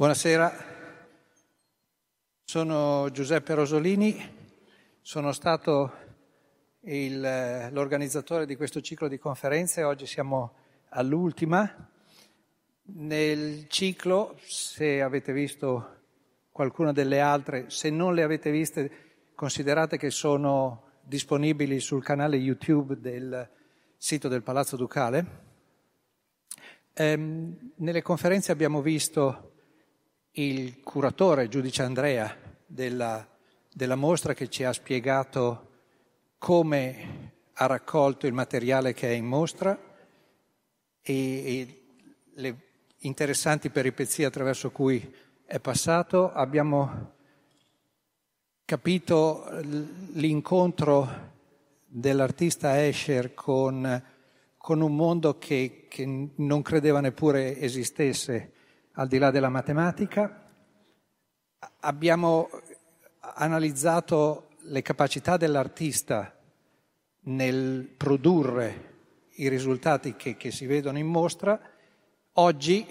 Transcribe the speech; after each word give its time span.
Buonasera, 0.00 0.50
sono 2.42 3.10
Giuseppe 3.10 3.52
Rosolini, 3.52 4.18
sono 5.02 5.30
stato 5.32 5.92
il, 6.84 7.20
l'organizzatore 7.70 8.46
di 8.46 8.56
questo 8.56 8.80
ciclo 8.80 9.08
di 9.08 9.18
conferenze, 9.18 9.82
oggi 9.82 10.06
siamo 10.06 10.54
all'ultima. 10.88 11.90
Nel 12.94 13.68
ciclo, 13.68 14.38
se 14.46 15.02
avete 15.02 15.34
visto 15.34 15.98
qualcuna 16.50 16.92
delle 16.92 17.20
altre, 17.20 17.68
se 17.68 17.90
non 17.90 18.14
le 18.14 18.22
avete 18.22 18.50
viste, 18.50 18.90
considerate 19.34 19.98
che 19.98 20.08
sono 20.08 20.92
disponibili 21.02 21.78
sul 21.78 22.02
canale 22.02 22.38
YouTube 22.38 22.98
del 23.00 23.46
sito 23.98 24.28
del 24.28 24.42
Palazzo 24.42 24.76
Ducale. 24.76 25.26
Ehm, 26.94 27.72
nelle 27.76 28.00
conferenze 28.00 28.50
abbiamo 28.50 28.80
visto 28.80 29.49
il 30.32 30.82
curatore, 30.82 31.48
giudice 31.48 31.82
Andrea, 31.82 32.36
della, 32.64 33.26
della 33.72 33.96
mostra 33.96 34.34
che 34.34 34.48
ci 34.48 34.62
ha 34.62 34.72
spiegato 34.72 35.68
come 36.38 37.32
ha 37.54 37.66
raccolto 37.66 38.26
il 38.26 38.32
materiale 38.32 38.94
che 38.94 39.08
è 39.08 39.12
in 39.12 39.26
mostra 39.26 39.78
e, 41.02 41.12
e 41.12 41.82
le 42.34 42.56
interessanti 42.98 43.70
peripezie 43.70 44.24
attraverso 44.24 44.70
cui 44.70 45.12
è 45.44 45.58
passato. 45.58 46.32
Abbiamo 46.32 47.12
capito 48.64 49.46
l'incontro 50.12 51.28
dell'artista 51.86 52.84
Escher 52.84 53.34
con, 53.34 54.02
con 54.56 54.80
un 54.80 54.94
mondo 54.94 55.38
che, 55.38 55.86
che 55.88 56.30
non 56.36 56.62
credeva 56.62 57.00
neppure 57.00 57.58
esistesse 57.58 58.52
al 58.94 59.08
di 59.08 59.18
là 59.18 59.30
della 59.30 59.48
matematica. 59.48 60.48
Abbiamo 61.80 62.48
analizzato 63.20 64.48
le 64.62 64.82
capacità 64.82 65.36
dell'artista 65.36 66.34
nel 67.22 67.88
produrre 67.96 68.88
i 69.36 69.48
risultati 69.48 70.16
che, 70.16 70.36
che, 70.36 70.50
si 70.50 70.66
vedono 70.66 70.98
in 70.98 71.06
mostra. 71.06 71.60
Oggi 72.34 72.86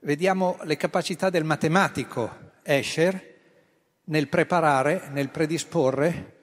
vediamo 0.00 0.58
le 0.62 0.76
capacità 0.76 1.30
del 1.30 1.44
matematico 1.44 2.50
Escher 2.62 3.30
nel 4.04 4.28
preparare, 4.28 5.08
nel 5.10 5.30
predisporre 5.30 6.40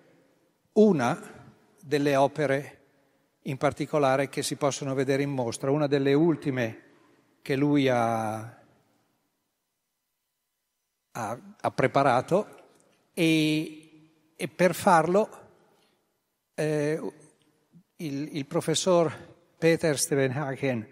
una 0.74 1.20
delle 1.82 2.16
opere 2.16 2.78
in 3.44 3.58
particolare 3.58 4.30
che 4.30 4.44
si 4.44 4.56
possono 4.56 4.94
vedere 4.94 5.24
in 5.24 5.32
mostra, 5.32 5.72
una 5.72 5.88
delle 5.88 6.14
ultime 6.14 6.84
che 7.42 7.56
lui 7.56 7.88
ha 7.88 8.59
ha, 11.20 11.40
ha 11.60 11.72
preparato 11.72 12.48
e, 13.14 14.12
e, 14.36 14.48
per 14.48 14.74
farlo 14.74 15.30
eh, 16.56 17.00
il, 17.98 18.30
il, 18.38 18.46
professor 18.46 19.14
Peter 19.58 20.00
Stevenhagen, 20.00 20.88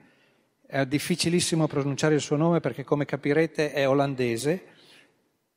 è 0.66 0.86
difficilissimo 0.86 1.68
pronunciare 1.68 2.16
il 2.16 2.22
suo 2.22 2.36
nome 2.36 2.60
perché 2.60 2.84
come 2.84 3.06
capirete 3.06 3.72
è 3.72 3.88
olandese, 3.88 4.76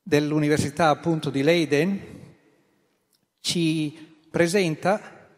dell'Università 0.02 0.88
appunto 0.88 1.30
di 1.30 1.42
Leiden, 1.42 2.18
ci 3.40 4.26
presenta 4.30 5.28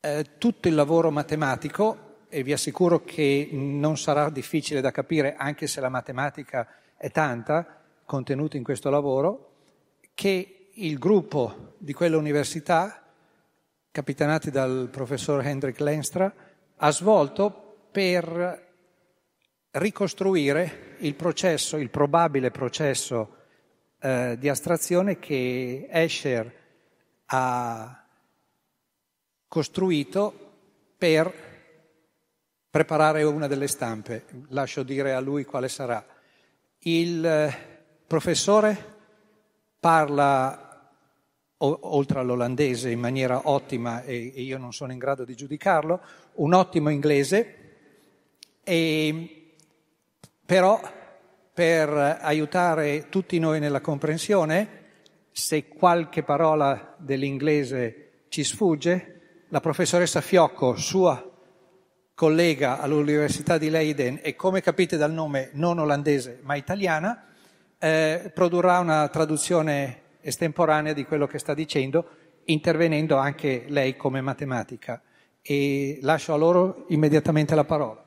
eh, 0.00 0.26
tutto 0.38 0.68
il 0.68 0.74
lavoro 0.74 1.10
matematico 1.10 2.26
e 2.28 2.42
vi 2.42 2.52
assicuro 2.52 3.02
che 3.02 3.48
non 3.52 3.98
sarà 3.98 4.30
difficile 4.30 4.80
da 4.80 4.90
capire 4.90 5.34
anche 5.36 5.66
se 5.66 5.80
la 5.80 5.88
matematica 5.88 6.66
è 6.96 7.10
tanta, 7.10 7.81
contenuti 8.12 8.58
in 8.58 8.62
questo 8.62 8.90
lavoro, 8.90 9.52
che 10.12 10.68
il 10.74 10.98
gruppo 10.98 11.76
di 11.78 11.94
quell'università, 11.94 13.02
capitanati 13.90 14.50
dal 14.50 14.90
professor 14.92 15.42
Hendrik 15.42 15.80
Lenstra, 15.80 16.30
ha 16.76 16.90
svolto 16.90 17.86
per 17.90 18.68
ricostruire 19.70 20.96
il 20.98 21.14
processo, 21.14 21.78
il 21.78 21.88
probabile 21.88 22.50
processo 22.50 23.36
eh, 23.98 24.36
di 24.38 24.50
astrazione 24.50 25.18
che 25.18 25.88
Escher 25.90 26.52
ha 27.24 28.06
costruito 29.48 30.50
per 30.98 31.32
preparare 32.68 33.22
una 33.22 33.46
delle 33.46 33.68
stampe. 33.68 34.26
Lascio 34.48 34.82
dire 34.82 35.14
a 35.14 35.20
lui 35.20 35.44
quale 35.44 35.70
sarà. 35.70 36.04
Il 36.80 37.70
professore 38.12 38.76
parla, 39.80 40.90
oltre 41.56 42.18
all'olandese, 42.18 42.90
in 42.90 43.00
maniera 43.00 43.48
ottima 43.48 44.02
e 44.02 44.16
io 44.16 44.58
non 44.58 44.74
sono 44.74 44.92
in 44.92 44.98
grado 44.98 45.24
di 45.24 45.34
giudicarlo, 45.34 45.98
un 46.34 46.52
ottimo 46.52 46.90
inglese, 46.90 47.54
e, 48.62 49.54
però 50.44 50.78
per 51.54 52.18
aiutare 52.20 53.08
tutti 53.08 53.38
noi 53.38 53.60
nella 53.60 53.80
comprensione, 53.80 54.80
se 55.30 55.68
qualche 55.68 56.22
parola 56.22 56.94
dell'inglese 56.98 58.24
ci 58.28 58.44
sfugge, 58.44 59.46
la 59.48 59.60
professoressa 59.60 60.20
Fiocco, 60.20 60.76
sua 60.76 61.30
collega 62.12 62.78
all'Università 62.78 63.56
di 63.56 63.70
Leiden 63.70 64.20
e 64.20 64.36
come 64.36 64.60
capite 64.60 64.98
dal 64.98 65.12
nome 65.12 65.48
non 65.54 65.78
olandese 65.78 66.40
ma 66.42 66.56
italiana, 66.56 67.28
eh, 67.82 68.30
produrrà 68.32 68.78
una 68.78 69.08
traduzione 69.08 70.18
estemporanea 70.20 70.92
di 70.92 71.04
quello 71.04 71.26
che 71.26 71.40
sta 71.40 71.52
dicendo, 71.52 72.40
intervenendo 72.44 73.16
anche 73.16 73.64
lei 73.66 73.96
come 73.96 74.20
matematica. 74.20 75.02
E 75.42 75.98
lascio 76.00 76.32
a 76.32 76.36
loro 76.36 76.84
immediatamente 76.90 77.56
la 77.56 77.64
parola. 77.64 78.06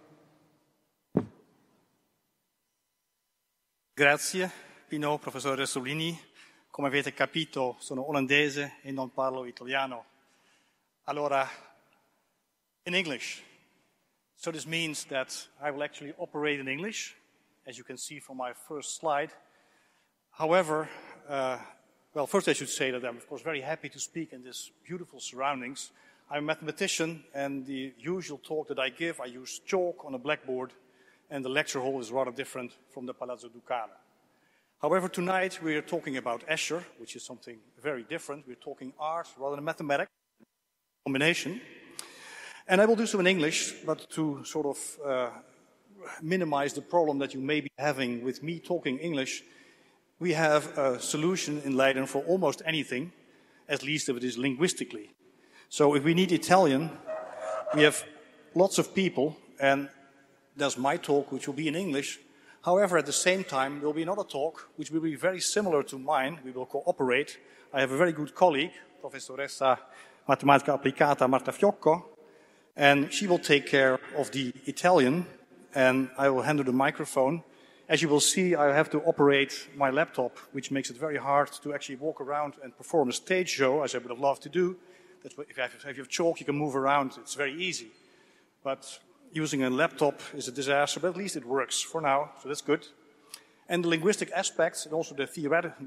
Grazie, 3.93 4.49
Pino, 4.87 5.17
professore 5.17 5.65
Solini. 5.65 6.17
Come 6.69 6.87
avete 6.87 7.13
capito, 7.13 7.75
sono 7.79 8.07
olandese 8.07 8.75
e 8.81 8.91
non 8.91 9.11
parlo 9.11 9.43
italiano. 9.43 10.05
Allora, 11.03 11.45
in 12.83 12.95
English. 12.95 13.43
So 14.35 14.51
this 14.51 14.65
means 14.65 15.05
that 15.07 15.49
I 15.61 15.69
will 15.69 15.83
actually 15.83 16.13
operate 16.17 16.61
in 16.61 16.69
English, 16.69 17.13
as 17.65 17.77
you 17.77 17.83
can 17.83 17.97
see 17.97 18.21
from 18.21 18.37
my 18.37 18.53
first 18.53 18.97
slide. 18.97 19.33
However, 20.37 20.89
uh, 21.29 21.57
well, 22.13 22.27
first 22.27 22.49
I 22.49 22.53
should 22.53 22.67
say 22.67 22.91
that 22.91 23.05
I'm, 23.05 23.15
of 23.15 23.25
course, 23.29 23.41
very 23.41 23.61
happy 23.61 23.87
to 23.87 23.99
speak 23.99 24.33
in 24.33 24.43
these 24.43 24.69
beautiful 24.85 25.21
surroundings. 25.21 25.91
I'm 26.29 26.43
a 26.43 26.47
mathematician, 26.47 27.23
and 27.33 27.65
the 27.65 27.93
usual 27.97 28.39
talk 28.39 28.67
that 28.67 28.77
I 28.77 28.89
give, 28.89 29.21
I 29.21 29.27
use 29.27 29.61
chalk 29.65 30.03
on 30.03 30.13
a 30.13 30.17
blackboard, 30.17 30.73
and 31.29 31.45
the 31.45 31.47
lecture 31.47 31.79
hall 31.79 32.01
is 32.01 32.11
rather 32.11 32.31
different 32.31 32.73
from 32.93 33.05
the 33.05 33.13
Palazzo 33.13 33.47
Ducale. 33.47 33.95
However, 34.81 35.07
tonight 35.07 35.63
we 35.63 35.77
are 35.77 35.81
talking 35.81 36.17
about 36.17 36.45
Escher, 36.47 36.83
which 36.97 37.15
is 37.15 37.23
something 37.23 37.57
very 37.81 38.03
different. 38.03 38.45
We're 38.45 38.55
talking 38.55 38.91
art 38.99 39.29
rather 39.37 39.55
than 39.55 39.63
mathematics, 39.63 40.11
combination. 41.05 41.61
And 42.67 42.81
I 42.81 42.85
will 42.85 42.97
do 42.97 43.05
so 43.05 43.21
in 43.21 43.27
English, 43.27 43.71
but 43.85 44.09
to 44.09 44.43
sort 44.43 44.65
of 44.65 44.97
uh, 45.05 45.29
minimize 46.21 46.73
the 46.73 46.81
problem 46.81 47.19
that 47.19 47.33
you 47.33 47.39
may 47.39 47.61
be 47.61 47.71
having 47.77 48.21
with 48.21 48.43
me 48.43 48.59
talking 48.59 48.99
English, 48.99 49.41
we 50.19 50.33
have 50.33 50.77
a 50.77 50.99
solution 50.99 51.61
in 51.65 51.75
Leiden 51.75 52.05
for 52.05 52.23
almost 52.23 52.61
anything, 52.65 53.11
at 53.67 53.83
least 53.83 54.07
if 54.09 54.15
it 54.15 54.23
is 54.23 54.37
linguistically. 54.37 55.13
So 55.69 55.95
if 55.95 56.03
we 56.03 56.13
need 56.13 56.31
Italian, 56.31 56.89
we 57.73 57.83
have 57.83 58.03
lots 58.53 58.77
of 58.77 58.95
people, 58.95 59.35
and 59.59 59.89
there's 60.55 60.77
my 60.77 60.97
talk, 60.97 61.31
which 61.31 61.47
will 61.47 61.55
be 61.55 61.67
in 61.67 61.75
English. 61.75 62.19
However, 62.63 62.97
at 62.97 63.05
the 63.05 63.13
same 63.13 63.43
time, 63.43 63.79
there 63.79 63.87
will 63.87 63.93
be 63.93 64.03
another 64.03 64.23
talk, 64.23 64.69
which 64.77 64.89
will 64.89 65.01
be 65.01 65.15
very 65.15 65.41
similar 65.41 65.83
to 65.83 65.99
mine. 65.99 66.39
We 66.45 66.51
will 66.51 66.65
cooperate. 66.65 67.37
I 67.73 67.81
have 67.81 67.91
a 67.91 67.97
very 67.97 68.13
good 68.13 68.33
colleague, 68.33 68.71
Professoressa 69.03 69.77
Matematica 70.27 70.73
Applicata 70.73 71.27
Marta 71.27 71.51
Fiocco, 71.51 72.03
and 72.75 73.11
she 73.11 73.27
will 73.27 73.39
take 73.39 73.67
care 73.67 73.99
of 74.17 74.31
the 74.31 74.53
Italian, 74.65 75.25
and 75.75 76.09
I 76.17 76.29
will 76.29 76.41
hand 76.41 76.59
her 76.59 76.65
the 76.65 76.71
microphone 76.71 77.43
as 77.87 78.01
you 78.01 78.09
will 78.09 78.19
see, 78.19 78.55
I 78.55 78.73
have 78.73 78.89
to 78.91 79.01
operate 79.01 79.67
my 79.75 79.91
laptop, 79.91 80.37
which 80.53 80.71
makes 80.71 80.89
it 80.89 80.97
very 80.97 81.17
hard 81.17 81.51
to 81.61 81.73
actually 81.73 81.97
walk 81.97 82.19
around 82.19 82.55
and 82.63 82.75
perform 82.75 83.09
a 83.09 83.13
stage 83.13 83.49
show, 83.49 83.83
as 83.83 83.93
I 83.93 83.99
would 83.99 84.09
have 84.09 84.19
loved 84.19 84.41
to 84.43 84.49
do. 84.49 84.75
That's 85.21 85.37
what, 85.37 85.47
if, 85.49 85.57
you 85.57 85.63
have, 85.63 85.73
if 85.73 85.97
you 85.97 86.03
have 86.03 86.09
chalk, 86.09 86.39
you 86.39 86.45
can 86.45 86.55
move 86.55 86.75
around. 86.75 87.11
It's 87.17 87.35
very 87.35 87.53
easy. 87.53 87.87
But 88.63 88.99
using 89.31 89.63
a 89.63 89.69
laptop 89.69 90.19
is 90.33 90.47
a 90.47 90.51
disaster, 90.51 90.99
but 90.99 91.09
at 91.09 91.17
least 91.17 91.35
it 91.35 91.45
works 91.45 91.81
for 91.81 92.01
now, 92.01 92.31
so 92.41 92.49
that's 92.49 92.61
good. 92.61 92.87
And 93.67 93.83
the 93.83 93.89
linguistic 93.89 94.31
aspects 94.31 94.85
and 94.85 94.93
also 94.93 95.15
the, 95.15 95.25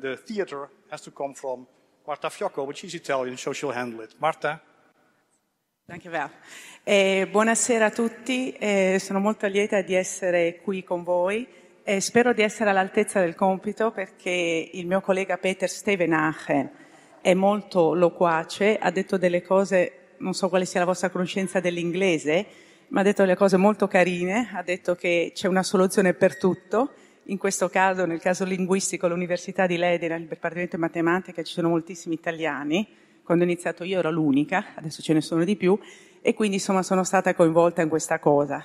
the 0.01 0.17
theater 0.17 0.69
has 0.91 1.01
to 1.03 1.11
come 1.11 1.35
from 1.35 1.67
Marta 2.07 2.29
Fiocco, 2.29 2.67
but 2.67 2.77
she's 2.77 2.95
Italian, 2.95 3.37
so 3.37 3.53
she'll 3.53 3.73
handle 3.73 4.01
it. 4.01 4.15
Marta? 4.21 4.61
Eh, 6.85 7.27
buonasera 7.31 7.87
a 7.87 7.91
tutti, 7.91 8.53
eh, 8.53 8.99
sono 9.01 9.21
molto 9.21 9.47
lieta 9.47 9.81
di 9.83 9.95
essere 9.95 10.61
qui 10.63 10.85
con 10.85 11.03
voi 11.03 11.47
E 11.91 12.03
spero 12.03 12.35
di 12.35 12.43
essere 12.43 12.69
all'altezza 12.69 13.19
del 13.19 13.35
compito 13.35 13.93
perché 13.93 14.69
il 14.75 14.87
mio 14.87 15.01
collega 15.01 15.39
Peter 15.39 15.71
Stevenachen 15.71 16.71
è 17.23 17.33
molto 17.33 17.95
loquace, 17.95 18.77
ha 18.77 18.91
detto 18.91 19.17
delle 19.17 19.41
cose, 19.41 20.17
non 20.19 20.35
so 20.35 20.51
quale 20.51 20.67
sia 20.67 20.81
la 20.81 20.85
vostra 20.85 21.09
conoscenza 21.09 21.61
dell'inglese, 21.61 22.47
ma 22.89 23.01
ha 23.01 23.03
detto 23.03 23.23
delle 23.23 23.37
cose 23.37 23.57
molto 23.57 23.89
carine, 23.89 24.51
ha 24.53 24.63
detto 24.63 24.97
che 24.97 25.33
c'è 25.35 25.49
una 25.49 25.63
soluzione 25.63 26.13
per 26.13 26.37
tutto. 26.37 26.93
In 27.29 27.39
questo 27.39 27.71
caso, 27.71 28.05
nel 28.05 28.21
caso 28.21 28.45
linguistico, 28.45 29.07
all'Università 29.07 29.67
di 29.67 29.79
Leiden, 29.79 30.11
nel 30.11 30.27
Dipartimento 30.27 30.77
di 30.77 30.83
Matematica, 30.83 31.43
ci 31.43 31.55
sono 31.55 31.71
moltissimi 31.71 32.17
italiani. 32.17 32.87
Quando 33.23 33.45
ho 33.45 33.47
iniziato 33.47 33.85
io 33.85 34.01
ero 34.01 34.11
l'unica, 34.11 34.75
adesso 34.75 35.01
ce 35.01 35.15
ne 35.15 35.23
sono 35.23 35.43
di 35.43 35.57
più, 35.57 35.79
e 36.21 36.35
quindi 36.35 36.57
insomma 36.57 36.83
sono 36.83 37.03
stata 37.03 37.35
coinvolta 37.35 37.81
in 37.81 37.89
questa 37.89 38.19
cosa. 38.19 38.63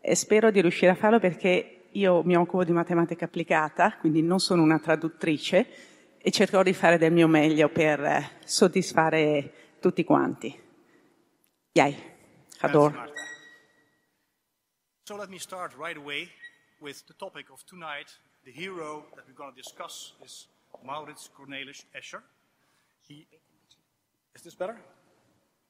E 0.00 0.14
spero 0.14 0.50
di 0.50 0.62
riuscire 0.62 0.92
a 0.92 0.94
farlo 0.94 1.18
perché 1.18 1.75
io 1.96 2.22
mi 2.22 2.36
occupo 2.36 2.64
di 2.64 2.72
matematica 2.72 3.24
applicata, 3.24 3.96
quindi 3.96 4.22
non 4.22 4.38
sono 4.38 4.62
una 4.62 4.78
traduttrice 4.78 6.18
e 6.18 6.30
cercherò 6.30 6.62
di 6.62 6.74
fare 6.74 6.98
del 6.98 7.12
mio 7.12 7.26
meglio 7.26 7.68
per 7.68 8.04
eh, 8.04 8.30
soddisfare 8.44 9.76
tutti 9.80 10.04
quanti. 10.04 10.62
Yay, 11.72 11.96
adoro. 12.60 13.12
So 15.04 15.16
let 15.16 15.28
me 15.28 15.38
start 15.38 15.74
right 15.76 15.96
away 15.96 16.28
with 16.80 17.04
the 17.06 17.14
topic 17.16 17.50
of 17.50 17.62
tonight. 17.64 18.08
The 18.44 18.52
hero 18.52 19.06
that 19.14 19.24
we're 19.26 19.34
going 19.34 19.52
to 19.52 19.56
discuss 19.56 20.14
is 20.22 20.48
Maurits 20.82 21.30
Cornelis 21.32 21.84
Escher. 21.92 22.22
He... 23.06 23.26
Is 24.34 24.42
this 24.42 24.54
better? 24.54 24.76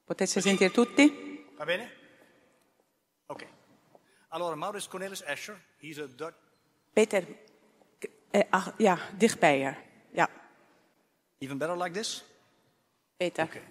Potete 0.04 0.40
sentire 0.40 0.70
tutti? 0.70 1.44
Va 1.56 1.64
bene? 1.64 1.90
Ok. 3.26 3.46
Allora, 4.36 4.54
Maurits 4.54 4.86
Cornelis 4.86 5.22
Escher, 5.22 5.56
he's 5.80 5.98
a 5.98 6.06
Dutch... 6.06 6.34
Peter, 6.94 7.24
eh, 8.30 8.44
ah, 8.50 8.74
ja, 8.78 8.98
dichtbij 9.18 9.58
je. 9.58 9.74
Ja. 10.10 10.28
Even 11.38 11.58
better 11.58 11.76
like 11.76 11.94
this? 11.94 12.22
Peter. 13.16 13.44
Okay. 13.44 13.62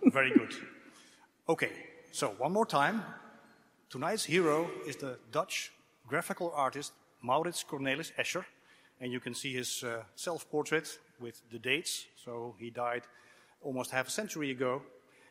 Very 0.00 0.30
good. 0.30 0.62
Okay, 1.46 1.70
so 2.10 2.34
one 2.38 2.52
more 2.52 2.66
time. 2.66 3.02
Tonight's 3.88 4.26
hero 4.26 4.70
is 4.86 4.96
the 4.96 5.18
Dutch 5.30 5.72
graphical 6.06 6.52
artist 6.54 6.92
Maurits 7.20 7.64
Cornelis 7.64 8.12
Escher. 8.16 8.44
And 9.00 9.10
you 9.10 9.20
can 9.20 9.34
see 9.34 9.56
his 9.56 9.82
uh, 9.82 10.02
self-portrait 10.14 11.00
with 11.18 11.40
the 11.50 11.58
dates. 11.58 12.06
So 12.16 12.54
he 12.58 12.70
died 12.70 13.06
almost 13.62 13.92
half 13.92 14.08
a 14.08 14.10
century 14.10 14.50
ago. 14.50 14.82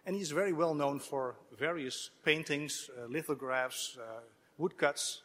And 0.06 0.16
he's 0.16 0.32
very 0.32 0.52
well 0.52 0.74
known 0.74 1.00
for 1.00 1.36
various 1.58 2.10
paintings, 2.26 2.90
uh, 2.98 3.08
lithographs, 3.08 3.98
uh, 3.98 4.20
woodcuts. 4.58 5.22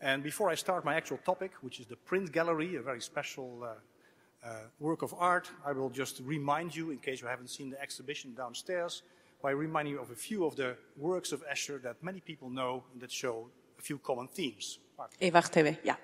And 0.00 0.22
before 0.22 0.48
I 0.48 0.54
start 0.54 0.84
my 0.84 0.94
actual 0.94 1.18
topic, 1.18 1.52
which 1.62 1.80
is 1.80 1.86
the 1.86 1.96
print 1.96 2.32
gallery, 2.32 2.76
a 2.76 2.82
very 2.82 3.00
special 3.00 3.62
uh, 3.62 4.48
uh, 4.48 4.54
work 4.78 5.02
of 5.02 5.14
art, 5.18 5.50
I 5.66 5.72
will 5.72 5.90
just 5.90 6.20
remind 6.24 6.74
you, 6.74 6.90
in 6.90 6.98
case 6.98 7.20
you 7.20 7.28
haven't 7.28 7.50
seen 7.50 7.70
the 7.70 7.80
exhibition 7.82 8.34
downstairs, 8.34 9.02
by 9.42 9.50
reminding 9.50 9.94
you 9.94 10.00
of 10.00 10.10
a 10.10 10.14
few 10.14 10.44
of 10.44 10.54
the 10.54 10.76
works 10.96 11.32
of 11.32 11.42
Escher 11.46 11.82
that 11.82 12.02
many 12.02 12.20
people 12.20 12.48
know 12.50 12.84
and 12.92 13.00
that 13.02 13.10
show 13.10 13.50
a 13.78 13.82
few 13.82 13.98
common 13.98 14.28
themes. 14.28 14.78
E 15.18 15.30
wacht 15.30 15.56
even, 15.56 15.78
ja. 15.82 15.96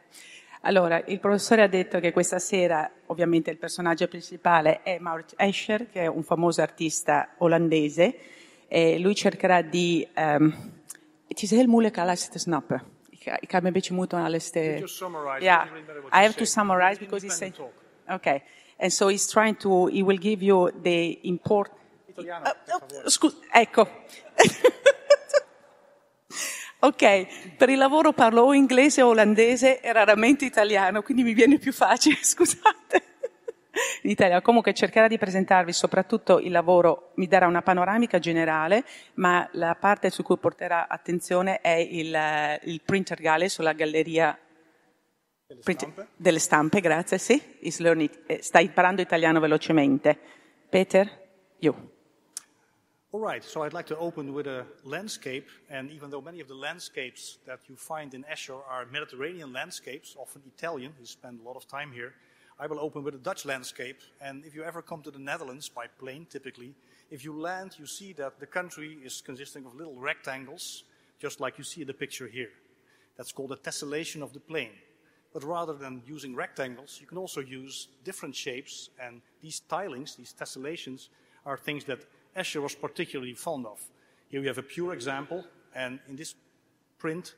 Allora, 0.66 1.00
il 1.06 1.20
professore 1.20 1.62
ha 1.62 1.68
detto 1.68 2.00
che 2.00 2.10
questa 2.10 2.40
sera, 2.40 2.90
ovviamente, 3.06 3.52
il 3.52 3.56
personaggio 3.56 4.08
principale 4.08 4.82
è 4.82 4.98
Maurits 4.98 5.34
Escher, 5.36 5.88
che 5.88 6.02
è 6.02 6.06
un 6.08 6.24
famoso 6.24 6.60
artista 6.60 7.34
olandese. 7.38 8.16
E 8.66 8.98
lui 8.98 9.14
cercherà 9.14 9.62
di. 9.62 10.04
Um, 10.16 10.72
het 11.28 11.40
is 11.40 11.50
heel 11.52 11.68
moeilijk 11.68 11.98
alles 11.98 12.28
te 12.28 12.38
snappen. 12.40 12.82
Ik, 13.10 13.50
heb 13.50 13.64
een 13.64 13.72
beetje 13.72 13.94
moeite 13.94 14.16
aan 14.16 14.24
alles 14.24 14.50
te. 14.50 14.82
Yeah, 15.38 15.68
I 16.12 16.24
have 16.24 16.34
to 16.34 16.44
summarize 16.44 16.98
because 16.98 17.24
he's 17.24 17.36
saying. 17.36 17.54
Okay, 18.08 18.42
and 18.78 18.92
so 18.92 19.08
he's 19.08 19.28
trying 19.28 19.56
to. 19.58 19.86
He 19.86 20.02
will 20.02 20.18
give 20.18 20.44
you 20.44 20.72
the 20.82 21.18
important. 21.22 21.78
Uh, 22.18 22.24
uh, 22.24 23.08
scusa, 23.08 23.36
ecco. 23.52 23.88
ok, 26.78 27.54
per 27.56 27.68
il 27.68 27.78
lavoro 27.78 28.12
parlo 28.12 28.42
o 28.42 28.54
inglese 28.54 29.02
o 29.02 29.08
olandese 29.08 29.80
e 29.80 29.92
raramente 29.92 30.44
italiano, 30.44 31.02
quindi 31.02 31.22
mi 31.22 31.32
viene 31.32 31.58
più 31.58 31.72
facile, 31.72 32.16
scusate. 32.22 33.02
In 34.02 34.10
italiano. 34.10 34.40
Comunque 34.40 34.72
cercherà 34.72 35.06
di 35.06 35.18
presentarvi 35.18 35.72
soprattutto 35.72 36.38
il 36.40 36.50
lavoro, 36.50 37.12
mi 37.16 37.26
darà 37.26 37.46
una 37.46 37.60
panoramica 37.60 38.18
generale, 38.18 38.84
ma 39.14 39.46
la 39.52 39.74
parte 39.74 40.08
su 40.10 40.22
cui 40.22 40.38
porterà 40.38 40.88
attenzione 40.88 41.60
è 41.60 41.74
il, 41.74 42.58
il 42.64 42.80
printer 42.82 43.20
gallery 43.20 43.50
sulla 43.50 43.72
galleria 43.74 44.38
delle 45.46 45.60
stampe. 45.62 46.06
delle 46.16 46.38
stampe, 46.38 46.80
grazie, 46.80 47.18
sì. 47.18 47.40
Learning- 47.78 48.22
eh, 48.26 48.42
sta 48.42 48.60
imparando 48.60 49.02
italiano 49.02 49.40
velocemente. 49.40 50.18
Peter, 50.68 51.08
you. 51.58 51.95
All 53.16 53.22
right, 53.22 53.42
so 53.42 53.62
I'd 53.62 53.72
like 53.72 53.86
to 53.86 53.96
open 53.96 54.34
with 54.34 54.46
a 54.46 54.66
landscape, 54.84 55.48
and 55.70 55.90
even 55.90 56.10
though 56.10 56.20
many 56.20 56.40
of 56.40 56.48
the 56.48 56.54
landscapes 56.54 57.38
that 57.46 57.60
you 57.66 57.74
find 57.74 58.12
in 58.12 58.24
Escher 58.24 58.60
are 58.68 58.84
Mediterranean 58.92 59.54
landscapes, 59.54 60.14
often 60.18 60.42
Italian, 60.54 60.92
he 61.00 61.06
spent 61.06 61.40
a 61.40 61.42
lot 61.42 61.56
of 61.56 61.66
time 61.66 61.92
here, 61.92 62.12
I 62.60 62.66
will 62.66 62.78
open 62.78 63.02
with 63.02 63.14
a 63.14 63.18
Dutch 63.18 63.46
landscape. 63.46 64.00
And 64.20 64.44
if 64.44 64.54
you 64.54 64.64
ever 64.64 64.82
come 64.82 65.00
to 65.00 65.10
the 65.10 65.18
Netherlands 65.18 65.70
by 65.70 65.86
plane, 65.86 66.26
typically, 66.28 66.74
if 67.10 67.24
you 67.24 67.32
land, 67.32 67.76
you 67.78 67.86
see 67.86 68.12
that 68.12 68.38
the 68.38 68.44
country 68.44 68.98
is 69.02 69.22
consisting 69.22 69.64
of 69.64 69.74
little 69.74 69.96
rectangles, 69.96 70.84
just 71.18 71.40
like 71.40 71.56
you 71.56 71.64
see 71.64 71.80
in 71.80 71.86
the 71.86 71.94
picture 71.94 72.26
here. 72.26 72.52
That's 73.16 73.32
called 73.32 73.52
a 73.52 73.56
tessellation 73.56 74.20
of 74.20 74.34
the 74.34 74.40
plane. 74.40 74.76
But 75.32 75.42
rather 75.42 75.72
than 75.72 76.02
using 76.06 76.34
rectangles, 76.34 76.98
you 77.00 77.06
can 77.06 77.16
also 77.16 77.40
use 77.40 77.88
different 78.04 78.36
shapes, 78.36 78.90
and 79.02 79.22
these 79.40 79.60
tilings, 79.60 80.16
these 80.16 80.34
tessellations, 80.38 81.08
are 81.46 81.56
things 81.56 81.84
that 81.84 82.00
Escher 82.36 82.62
was 82.62 82.74
particularly 82.74 83.34
fond 83.34 83.66
of. 83.66 83.80
Here 84.28 84.40
we 84.40 84.46
have 84.46 84.58
a 84.58 84.62
pure 84.62 84.92
example, 84.92 85.44
and 85.74 86.00
in 86.08 86.16
this 86.16 86.34
print, 86.98 87.34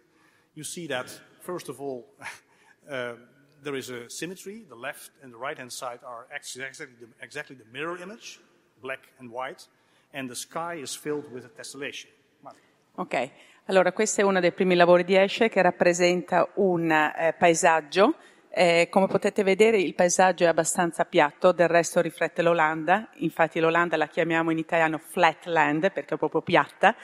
you 0.55 0.65
see 0.65 0.87
that, 0.89 1.09
first 1.41 1.69
of 1.69 1.81
all, 1.81 2.07
uh, 2.91 3.15
there 3.63 3.77
is 3.77 3.91
a 3.91 4.09
symmetry. 4.09 4.65
The 4.69 4.75
left 4.75 5.11
and 5.23 5.33
the 5.33 5.39
right 5.39 5.59
hand 5.59 5.73
side 5.73 6.01
are 6.05 6.27
exactly 6.35 6.87
the, 7.01 7.09
exactly 7.21 7.57
the 7.57 7.67
mirror 7.73 7.97
image, 7.99 8.41
black 8.83 9.09
and 9.19 9.31
white, 9.31 9.67
and 10.13 10.29
the 10.29 10.37
sky 10.37 10.75
is 10.75 10.95
filled 10.95 11.31
with 11.33 11.45
a 11.45 11.49
tessellation. 11.49 12.11
Ok, 12.99 13.31
allora 13.67 13.93
questo 13.93 14.23
è 14.23 14.25
uno 14.25 14.41
dei 14.41 14.51
primi 14.51 14.75
lavori 14.75 15.05
di 15.05 15.15
Esche 15.15 15.49
che 15.49 15.63
rappresenta 15.63 16.51
un 16.57 16.91
eh, 16.91 17.33
paesaggio. 17.39 18.17
Eh, 18.51 18.89
come 18.91 19.07
potete 19.07 19.43
vedere 19.43 19.79
il 19.79 19.95
paesaggio 19.95 20.45
è 20.45 20.47
abbastanza 20.47 21.05
piatto, 21.05 21.53
del 21.53 21.69
resto 21.69 22.01
riflette 22.01 22.43
l'Olanda, 22.43 23.09
infatti 23.17 23.61
l'Olanda 23.61 23.97
la 23.97 24.09
chiamiamo 24.09 24.51
in 24.51 24.59
italiano 24.59 24.99
flatland 24.99 25.93
perché 25.93 26.15
è 26.15 26.19
proprio 26.19 26.41
piatta. 26.41 26.95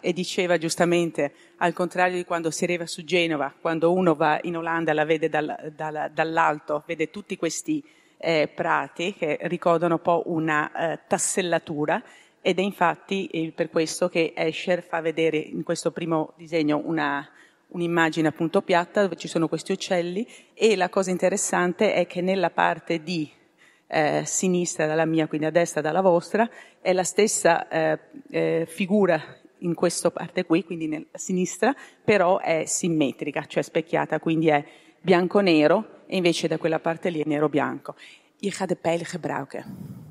E 0.00 0.14
diceva 0.14 0.56
giustamente, 0.56 1.34
al 1.58 1.74
contrario 1.74 2.16
di 2.16 2.24
quando 2.24 2.50
si 2.50 2.64
arriva 2.64 2.86
su 2.86 3.04
Genova, 3.04 3.52
quando 3.60 3.92
uno 3.92 4.14
va 4.14 4.38
in 4.44 4.56
Olanda 4.56 4.94
la 4.94 5.04
vede 5.04 5.28
dal- 5.28 5.72
dal- 5.76 6.10
dall'alto, 6.10 6.84
vede 6.86 7.10
tutti 7.10 7.36
questi 7.36 7.84
eh, 8.16 8.48
prati 8.48 9.12
che 9.12 9.36
ricordano 9.42 9.94
un 9.96 10.00
po' 10.00 10.22
una 10.26 10.72
eh, 10.92 11.00
tassellatura. 11.06 12.02
Ed 12.40 12.58
è 12.58 12.62
infatti 12.62 13.26
eh, 13.26 13.52
per 13.54 13.68
questo 13.68 14.08
che 14.08 14.32
Escher 14.34 14.82
fa 14.82 15.02
vedere 15.02 15.36
in 15.36 15.62
questo 15.62 15.90
primo 15.90 16.32
disegno 16.36 16.80
una, 16.82 17.28
un'immagine 17.74 18.28
appunto 18.28 18.62
piatta 18.62 19.02
dove 19.02 19.16
ci 19.16 19.28
sono 19.28 19.48
questi 19.48 19.72
uccelli 19.72 20.26
e 20.54 20.76
la 20.76 20.88
cosa 20.88 21.10
interessante 21.10 21.92
è 21.92 22.06
che 22.06 22.20
nella 22.20 22.50
parte 22.50 23.02
di 23.02 23.30
eh, 23.86 24.22
sinistra 24.24 24.86
dalla 24.86 25.04
mia, 25.04 25.26
quindi 25.26 25.46
a 25.46 25.50
destra 25.50 25.80
dalla 25.80 26.00
vostra, 26.00 26.48
è 26.80 26.92
la 26.92 27.04
stessa 27.04 27.68
eh, 27.68 27.98
eh, 28.30 28.66
figura 28.68 29.20
in 29.58 29.74
questa 29.74 30.10
parte 30.10 30.44
qui, 30.44 30.64
quindi 30.64 30.86
nella 30.86 31.06
sinistra, 31.12 31.74
però 32.04 32.38
è 32.38 32.64
simmetrica, 32.66 33.44
cioè 33.46 33.62
specchiata, 33.62 34.20
quindi 34.20 34.48
è 34.48 34.64
bianco-nero 35.00 36.02
e 36.06 36.16
invece 36.16 36.48
da 36.48 36.58
quella 36.58 36.78
parte 36.78 37.10
lì 37.10 37.20
è 37.20 37.24
nero-bianco. 37.26 37.94
Je 38.38 38.50
gaat 38.50 38.68
de 38.68 38.76
pijlen 38.76 39.06
gebruiken. 39.06 39.64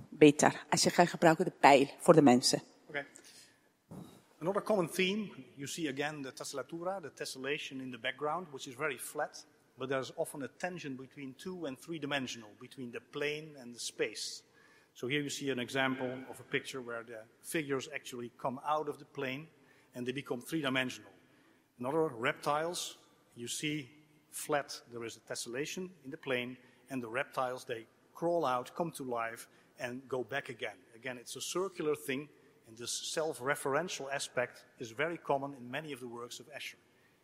Beter. 0.10 0.66
Als 0.70 0.84
je 0.84 0.90
gaat 0.90 1.10
gebruiken 1.10 1.46
de 1.46 1.54
pijl 1.60 1.88
voor 2.00 2.14
de 2.14 2.22
mensen. 2.22 2.62
Another 4.44 4.60
common 4.60 4.90
theme, 4.90 5.32
you 5.56 5.66
see 5.66 5.88
again 5.88 6.22
the 6.22 6.34
tessellatura, 6.34 7.02
the 7.02 7.12
tessellation 7.12 7.82
in 7.82 7.92
the 7.92 7.98
background, 7.98 8.48
which 8.52 8.68
is 8.68 8.74
very 8.74 8.98
flat, 8.98 9.42
but 9.80 9.88
there's 9.88 10.12
often 10.18 10.44
a 10.44 10.50
tension 10.50 10.98
between 10.98 11.34
two 11.38 11.66
and 11.66 11.80
three 11.80 11.98
dimensional, 11.98 12.50
between 12.60 12.92
the 12.92 13.00
plane 13.00 13.56
and 13.62 13.74
the 13.74 13.80
space. 13.80 14.44
So 14.96 15.08
here 15.08 15.22
you 15.22 15.30
see 15.30 15.50
an 15.50 15.60
example 15.60 16.12
of 16.30 16.42
a 16.42 16.44
picture 16.44 16.82
where 16.82 17.04
the 17.04 17.20
figures 17.42 17.88
actually 17.96 18.34
come 18.38 18.60
out 18.68 18.90
of 18.90 19.00
the 19.00 19.06
plane 19.06 19.48
and 19.96 20.06
they 20.06 20.12
become 20.12 20.42
three 20.42 20.62
dimensional. 20.62 21.12
In 21.80 21.86
other 21.86 22.10
reptiles, 22.10 22.98
you 23.38 23.48
see 23.48 23.90
flat, 24.30 24.78
there 24.92 25.06
is 25.06 25.16
a 25.16 25.22
tessellation 25.22 25.90
in 26.04 26.12
the 26.12 26.18
plane, 26.18 26.58
and 26.90 27.02
the 27.02 27.08
reptiles, 27.08 27.64
they 27.64 27.86
crawl 28.14 28.46
out, 28.46 28.76
come 28.76 28.92
to 28.92 29.04
life, 29.04 29.48
and 29.80 30.02
go 30.10 30.22
back 30.22 30.50
again. 30.50 30.76
Again, 30.98 31.18
it's 31.18 31.38
a 31.38 31.42
circular 31.42 31.96
thing, 31.96 32.28
and 32.74 32.80
this 32.80 32.92
self 32.92 33.40
referential 33.40 34.08
aspect 34.12 34.66
is 34.80 34.92
very 34.92 35.18
common 35.18 35.54
in 35.60 35.70
many 35.70 35.94
of 35.94 36.00
the 36.00 36.08
works 36.08 36.40
of 36.40 36.48
Escher. 36.48 36.78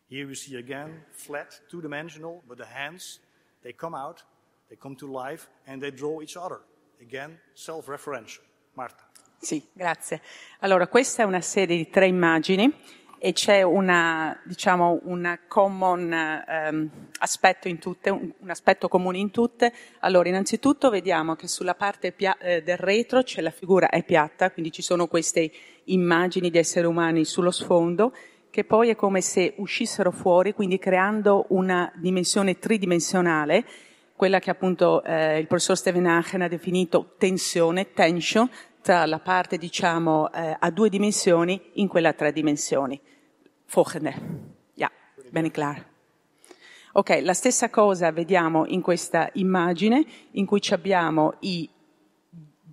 Here 0.08 0.26
we 0.26 0.34
see 0.34 0.56
again 0.56 1.02
flat, 1.10 1.60
two 1.68 1.80
dimensional, 1.80 2.42
but 2.48 2.58
the 2.58 2.66
hands, 2.66 3.20
they 3.62 3.72
come 3.72 3.94
out, 3.94 4.22
they 4.68 4.76
come 4.76 4.94
to 4.96 5.06
life, 5.06 5.48
and 5.66 5.82
they 5.82 5.90
draw 5.90 6.20
each 6.22 6.36
other. 6.36 6.60
Again, 7.00 7.38
self 7.54 7.88
referential. 7.88 8.42
Marta. 8.76 9.04
Sì, 9.40 9.66
grazie. 9.72 10.20
Allora, 10.60 10.86
questa 10.86 11.22
è 11.22 11.26
una 11.26 11.40
serie 11.40 11.76
di 11.76 11.88
tre 11.88 12.06
immagini 12.06 12.72
e 13.22 13.34
c'è 13.34 13.60
una, 13.60 14.34
diciamo, 14.44 15.00
un 15.04 15.38
common 15.46 16.42
um, 16.70 16.90
aspetto 17.18 17.68
in 17.68 17.78
tutte, 17.78 18.08
un, 18.08 18.32
un, 18.34 18.48
aspetto 18.48 18.88
comune 18.88 19.18
in 19.18 19.30
tutte. 19.30 19.74
Allora, 19.98 20.30
innanzitutto 20.30 20.88
vediamo 20.88 21.36
che 21.36 21.46
sulla 21.46 21.74
parte 21.74 22.12
pia- 22.12 22.38
eh, 22.38 22.62
del 22.62 22.78
retro 22.78 23.22
c'è 23.22 23.42
la 23.42 23.50
figura 23.50 23.90
è 23.90 24.02
piatta, 24.04 24.50
quindi 24.50 24.72
ci 24.72 24.80
sono 24.80 25.06
queste 25.06 25.52
immagini 25.84 26.48
di 26.48 26.56
esseri 26.56 26.86
umani 26.86 27.26
sullo 27.26 27.50
sfondo 27.50 28.14
che 28.48 28.64
poi 28.64 28.88
è 28.88 28.96
come 28.96 29.20
se 29.20 29.52
uscissero 29.58 30.10
fuori, 30.10 30.54
quindi 30.54 30.78
creando 30.78 31.44
una 31.50 31.92
dimensione 31.94 32.58
tridimensionale, 32.58 33.64
quella 34.16 34.40
che 34.40 34.50
appunto 34.50 35.04
eh, 35.04 35.38
il 35.38 35.46
professor 35.46 35.76
Steven 35.76 36.06
Aachen 36.06 36.42
ha 36.42 36.48
definito 36.48 37.14
tensione, 37.16 37.92
tension, 37.92 38.50
tra 38.82 39.04
la 39.06 39.18
parte 39.18 39.56
diciamo 39.56 40.32
eh, 40.32 40.56
a 40.58 40.70
due 40.70 40.88
dimensioni 40.88 41.60
in 41.74 41.86
quella 41.86 42.08
a 42.08 42.12
tre 42.12 42.32
dimensioni. 42.32 43.00
Volgende. 43.72 44.14
Ja, 44.74 44.90
ben 45.30 45.44
ik 45.44 45.52
klaar. 45.52 45.86
Ok, 46.92 47.20
la 47.22 47.34
stessa 47.34 47.70
cosa 47.70 48.10
vediamo 48.10 48.66
in 48.66 48.80
questa 48.80 49.30
immagine 49.34 50.04
in 50.32 50.44
cui 50.44 50.60
abbiamo 50.70 51.34
i 51.40 51.68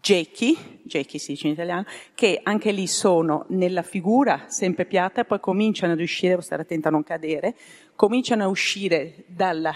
gechi, 0.02 0.82
gechi 0.84 1.20
si 1.20 1.34
dice 1.34 1.48
in 1.48 1.54
italiano, 1.54 1.86
che 2.16 2.40
anche 2.42 2.72
lì 2.72 2.88
sono 2.88 3.46
nella 3.50 3.84
figura 3.84 4.46
sempre 4.48 4.86
piatta 4.86 5.24
poi 5.24 5.40
cominciano 5.40 5.94
ad 5.94 6.00
uscire, 6.00 6.30
devo 6.30 6.42
stare 6.42 6.64
attenta 6.64 6.88
a 6.88 6.92
non 6.92 7.04
cadere, 7.04 7.56
cominciano 7.96 8.46
a 8.46 8.48
uscire 8.48 9.24
dalla, 9.28 9.76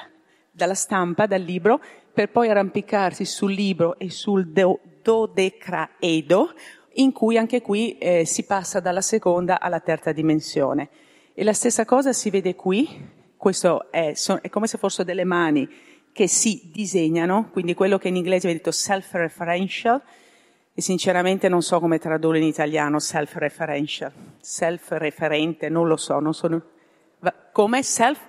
dalla 0.49 0.73
stampa, 0.73 1.27
dal 1.27 1.41
libro, 1.41 1.79
per 2.11 2.31
poi 2.31 2.49
arrampicarsi 2.49 3.25
sul 3.25 3.51
libro 3.51 3.99
e 3.99 4.09
sul 4.09 4.47
do, 4.47 4.79
dodecraedo, 5.03 6.53
in 6.93 7.11
cui 7.11 7.37
anche 7.37 7.61
qui 7.61 7.95
eh, 7.99 8.25
si 8.25 8.43
passa 8.43 8.79
dalla 8.79 9.01
seconda 9.01 9.59
alla 9.59 9.79
terza 9.81 10.11
dimensione. 10.11 10.89
E 11.33 11.43
la 11.43 11.53
stessa 11.53 11.85
cosa 11.85 12.11
si 12.13 12.29
vede 12.29 12.55
qui, 12.55 13.09
questo 13.37 13.89
è, 13.91 14.13
è 14.41 14.49
come 14.49 14.67
se 14.67 14.77
fossero 14.77 15.03
delle 15.03 15.23
mani 15.23 15.67
che 16.11 16.27
si 16.27 16.69
disegnano, 16.73 17.49
quindi 17.51 17.73
quello 17.73 17.97
che 17.97 18.09
in 18.09 18.17
inglese 18.17 18.47
viene 18.47 18.57
detto 18.57 18.71
self-referential, 18.71 20.01
e 20.73 20.81
sinceramente 20.81 21.49
non 21.49 21.61
so 21.61 21.79
come 21.79 21.99
tradurre 21.99 22.39
in 22.39 22.45
italiano 22.45 22.99
self-referential, 22.99 24.11
self-referente, 24.39 25.69
non 25.69 25.87
lo 25.87 25.97
so, 25.97 26.19
non 26.19 26.33
sono... 26.33 26.61
Come 27.51 27.83
self? 27.83 28.19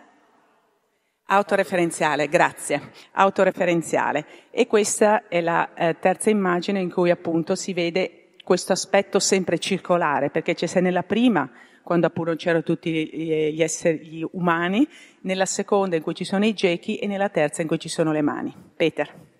Autoreferenziale, 1.27 2.29
grazie, 2.29 2.91
autoreferenziale. 3.13 4.27
E 4.51 4.67
questa 4.67 5.29
è 5.29 5.41
la 5.41 5.73
eh, 5.75 5.97
terza 5.99 6.31
immagine 6.31 6.81
in 6.81 6.91
cui 6.91 7.11
appunto 7.11 7.55
si 7.55 7.73
vede 7.73 8.35
questo 8.45 8.73
aspetto 8.73 9.19
sempre 9.19 9.59
circolare, 9.59 10.31
perché 10.31 10.55
c'è 10.55 10.67
se 10.67 10.81
nella 10.81 11.05
prima, 11.05 11.49
quando 11.83 12.07
appunto 12.07 12.35
c'erano 12.37 12.63
tutti 12.63 12.91
gli 12.91 13.63
esseri 13.63 14.25
umani, 14.33 14.89
nella 15.23 15.47
seconda 15.47 15.97
in 15.97 16.03
cui 16.03 16.15
ci 16.15 16.25
sono 16.25 16.45
i 16.45 16.55
gechi 16.55 16.97
e 16.97 17.07
nella 17.07 17.29
terza 17.29 17.63
in 17.63 17.69
cui 17.69 17.79
ci 17.79 17.89
sono 17.89 18.13
le 18.13 18.23
mani. 18.23 18.55
Peter. 18.77 19.31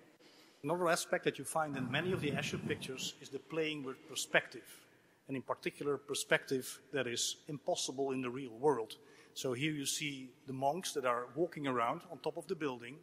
Another 0.63 0.87
aspect 0.87 1.23
that 1.25 1.37
you 1.37 1.45
find 1.45 1.75
in 1.75 1.87
many 1.89 2.13
of 2.13 2.21
the 2.21 2.31
Escher 2.31 2.57
pictures 2.57 3.15
is 3.19 3.29
the 3.29 3.39
playing 3.39 3.83
with 3.83 3.97
perspective, 4.07 4.63
and 5.27 5.35
in 5.35 5.43
particular 5.43 5.97
perspective 5.97 6.79
that 6.91 7.05
is 7.05 7.37
impossible 7.47 8.13
in 8.13 8.21
the 8.21 8.29
real 8.29 8.53
world. 8.59 8.97
So 9.33 9.53
here 9.53 9.73
you 9.73 9.85
see 9.85 10.29
the 10.45 10.53
monks 10.53 10.93
that 10.93 11.05
are 11.05 11.27
walking 11.35 11.67
around 11.67 12.01
on 12.09 12.19
top 12.19 12.37
of 12.37 12.45
the 12.47 12.55
building, 12.55 12.95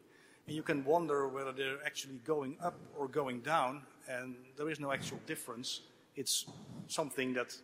and 0.47 0.57
you 0.57 0.63
can 0.63 0.85
wonder 0.85 1.29
whether 1.29 1.53
they're 1.53 1.85
actually 1.85 2.21
going 2.25 2.57
up 2.63 2.79
or 2.97 3.09
going 3.09 3.43
down, 3.43 3.83
and 4.09 4.37
there 4.57 4.71
is 4.71 4.79
no 4.81 4.91
actual 4.91 5.19
difference. 5.27 5.83
It's 6.17 6.47
something 6.87 7.35
that 7.35 7.55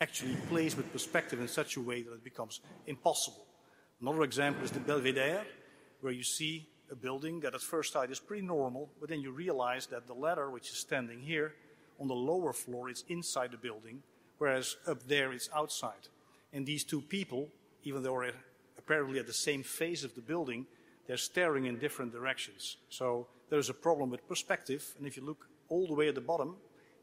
actually 0.00 0.36
plays 0.48 0.76
with 0.76 0.92
perspective 0.92 1.40
in 1.40 1.48
such 1.48 1.76
a 1.76 1.80
way 1.80 2.02
that 2.02 2.12
it 2.12 2.24
becomes 2.24 2.60
impossible. 2.86 3.46
Another 4.00 4.22
example 4.22 4.64
is 4.64 4.70
the 4.70 4.80
Belvedere, 4.80 5.44
where 6.00 6.12
you 6.12 6.24
see 6.24 6.68
a 6.90 6.96
building 6.96 7.40
that 7.40 7.54
at 7.54 7.60
first 7.60 7.92
sight 7.92 8.10
is 8.10 8.18
pretty 8.18 8.42
normal, 8.44 8.90
but 9.00 9.08
then 9.08 9.20
you 9.20 9.30
realize 9.30 9.86
that 9.86 10.06
the 10.06 10.14
ladder, 10.14 10.50
which 10.50 10.70
is 10.70 10.76
standing 10.76 11.20
here 11.20 11.54
on 12.00 12.08
the 12.08 12.14
lower 12.14 12.52
floor, 12.52 12.90
is 12.90 13.04
inside 13.08 13.52
the 13.52 13.56
building, 13.56 14.02
whereas 14.38 14.76
up 14.86 15.02
there 15.04 15.32
it's 15.32 15.48
outside. 15.54 16.08
And 16.52 16.66
these 16.66 16.84
two 16.84 17.00
people, 17.00 17.48
even 17.84 18.02
though 18.02 18.20
they're 18.20 18.34
apparently 18.76 19.18
at 19.20 19.26
the 19.26 19.32
same 19.32 19.62
phase 19.62 20.02
of 20.04 20.14
the 20.14 20.20
building, 20.20 20.66
they're 21.06 21.16
staring 21.16 21.66
in 21.66 21.78
different 21.78 22.12
directions. 22.12 22.76
So 22.88 23.28
there's 23.50 23.70
a 23.70 23.74
problem 23.74 24.10
with 24.10 24.26
perspective. 24.28 24.94
And 24.98 25.06
if 25.06 25.16
you 25.16 25.24
look 25.24 25.48
all 25.68 25.86
the 25.86 25.94
way 25.94 26.08
at 26.08 26.14
the 26.14 26.20
bottom, 26.20 26.56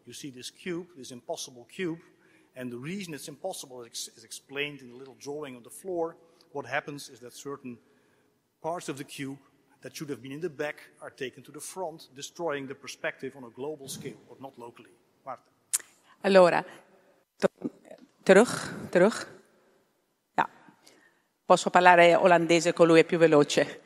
you 0.06 0.14
see 0.14 0.30
this 0.30 0.50
cube, 0.50 0.88
this 0.98 1.12
impossible 1.12 1.68
cube. 1.74 2.00
And 2.56 2.72
the 2.72 2.78
reason 2.78 3.14
it's 3.14 3.28
impossible 3.28 3.84
is, 3.84 4.10
explained 4.24 4.82
in 4.82 4.90
the 4.90 4.96
little 4.96 5.16
drawing 5.20 5.56
on 5.56 5.64
the 5.64 5.70
floor. 5.70 6.16
What 6.52 6.66
happens 6.66 7.10
is 7.10 7.20
that 7.20 7.34
certain 7.34 7.78
parts 8.62 8.90
of 8.90 8.98
the 8.98 9.04
cube 9.04 9.38
that 9.82 9.96
should 9.96 10.10
have 10.10 10.22
been 10.22 10.34
in 10.34 10.42
the 10.42 10.50
back 10.50 10.92
are 11.02 11.12
taken 11.12 11.44
to 11.44 11.52
the 11.52 11.62
front, 11.62 12.10
destroying 12.16 12.68
the 12.68 12.76
perspective 12.76 13.36
on 13.38 13.44
a 13.44 13.50
global 13.50 13.88
scale, 13.88 14.18
but 14.28 14.42
not 14.42 14.58
locally. 14.58 14.90
Marta. 15.26 15.50
Allora, 16.22 16.66
terug, 18.24 18.90
terug. 18.90 19.14
Posso 21.50 21.72
parlare 21.72 22.14
olandese 22.14 22.74
con 22.74 22.86
lui, 22.86 23.00
è 23.00 23.04
più 23.04 23.18
veloce. 23.18 23.82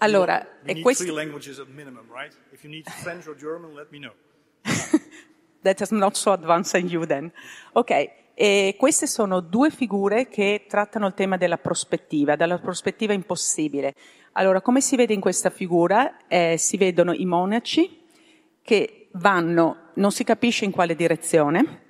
Allora, 0.00 0.46
you 0.64 0.74
need 0.74 0.82
questo... 0.82 1.04
three 1.04 1.14
languages 1.14 1.58
at 1.58 1.66
minimum, 1.68 2.06
right? 2.12 2.36
If 2.52 2.62
you 2.62 2.70
need 2.70 2.86
French 2.86 3.26
or 3.26 3.34
German, 3.34 3.74
let 3.74 3.90
me 3.90 3.98
know. 3.98 4.12
That 5.66 5.80
is 5.80 5.90
not 5.90 6.14
so 6.14 6.30
advanced 6.30 6.80
in 6.80 6.88
you 6.88 7.04
then. 7.06 7.32
Ok, 7.72 8.10
e 8.34 8.76
queste 8.78 9.08
sono 9.08 9.40
due 9.40 9.70
figure 9.70 10.28
che 10.28 10.66
trattano 10.68 11.08
il 11.08 11.14
tema 11.14 11.36
della 11.36 11.58
prospettiva, 11.58 12.36
della 12.36 12.58
prospettiva 12.58 13.12
impossibile. 13.12 13.94
Allora, 14.32 14.60
come 14.60 14.80
si 14.80 14.94
vede 14.94 15.12
in 15.12 15.20
questa 15.20 15.50
figura, 15.50 16.18
eh, 16.28 16.56
si 16.56 16.76
vedono 16.76 17.12
i 17.12 17.24
monaci 17.24 18.04
che 18.62 19.08
vanno, 19.14 19.90
non 19.94 20.12
si 20.12 20.22
capisce 20.22 20.64
in 20.64 20.70
quale 20.70 20.94
direzione, 20.94 21.82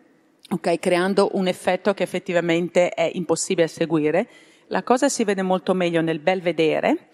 ok, 0.48 0.78
creando 0.78 1.30
un 1.34 1.48
effetto 1.48 1.92
che 1.92 2.04
effettivamente 2.04 2.88
è 2.88 3.10
impossibile 3.12 3.66
a 3.66 3.68
seguire 3.68 4.28
la 4.68 4.82
cosa 4.82 5.10
si 5.10 5.22
vede 5.22 5.42
molto 5.42 5.74
meglio 5.74 6.00
nel 6.00 6.18
bel 6.18 6.40
vedere, 6.40 7.10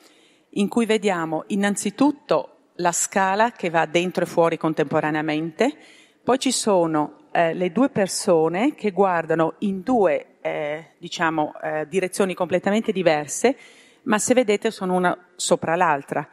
in 0.51 0.69
cui 0.69 0.87
vediamo 0.87 1.45
innanzitutto 1.49 2.71
la 2.77 2.93
scala 2.93 3.51
che 3.51 3.69
va 3.69 3.85
dentro 3.85 4.25
e 4.25 4.27
fuori 4.27 4.57
contemporaneamente, 4.57 5.77
poi 6.23 6.39
ci 6.39 6.53
sono 6.53 7.23
eh, 7.33 7.53
le 7.55 7.73
due 7.73 7.89
persone 7.89 8.75
che 8.75 8.93
guardano 8.93 9.55
in 9.61 9.83
due 9.83 10.37
eh, 10.41 10.91
diciamo, 10.99 11.55
eh, 11.61 11.87
direzioni 11.89 12.35
completamente 12.35 12.93
diverse, 12.93 13.57
ma 14.03 14.19
se 14.19 14.35
vedete 14.35 14.71
sono 14.71 14.95
una 14.95 15.17
sopra 15.35 15.75
l'altra 15.75 16.29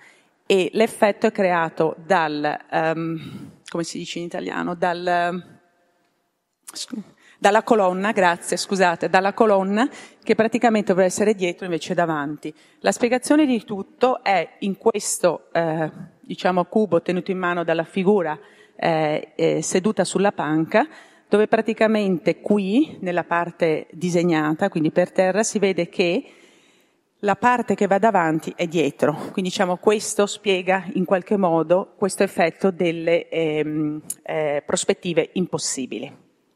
e 0.45 0.69
l'effetto 0.73 1.27
è 1.27 1.31
creato 1.31 1.95
dal, 2.05 2.59
um, 2.71 3.51
come 3.69 3.83
si 3.83 3.99
dice 3.99 4.19
in 4.19 4.25
italiano, 4.25 4.73
dal, 4.73 5.43
dalla 7.37 7.63
colonna, 7.63 8.11
grazie, 8.11 8.57
scusate, 8.57 9.09
dalla 9.09 9.33
colonna 9.33 9.87
che 10.23 10.35
praticamente 10.35 10.87
dovrebbe 10.87 11.09
essere 11.09 11.35
dietro 11.35 11.65
invece 11.65 11.93
davanti. 11.93 12.53
La 12.79 12.91
spiegazione 12.91 13.45
di 13.45 13.63
tutto 13.63 14.23
è 14.23 14.55
in 14.59 14.77
questo, 14.77 15.49
eh, 15.51 15.91
diciamo, 16.19 16.65
cubo 16.65 17.01
tenuto 17.01 17.29
in 17.29 17.37
mano 17.37 17.63
dalla 17.63 17.83
figura 17.83 18.37
eh, 18.79 19.33
eh, 19.35 19.61
seduta 19.61 20.03
sulla 20.03 20.31
panca, 20.31 20.87
dove 21.27 21.47
praticamente 21.47 22.39
qui, 22.39 22.97
nella 23.01 23.23
parte 23.23 23.87
disegnata, 23.91 24.69
quindi 24.69 24.91
per 24.91 25.11
terra, 25.11 25.43
si 25.43 25.59
vede 25.59 25.89
che 25.89 26.31
la 27.19 27.35
parte 27.35 27.75
che 27.75 27.87
va 27.87 27.99
davanti 27.99 28.53
è 28.55 28.65
dietro. 28.65 29.13
Quindi 29.13 29.49
diciamo 29.49 29.77
questo 29.77 30.25
spiega 30.25 30.85
in 30.93 31.05
qualche 31.05 31.37
modo 31.37 31.93
questo 31.97 32.23
effetto 32.23 32.71
delle 32.71 33.27
ehm, 33.27 34.01
eh, 34.23 34.63
prospettive 34.65 35.29
impossibili. 35.33 36.11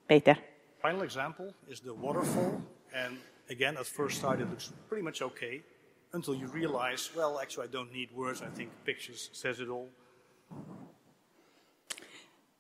Peter 0.05 0.51
final 0.83 1.01
example 1.03 1.53
is 1.69 1.79
the 1.79 1.93
waterfall. 1.93 2.61
And 2.93 3.17
again, 3.49 3.77
at 3.77 3.87
first 3.87 4.19
sight, 4.19 4.39
it 4.41 4.49
looks 4.49 4.71
pretty 4.89 5.03
much 5.03 5.21
okay 5.21 5.63
until 6.11 6.35
you 6.35 6.47
realize, 6.47 7.09
well, 7.15 7.39
actually, 7.39 7.67
I 7.67 7.71
don't 7.71 7.91
need 7.91 8.09
words. 8.13 8.41
I 8.41 8.51
think 8.53 8.69
pictures 8.83 9.29
says 9.31 9.59
it 9.59 9.69
all. 9.69 9.89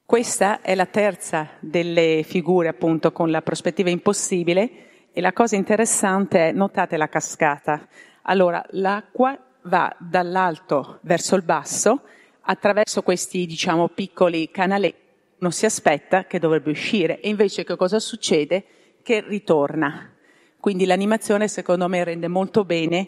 Questa 0.05 0.61
è 0.61 0.75
la 0.75 0.85
terza 0.85 1.49
delle 1.59 2.23
figure 2.23 2.67
appunto 2.67 3.11
con 3.11 3.31
la 3.31 3.41
prospettiva 3.41 3.89
impossibile 3.89 4.69
e 5.11 5.21
la 5.21 5.33
cosa 5.33 5.55
interessante 5.55 6.49
è, 6.49 6.51
notate 6.51 6.97
la 6.97 7.07
cascata. 7.09 7.87
Allora, 8.23 8.63
l'acqua 8.71 9.37
va 9.63 9.95
dall'alto 9.97 10.99
verso 11.01 11.35
il 11.35 11.43
basso 11.43 12.01
attraverso 12.41 13.01
questi, 13.01 13.45
diciamo, 13.45 13.87
piccoli 13.89 14.51
canaletti 14.51 15.01
non 15.43 15.51
si 15.51 15.65
aspetta 15.65 16.25
che 16.25 16.39
dovrebbe 16.39 16.71
uscire 16.71 17.19
e 17.19 17.27
invece 17.27 17.65
che 17.65 17.75
cosa 17.75 17.99
succede? 17.99 18.63
Che 19.03 19.21
ritorna. 19.27 20.09
Quindi 20.57 20.85
l'animazione 20.85 21.49
secondo 21.49 21.89
me 21.89 22.01
rende 22.05 22.29
molto 22.29 22.63
bene 22.63 23.07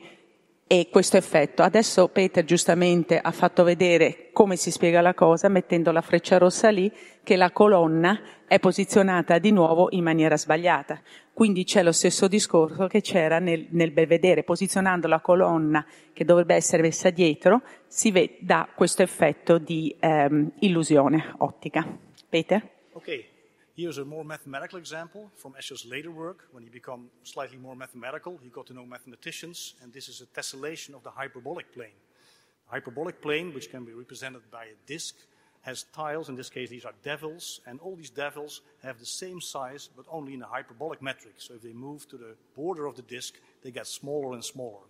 e 0.68 0.88
questo 0.92 1.18
effetto. 1.18 1.62
Adesso 1.62 2.08
Peter 2.08 2.44
giustamente 2.44 3.20
ha 3.20 3.32
fatto 3.32 3.64
vedere 3.64 4.30
come 4.34 4.56
si 4.56 4.72
spiega 4.72 5.02
la 5.02 5.14
cosa 5.14 5.48
mettendo 5.48 5.92
la 5.92 6.02
freccia 6.02 6.38
rossa 6.38 6.70
lì 6.70 6.92
che 7.24 7.36
la 7.36 7.52
colonna 7.52 8.20
è 8.48 8.60
posizionata 8.60 9.38
di 9.38 9.52
nuovo 9.52 9.88
in 9.92 10.04
maniera 10.04 10.38
sbagliata. 10.38 11.00
Quindi 11.34 11.66
c'è 11.66 11.84
lo 11.84 11.92
stesso 11.92 12.28
discorso 12.28 12.88
che 12.88 13.02
c'era 13.02 13.40
nel, 13.40 13.68
nel 13.70 13.92
belvedere, 13.92 14.44
posizionando 14.44 15.08
la 15.08 15.20
colonna 15.20 15.86
che 16.14 16.26
dovrebbe 16.26 16.56
essere 16.56 16.82
messa 16.82 17.10
dietro, 17.10 17.62
si 17.88 18.12
vede, 18.12 18.38
dà 18.40 18.68
questo 18.74 19.04
effetto 19.04 19.58
di 19.58 19.96
ehm, 20.00 20.52
illusione 20.60 21.34
ottica. 21.40 21.86
Peter? 22.30 22.68
Ok, 22.94 23.24
Here's 23.76 23.98
a 23.98 24.06
more 24.06 24.24
mathematical 24.24 24.80
example 24.80 25.30
from 25.36 25.54
Escher's 25.60 25.86
later 25.86 26.10
work. 26.10 26.48
When 26.54 26.64
he 26.64 26.70
became 26.70 27.10
slightly 27.24 27.58
more 27.58 27.76
mathematical, 27.76 28.40
he 28.42 28.48
got 28.48 28.68
to 28.68 28.74
know 28.74 28.86
mathematicians, 28.86 29.74
and 29.84 29.92
this 29.92 30.08
is 30.08 30.22
a 30.22 30.28
tessellation 30.28 30.96
of 30.96 31.04
the 31.04 31.10
hyperbolic 31.10 31.74
plane. 31.74 32.00
The 32.68 32.72
hyperbolic 32.72 33.22
plane, 33.22 33.54
which 33.54 33.70
can 33.70 33.84
be 33.84 33.92
represented 33.92 34.50
by 34.50 34.64
a 34.64 34.78
disk, 34.88 35.16
has 35.64 35.84
tiles. 35.94 36.30
In 36.30 36.36
this 36.36 36.50
case, 36.50 36.70
these 36.70 36.86
are 36.86 36.94
devils, 37.04 37.60
and 37.68 37.82
all 37.82 37.98
these 37.98 38.12
devils 38.12 38.62
have 38.82 38.98
the 38.98 39.06
same 39.06 39.42
size, 39.42 39.90
but 39.94 40.06
only 40.10 40.36
in 40.36 40.42
a 40.42 40.48
hyperbolic 40.48 41.02
metric. 41.02 41.34
So 41.40 41.56
if 41.56 41.62
they 41.62 41.74
move 41.74 42.08
to 42.08 42.18
the 42.18 42.38
border 42.56 42.86
of 42.86 42.96
the 42.96 43.02
disk, 43.02 43.34
they 43.62 43.72
get 43.72 43.88
smaller 43.88 44.36
and 44.36 44.44
smaller. 44.44 44.88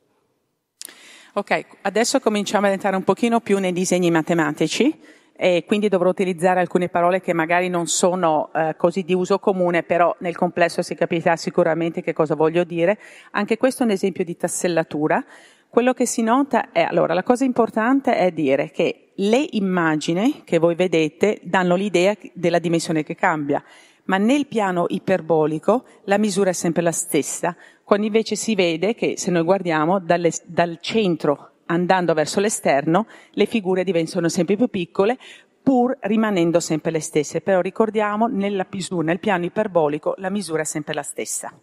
Ok, 1.33 1.65
adesso 1.81 2.19
cominciamo 2.19 2.67
ad 2.67 2.73
entrare 2.73 2.95
un 2.95 3.03
pochino 3.03 3.41
più 3.41 3.57
nei 3.57 3.73
disegni 3.73 4.11
matematici 4.11 4.95
e 5.37 5.65
quindi 5.65 5.89
dovrò 5.89 6.09
utilizzare 6.09 6.61
alcune 6.61 6.87
parole 6.87 7.19
che 7.19 7.33
magari 7.33 7.67
non 7.67 7.87
sono 7.87 8.49
eh, 8.53 8.75
così 8.77 9.03
di 9.03 9.13
uso 9.13 9.37
comune, 9.37 9.83
però 9.83 10.15
nel 10.19 10.35
complesso 10.35 10.81
si 10.81 10.95
capirà 10.95 11.35
sicuramente 11.35 12.01
che 12.01 12.13
cosa 12.13 12.35
voglio 12.35 12.63
dire. 12.63 12.97
Anche 13.31 13.57
questo 13.57 13.83
è 13.83 13.85
un 13.85 13.91
esempio 13.91 14.23
di 14.23 14.37
tassellatura. 14.37 15.23
Quello 15.67 15.91
che 15.91 16.05
si 16.05 16.21
nota 16.21 16.71
è, 16.71 16.81
allora, 16.81 17.13
la 17.13 17.23
cosa 17.23 17.43
importante 17.43 18.15
è 18.15 18.31
dire 18.31 18.71
che 18.71 19.11
le 19.15 19.45
immagini 19.51 20.43
che 20.45 20.57
voi 20.57 20.75
vedete 20.75 21.39
danno 21.43 21.75
l'idea 21.75 22.15
della 22.33 22.59
dimensione 22.59 23.03
che 23.03 23.15
cambia, 23.15 23.61
ma 24.05 24.17
nel 24.17 24.47
piano 24.47 24.85
iperbolico 24.87 25.83
la 26.05 26.17
misura 26.17 26.51
è 26.51 26.53
sempre 26.53 26.81
la 26.81 26.93
stessa, 26.93 27.55
quando 27.83 28.05
invece 28.05 28.35
si 28.35 28.55
vede 28.55 28.95
che 28.95 29.15
se 29.17 29.31
noi 29.31 29.43
guardiamo 29.43 29.99
dalle, 29.99 30.31
dal 30.45 30.77
centro 30.79 31.54
andando 31.67 32.13
verso 32.13 32.39
l'esterno, 32.39 33.07
le 33.31 33.45
figure 33.45 33.83
diventano 33.83 34.29
sempre 34.29 34.55
più 34.55 34.67
piccole, 34.67 35.17
pur 35.61 35.97
rimanendo 36.01 36.59
sempre 36.59 36.91
le 36.91 36.99
stesse. 36.99 37.41
Però 37.41 37.61
ricordiamo, 37.61 38.27
nella 38.27 38.67
misura, 38.69 39.05
nel 39.05 39.19
piano 39.19 39.45
iperbolico, 39.45 40.13
la 40.17 40.29
misura 40.29 40.61
è 40.61 40.65
sempre 40.65 40.93
la 40.93 41.03
stessa. 41.03 41.53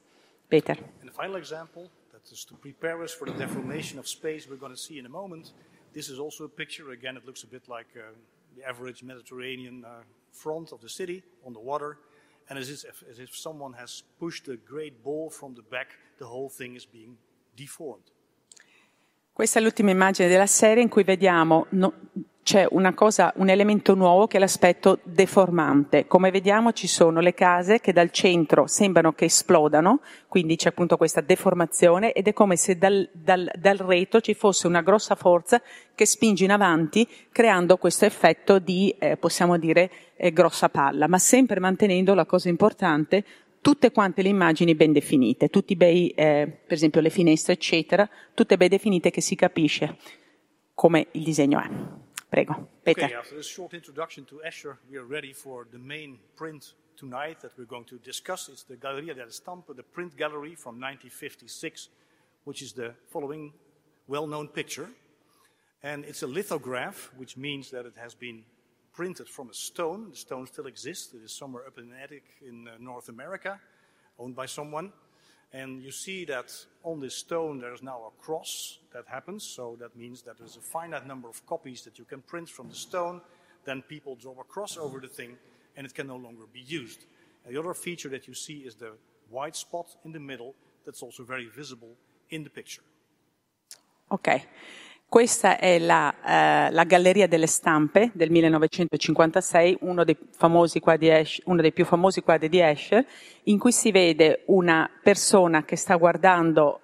Peter. 0.49 0.77
Final 1.13 1.37
example, 1.37 1.89
that 2.11 2.31
is 2.31 2.45
to 2.45 2.57
prepare 2.57 3.03
us 3.03 3.15
for 3.15 3.31
the 3.31 3.37
deformation 3.37 3.99
of 3.99 4.07
space 4.07 4.49
we're 4.49 4.59
going 4.59 4.73
to 4.73 4.79
see 4.79 4.99
in 4.99 5.07
a 5.07 5.09
moment. 5.09 5.53
This 5.93 6.09
is 6.09 6.19
also 6.19 6.45
a 6.45 6.49
picture. 6.49 6.91
Again, 6.91 7.17
it 7.17 7.25
looks 7.25 7.45
a 7.45 7.47
bit 7.47 7.69
like 7.69 7.89
uh, 7.95 8.13
the 8.57 8.65
average 8.67 9.03
Mediterranean 9.03 9.85
uh, 9.85 10.03
front 10.31 10.73
of 10.73 10.81
the 10.81 10.89
city 10.89 11.23
on 11.45 11.53
the 11.53 11.61
water. 11.61 11.99
And 12.49 12.59
as 12.59 12.69
if, 12.71 13.03
as 13.09 13.19
if 13.19 13.37
someone 13.37 13.75
has 13.75 14.03
pushed 14.19 14.49
a 14.49 14.57
great 14.57 15.03
ball 15.03 15.31
from 15.31 15.55
the 15.55 15.63
back, 15.63 15.97
the 16.19 16.27
whole 16.27 16.49
thing 16.49 16.75
is 16.75 16.85
being 16.87 17.17
deformed. 17.57 18.11
Questa 19.35 19.59
è 19.59 19.63
l'ultima 19.63 19.91
immagine 19.91 20.29
della 20.29 20.47
serie 20.47 20.83
in 20.83 20.91
cui 20.91 21.05
vediamo 21.05 21.65
no, 21.71 21.95
c'è 22.43 22.67
una 22.69 22.93
cosa, 22.93 23.33
un 23.37 23.49
elemento 23.49 23.95
nuovo 23.95 24.27
che 24.27 24.37
è 24.37 24.41
l'aspetto 24.41 24.99
deformante. 25.05 26.07
Come 26.07 26.31
vediamo 26.31 26.73
ci 26.73 26.87
sono 26.87 27.21
le 27.21 27.33
case 27.33 27.81
che 27.81 27.95
dal 27.95 28.11
centro 28.11 28.67
sembrano 28.67 29.15
che 29.15 29.25
esplodano, 29.25 30.01
quindi 30.29 30.57
c'è 30.57 30.69
appunto 30.69 30.99
questa 30.99 31.23
deformazione 31.23 32.13
ed 32.13 32.29
è 32.29 32.35
come 32.35 32.57
se 32.57 32.77
dal, 32.77 33.09
dal, 33.11 33.51
dal 33.55 33.79
retro 33.79 34.21
ci 34.21 34.35
fosse 34.35 34.67
una 34.67 34.83
grossa 34.83 35.15
forza 35.15 35.63
che 35.95 36.05
spinge 36.05 36.45
in 36.45 36.51
avanti 36.51 37.09
creando 37.33 37.79
questo 37.79 38.05
effetto 38.05 38.59
di, 38.59 38.95
eh, 38.99 39.17
possiamo 39.17 39.57
dire, 39.57 39.91
eh, 40.15 40.31
grossa 40.31 40.69
palla, 40.69 41.09
ma 41.09 41.19
sempre 41.19 41.59
mantenendo 41.59 42.13
la 42.13 42.27
cosa 42.27 42.51
importante, 42.51 43.25
tutte 43.63 43.93
quante 43.93 44.23
le 44.23 44.29
immagini 44.29 44.75
ben 44.75 44.93
definite, 44.93 45.49
tutti 45.49 45.77
bei, 45.77 46.11
eh, 46.11 46.47
per 46.67 46.77
esempio 46.77 47.01
le 47.01 47.11
finestre, 47.11 47.55
eccetera, 47.55 48.09
tutte 48.35 48.57
ben 48.57 48.69
definite 48.69 49.11
che 49.11 49.21
si 49.21 49.37
capisce 49.37 49.97
come 50.75 51.07
il 51.13 51.23
disegno 51.23 51.61
è. 51.61 51.71
Prego, 52.29 52.69
Peter. 52.83 53.05
Okay, 53.05 53.17
after 53.17 53.37
this 53.37 53.47
short 53.47 53.73
introduction 53.75 54.25
to 54.25 54.41
Escher, 54.43 54.79
we 54.91 54.97
are 54.97 55.07
ready 55.07 55.33
for 55.33 55.67
the 55.71 55.79
main 55.79 56.19
print 56.35 56.75
tonight 56.97 57.41
that 57.41 57.53
we're 57.57 57.67
going 57.67 57.87
to 57.87 57.99
discuss. 58.03 58.49
It's 58.49 58.65
the 58.65 58.77
Galleria 58.77 59.15
delle 59.15 59.31
Stampe, 59.31 59.75
the 59.75 59.83
print 59.83 60.17
gallery 60.17 60.55
from 60.55 60.81
1956, 60.81 61.89
which 62.45 62.63
is 62.63 62.73
the 62.73 62.95
following 63.11 63.53
well-known 64.09 64.49
picture. 64.49 64.89
And 65.83 66.05
it's 66.05 66.23
a 66.23 66.27
lithograph, 66.27 67.13
which 67.17 67.37
means 67.37 67.71
that 67.71 67.85
it 67.87 67.97
has 67.97 68.15
been 68.15 68.45
printed 68.93 69.29
from 69.29 69.51
a 69.51 69.55
stone. 69.55 70.11
The 70.11 70.17
stone 70.17 70.47
still 70.47 70.67
exists. 70.67 71.15
It 71.15 71.23
is 71.25 71.33
somewhere 71.33 71.67
up 71.67 71.79
in 71.79 71.85
an 71.85 71.97
attic 72.03 72.25
in 72.47 72.69
uh, 72.69 72.73
North 72.79 73.09
America, 73.09 73.59
owned 74.19 74.37
by 74.37 74.47
someone. 74.47 74.93
And 75.53 75.83
you 75.83 75.91
see 75.91 76.25
that 76.27 76.55
on 76.83 77.01
this 77.01 77.15
stone 77.15 77.61
there's 77.61 77.83
now 77.83 78.01
a 78.07 78.23
cross 78.23 78.79
that 78.95 79.05
happens. 79.07 79.45
So 79.45 79.77
that 79.81 79.97
means 79.97 80.23
that 80.23 80.39
there's 80.39 80.57
a 80.57 80.61
finite 80.61 81.07
number 81.07 81.29
of 81.29 81.45
copies 81.47 81.83
that 81.83 81.99
you 81.99 82.05
can 82.05 82.23
print 82.23 82.49
from 82.49 82.69
the 82.69 82.75
stone. 82.75 83.21
Then 83.65 83.83
people 83.83 84.17
draw 84.17 84.33
a 84.41 84.45
cross 84.45 84.77
over 84.77 84.99
the 84.99 85.09
thing 85.09 85.37
and 85.77 85.87
it 85.87 85.95
can 85.95 86.07
no 86.07 86.17
longer 86.17 86.45
be 86.53 86.61
used. 86.61 87.05
And 87.45 87.55
the 87.55 87.61
other 87.61 87.75
feature 87.75 88.09
that 88.11 88.27
you 88.27 88.35
see 88.35 88.59
is 88.59 88.77
the 88.77 88.93
white 89.29 89.57
spot 89.57 89.87
in 90.05 90.13
the 90.13 90.21
middle 90.21 90.55
that's 90.85 91.03
also 91.03 91.23
very 91.23 91.47
visible 91.47 91.97
in 92.31 92.45
the 92.45 92.51
picture. 92.51 92.83
Okay. 94.11 94.45
Questa 95.13 95.59
è 95.59 95.79
la, 95.79 96.15
eh, 96.25 96.71
la, 96.71 96.85
Galleria 96.85 97.29
delle 97.29 97.47
Stampe 97.47 98.13
del 98.15 98.31
1956, 98.31 99.77
uno 99.81 100.05
dei, 100.05 100.17
Escher, 101.01 101.45
uno 101.45 101.61
dei, 101.61 101.73
più 101.73 101.85
famosi 101.85 102.23
quadri 102.23 102.49
di 102.49 102.61
Escher, 102.61 103.05
in 103.43 103.59
cui 103.59 103.73
si 103.73 103.91
vede 103.91 104.45
una 104.47 104.89
persona 105.03 105.65
che 105.65 105.77
sta 105.77 105.97
guardando, 105.97 106.81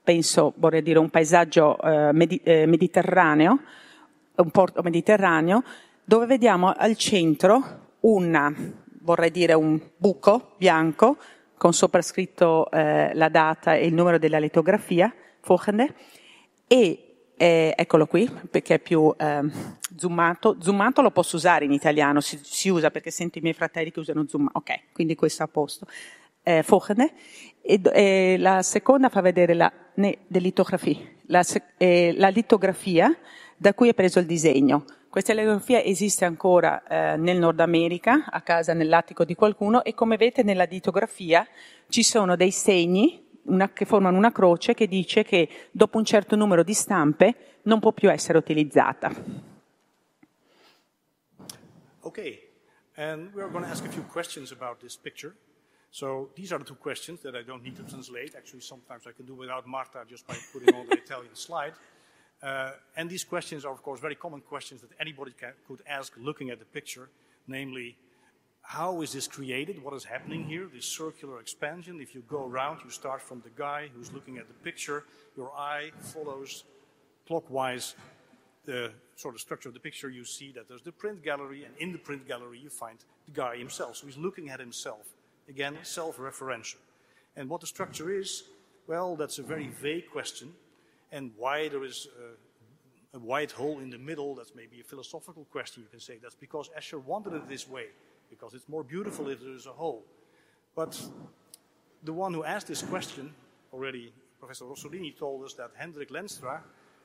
penso, 0.00 0.52
vorrei 0.58 0.80
dire, 0.80 1.00
un 1.00 1.10
paesaggio 1.10 1.76
eh, 1.82 2.12
medi, 2.12 2.40
eh, 2.44 2.66
mediterraneo, 2.66 3.58
un 4.36 4.50
porto 4.52 4.80
mediterraneo, 4.82 5.64
dove 6.04 6.26
vediamo 6.26 6.72
al 6.72 6.96
centro 6.96 7.96
una, 8.02 8.54
vorrei 9.00 9.32
dire, 9.32 9.54
un 9.54 9.80
buco 9.96 10.54
bianco 10.56 11.16
con 11.56 11.72
sopra 11.72 12.00
scritto 12.00 12.70
eh, 12.70 13.12
la 13.12 13.28
data 13.28 13.74
e 13.74 13.86
il 13.86 13.92
numero 13.92 14.18
della 14.18 14.38
litografia, 14.38 15.12
Fochende, 15.40 15.92
e 16.68 17.01
eh, 17.42 17.74
eccolo 17.76 18.06
qui, 18.06 18.30
perché 18.48 18.74
è 18.74 18.78
più 18.78 19.12
eh, 19.18 19.40
zoomato. 19.96 20.56
Zoomato 20.60 21.02
lo 21.02 21.10
posso 21.10 21.34
usare 21.34 21.64
in 21.64 21.72
italiano, 21.72 22.20
si, 22.20 22.38
si, 22.40 22.68
usa 22.68 22.92
perché 22.92 23.10
sento 23.10 23.38
i 23.38 23.40
miei 23.40 23.52
fratelli 23.52 23.90
che 23.90 23.98
usano 23.98 24.24
zoom. 24.28 24.48
Ok, 24.52 24.92
quindi 24.92 25.16
questo 25.16 25.42
a 25.42 25.48
posto. 25.48 25.88
Eh, 26.44 26.62
Fochene. 26.62 27.12
E, 27.60 27.80
e, 27.82 28.36
la 28.38 28.62
seconda 28.62 29.08
fa 29.08 29.20
vedere 29.22 29.54
la, 29.54 29.72
ne, 29.94 30.18
la, 31.26 31.44
eh, 31.78 32.14
la, 32.16 32.28
litografia 32.28 33.12
da 33.56 33.74
cui 33.74 33.88
è 33.88 33.94
preso 33.94 34.20
il 34.20 34.26
disegno. 34.26 34.84
Questa 35.08 35.32
litografia 35.32 35.82
esiste 35.82 36.24
ancora 36.24 36.84
eh, 36.84 37.16
nel 37.16 37.38
Nord 37.38 37.58
America, 37.58 38.26
a 38.30 38.40
casa 38.42 38.72
nell'attico 38.72 39.24
di 39.24 39.34
qualcuno, 39.34 39.82
e 39.82 39.94
come 39.94 40.16
vedete 40.16 40.44
nella 40.44 40.62
litografia 40.70 41.44
ci 41.88 42.04
sono 42.04 42.36
dei 42.36 42.52
segni 42.52 43.30
una, 43.44 43.72
che 43.72 43.84
formano 43.84 44.16
una 44.16 44.32
croce 44.32 44.74
che 44.74 44.86
dice 44.86 45.22
che 45.24 45.48
dopo 45.70 45.98
un 45.98 46.04
certo 46.04 46.36
numero 46.36 46.62
di 46.62 46.74
stampe 46.74 47.60
non 47.62 47.80
può 47.80 47.92
più 47.92 48.10
essere 48.10 48.38
utilizzata. 48.38 49.10
Okay, 52.00 52.40
and 52.96 53.32
we're 53.32 53.50
going 53.50 53.64
to 53.64 53.70
ask 53.70 53.84
a 53.84 53.88
few 53.88 54.04
questions 54.04 54.50
about 54.52 54.80
this 54.80 54.96
picture. 54.96 55.34
So 55.90 56.30
these 56.34 56.52
are 56.52 56.58
the 56.58 56.64
two 56.64 56.78
questions 56.78 57.20
that 57.20 57.34
I 57.34 57.42
don't 57.44 57.62
need 57.62 57.76
to 57.76 57.84
translate. 57.84 58.34
Actually, 58.34 58.62
sometimes 58.62 59.06
I 59.06 59.12
can 59.12 59.26
do 59.26 59.34
without 59.34 59.66
Marta 59.66 60.04
just 60.08 60.26
by 60.26 60.34
putting 60.52 60.74
on 60.74 60.86
the 60.88 60.96
Italian 60.96 61.34
slide. 61.34 61.74
Uh, 62.42 62.72
and 62.96 63.08
these 63.08 63.24
questions 63.24 63.64
are, 63.64 63.72
of 63.72 63.82
course, 63.82 64.00
very 64.00 64.16
common 64.16 64.40
questions 64.40 64.80
that 64.80 64.90
anybody 64.98 65.32
can, 65.32 65.52
could 65.68 65.82
ask 65.86 66.12
looking 66.16 66.50
at 66.50 66.58
the 66.58 66.64
picture, 66.64 67.08
namely, 67.46 67.96
how 68.62 69.02
is 69.02 69.12
this 69.12 69.26
created? 69.26 69.82
What 69.82 69.94
is 69.94 70.04
happening 70.04 70.44
here? 70.44 70.68
This 70.72 70.86
circular 70.86 71.40
expansion. 71.40 72.00
If 72.00 72.14
you 72.14 72.22
go 72.28 72.46
around, 72.46 72.80
you 72.84 72.90
start 72.90 73.20
from 73.20 73.40
the 73.40 73.50
guy 73.50 73.90
who's 73.94 74.12
looking 74.12 74.38
at 74.38 74.48
the 74.48 74.54
picture. 74.54 75.04
Your 75.36 75.52
eye 75.52 75.90
follows 75.98 76.64
clockwise 77.26 77.94
the 78.64 78.92
sort 79.16 79.34
of 79.34 79.40
structure 79.40 79.68
of 79.68 79.74
the 79.74 79.80
picture. 79.80 80.08
You 80.08 80.24
see 80.24 80.52
that 80.52 80.68
there's 80.68 80.82
the 80.82 80.92
print 80.92 81.22
gallery, 81.22 81.64
and 81.64 81.74
in 81.78 81.92
the 81.92 81.98
print 81.98 82.26
gallery, 82.26 82.60
you 82.60 82.70
find 82.70 82.98
the 83.26 83.32
guy 83.32 83.56
himself. 83.56 83.96
So 83.96 84.06
he's 84.06 84.16
looking 84.16 84.48
at 84.50 84.60
himself. 84.60 85.12
Again, 85.48 85.76
self 85.82 86.18
referential. 86.18 86.76
And 87.36 87.48
what 87.48 87.60
the 87.60 87.66
structure 87.66 88.10
is, 88.10 88.44
well, 88.86 89.16
that's 89.16 89.38
a 89.38 89.42
very 89.42 89.68
vague 89.68 90.10
question. 90.10 90.52
And 91.10 91.32
why 91.36 91.68
there 91.68 91.84
is 91.84 92.06
a, 93.12 93.16
a 93.16 93.20
white 93.20 93.50
hole 93.50 93.80
in 93.80 93.90
the 93.90 93.98
middle, 93.98 94.34
that's 94.34 94.52
maybe 94.54 94.80
a 94.80 94.84
philosophical 94.84 95.46
question. 95.50 95.82
You 95.82 95.88
can 95.90 96.00
say 96.00 96.18
that's 96.22 96.36
because 96.36 96.70
Escher 96.78 97.02
wanted 97.02 97.34
it 97.34 97.48
this 97.48 97.68
way 97.68 97.86
because 98.32 98.54
it's 98.54 98.68
more 98.68 98.82
beautiful 98.82 99.28
if 99.28 99.40
there's 99.40 99.66
a 99.66 99.72
hole. 99.72 100.04
But 100.74 100.98
the 102.02 102.12
one 102.12 102.32
who 102.32 102.44
asked 102.44 102.66
this 102.66 102.82
question 102.82 103.34
already 103.72 104.12
Professor 104.40 104.64
Rossolini 104.64 105.16
told 105.16 105.44
us 105.44 105.54
that 105.54 105.70
Hendrik 105.76 106.10
Lenstra, 106.10 106.60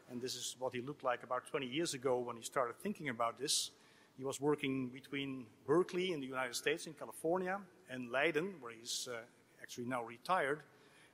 and 0.10 0.20
this 0.20 0.34
is 0.34 0.56
what 0.58 0.74
he 0.74 0.82
looked 0.82 1.04
like 1.04 1.22
about 1.22 1.46
20 1.46 1.68
years 1.68 1.94
ago 1.94 2.18
when 2.18 2.36
he 2.36 2.42
started 2.42 2.76
thinking 2.80 3.10
about 3.10 3.38
this. 3.38 3.70
He 4.18 4.24
was 4.24 4.42
working 4.42 4.88
between 4.88 5.46
Berkeley 5.68 6.14
in 6.14 6.20
the 6.20 6.26
United 6.26 6.56
States 6.56 6.88
in 6.88 6.94
California 6.94 7.60
and 7.92 8.12
Leiden, 8.12 8.56
where 8.60 8.72
he's 8.72 9.08
uh, 9.12 9.18
actually 9.62 9.86
now 9.86 10.04
retired. 10.04 10.62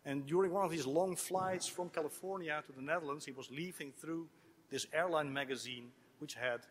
And 0.05 0.25
during 0.25 0.53
one 0.53 0.63
of 0.63 0.71
his 0.71 0.87
long 0.87 1.17
flights 1.17 1.67
from 1.67 1.89
California 1.89 2.63
to 2.67 2.71
the 2.71 2.81
Netherlands, 2.81 3.25
he 3.25 3.33
was 3.33 3.51
leafing 3.51 3.91
through 3.91 4.27
this 4.69 4.87
airline 4.93 5.33
magazine, 5.33 5.91
which 6.19 6.35
had 6.35 6.61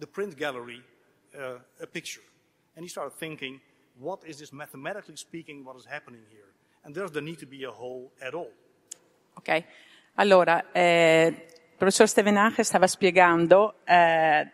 the 0.00 0.06
print 0.06 0.36
gallery, 0.36 0.82
uh, 1.38 1.58
a 1.80 1.86
picture. 1.86 2.22
And 2.74 2.84
he 2.84 2.88
started 2.88 3.16
thinking, 3.18 3.60
what 3.98 4.20
is 4.24 4.38
this 4.38 4.52
mathematically 4.52 5.16
speaking, 5.16 5.64
what 5.64 5.76
is 5.76 5.86
happening 5.86 6.22
here? 6.30 6.52
And 6.84 6.94
does 6.94 7.10
there 7.10 7.22
need 7.22 7.38
to 7.38 7.46
be 7.46 7.64
a 7.64 7.70
hole 7.70 8.12
at 8.20 8.34
all? 8.34 8.50
Ok, 9.34 9.64
allora, 10.14 10.70
eh, 10.72 11.26
il 11.28 11.76
professor 11.76 12.06
Stevenache 12.06 12.62
stava 12.62 12.86
spiegando, 12.86 13.76
eh, 13.84 14.50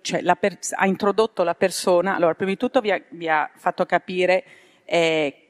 cioè 0.00 0.36
per, 0.36 0.58
ha 0.76 0.86
introdotto 0.86 1.42
la 1.42 1.54
persona, 1.54 2.16
allora 2.16 2.34
prima 2.34 2.50
di 2.50 2.56
tutto 2.56 2.80
vi 2.80 2.90
ha, 2.90 3.02
vi 3.10 3.28
ha 3.28 3.50
fatto 3.54 3.86
capire, 3.86 4.44
eh, 4.84 5.46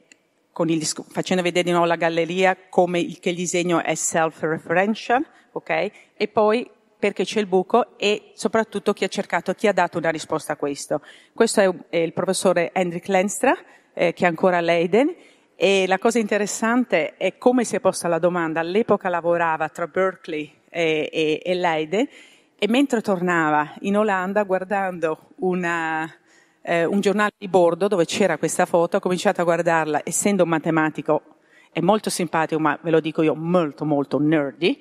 il, 0.57 0.85
facendo 0.85 1.43
vedere 1.43 1.63
di 1.63 1.71
nuovo 1.71 1.85
la 1.85 1.95
galleria, 1.95 2.57
come 2.69 2.99
il, 2.99 3.19
che 3.19 3.29
il 3.29 3.35
disegno 3.35 3.81
è 3.81 3.95
self-referential, 3.95 5.25
ok? 5.51 5.91
E 6.15 6.27
poi 6.27 6.69
perché 7.01 7.23
c'è 7.23 7.39
il 7.39 7.47
buco 7.47 7.97
e 7.97 8.31
soprattutto 8.35 8.93
chi 8.93 9.03
ha 9.03 9.07
cercato, 9.07 9.55
chi 9.55 9.67
ha 9.67 9.73
dato 9.73 9.97
una 9.97 10.11
risposta 10.11 10.53
a 10.53 10.55
questo. 10.55 11.01
Questo 11.33 11.59
è, 11.89 11.97
il 11.97 12.13
professore 12.13 12.69
Hendrik 12.71 13.07
Lenstra, 13.07 13.57
eh, 13.91 14.13
che 14.13 14.25
è 14.25 14.27
ancora 14.27 14.57
a 14.57 14.61
Leiden, 14.61 15.11
e 15.55 15.85
la 15.87 15.97
cosa 15.97 16.19
interessante 16.19 17.17
è 17.17 17.39
come 17.39 17.63
si 17.63 17.75
è 17.75 17.79
posta 17.79 18.07
la 18.07 18.19
domanda. 18.19 18.59
All'epoca 18.59 19.09
lavorava 19.09 19.67
tra 19.69 19.87
Berkeley 19.87 20.53
e, 20.69 21.09
e, 21.11 21.41
e 21.43 21.55
Leiden 21.55 22.07
e 22.55 22.67
mentre 22.67 23.01
tornava 23.01 23.73
in 23.79 23.97
Olanda 23.97 24.43
guardando 24.43 25.29
una, 25.37 26.07
eh, 26.61 26.85
un 26.85 26.99
giornale 26.99 27.31
di 27.35 27.47
bordo 27.47 27.87
dove 27.87 28.05
c'era 28.05 28.37
questa 28.37 28.67
foto, 28.67 28.97
ha 28.97 28.99
cominciato 28.99 29.41
a 29.41 29.43
guardarla, 29.43 30.01
essendo 30.03 30.43
un 30.43 30.49
matematico, 30.49 31.23
è 31.71 31.79
molto 31.79 32.11
simpatico, 32.11 32.61
ma 32.61 32.77
ve 32.79 32.91
lo 32.91 32.99
dico 32.99 33.23
io, 33.23 33.33
molto 33.33 33.85
molto 33.85 34.19
nerdy, 34.19 34.79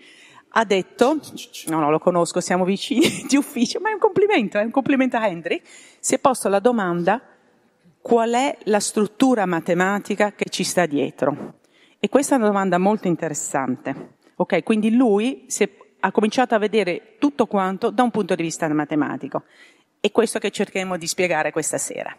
ha 0.53 0.65
detto, 0.65 1.19
no, 1.67 1.81
no, 1.81 1.91
lo 1.91 1.99
conosco, 1.99 2.41
siamo 2.41 2.65
vicini 2.65 3.25
di 3.29 3.37
ufficio, 3.37 3.81
ma 3.81 3.91
è 3.91 3.93
un 3.93 3.99
complimento, 3.99 4.59
è 4.59 4.65
un 4.65 4.71
complimento 4.71 5.17
a 5.17 5.27
Henry, 5.27 5.61
si 5.99 6.15
è 6.15 6.19
posto 6.19 6.49
la 6.49 6.61
domanda 6.61 7.23
qual 8.01 8.33
è 8.33 8.57
la 8.65 8.81
struttura 8.81 9.45
matematica 9.47 10.33
che 10.33 10.49
ci 10.49 10.65
sta 10.65 10.87
dietro? 10.87 11.59
E 11.99 12.09
questa 12.09 12.35
è 12.35 12.39
una 12.39 12.47
domanda 12.47 12.79
molto 12.79 13.09
interessante. 13.09 14.17
Ok, 14.37 14.63
quindi 14.63 14.95
lui 14.95 15.47
è, 15.47 15.71
ha 16.01 16.11
cominciato 16.11 16.55
a 16.55 16.59
vedere 16.59 17.17
tutto 17.19 17.47
quanto 17.47 17.91
da 17.91 18.03
un 18.03 18.11
punto 18.11 18.35
di 18.35 18.43
vista 18.43 18.67
matematico. 18.69 19.45
È 20.01 20.11
questo 20.11 20.39
che 20.39 20.51
cercheremo 20.51 20.97
di 20.97 21.07
spiegare 21.07 21.53
questa 21.53 21.77
sera. 21.77 22.17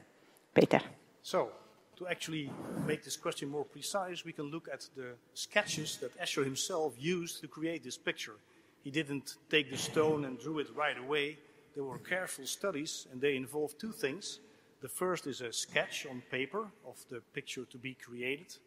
Peter. 0.51 0.83
So, 1.19 1.61
to 2.01 2.07
actually 2.07 2.49
make 2.87 3.03
this 3.03 3.15
question 3.15 3.47
more 3.47 3.63
precise, 3.63 4.25
we 4.25 4.33
can 4.33 4.49
look 4.49 4.67
at 4.73 4.87
the 4.95 5.13
sketches 5.35 5.97
that 5.97 6.19
Escher 6.19 6.43
himself 6.43 6.95
used 6.97 7.41
to 7.41 7.47
create 7.47 7.83
this 7.83 7.97
picture. 7.97 8.37
He 8.83 8.89
didn't 8.89 9.35
take 9.51 9.69
the 9.69 9.77
stone 9.77 10.25
and 10.25 10.39
drew 10.39 10.57
it 10.57 10.75
right 10.75 10.97
away. 10.97 11.37
There 11.75 11.83
were 11.83 11.99
careful 11.99 12.47
studies, 12.47 13.05
and 13.11 13.21
they 13.21 13.35
involved 13.35 13.79
two 13.79 13.91
things. 13.91 14.39
The 14.81 14.89
first 14.89 15.27
is 15.27 15.41
a 15.41 15.53
sketch 15.53 16.07
on 16.09 16.23
paper 16.31 16.71
of 16.87 16.97
the 17.11 17.21
picture 17.33 17.65
to 17.65 17.77
be 17.77 17.93
created. 17.93 18.57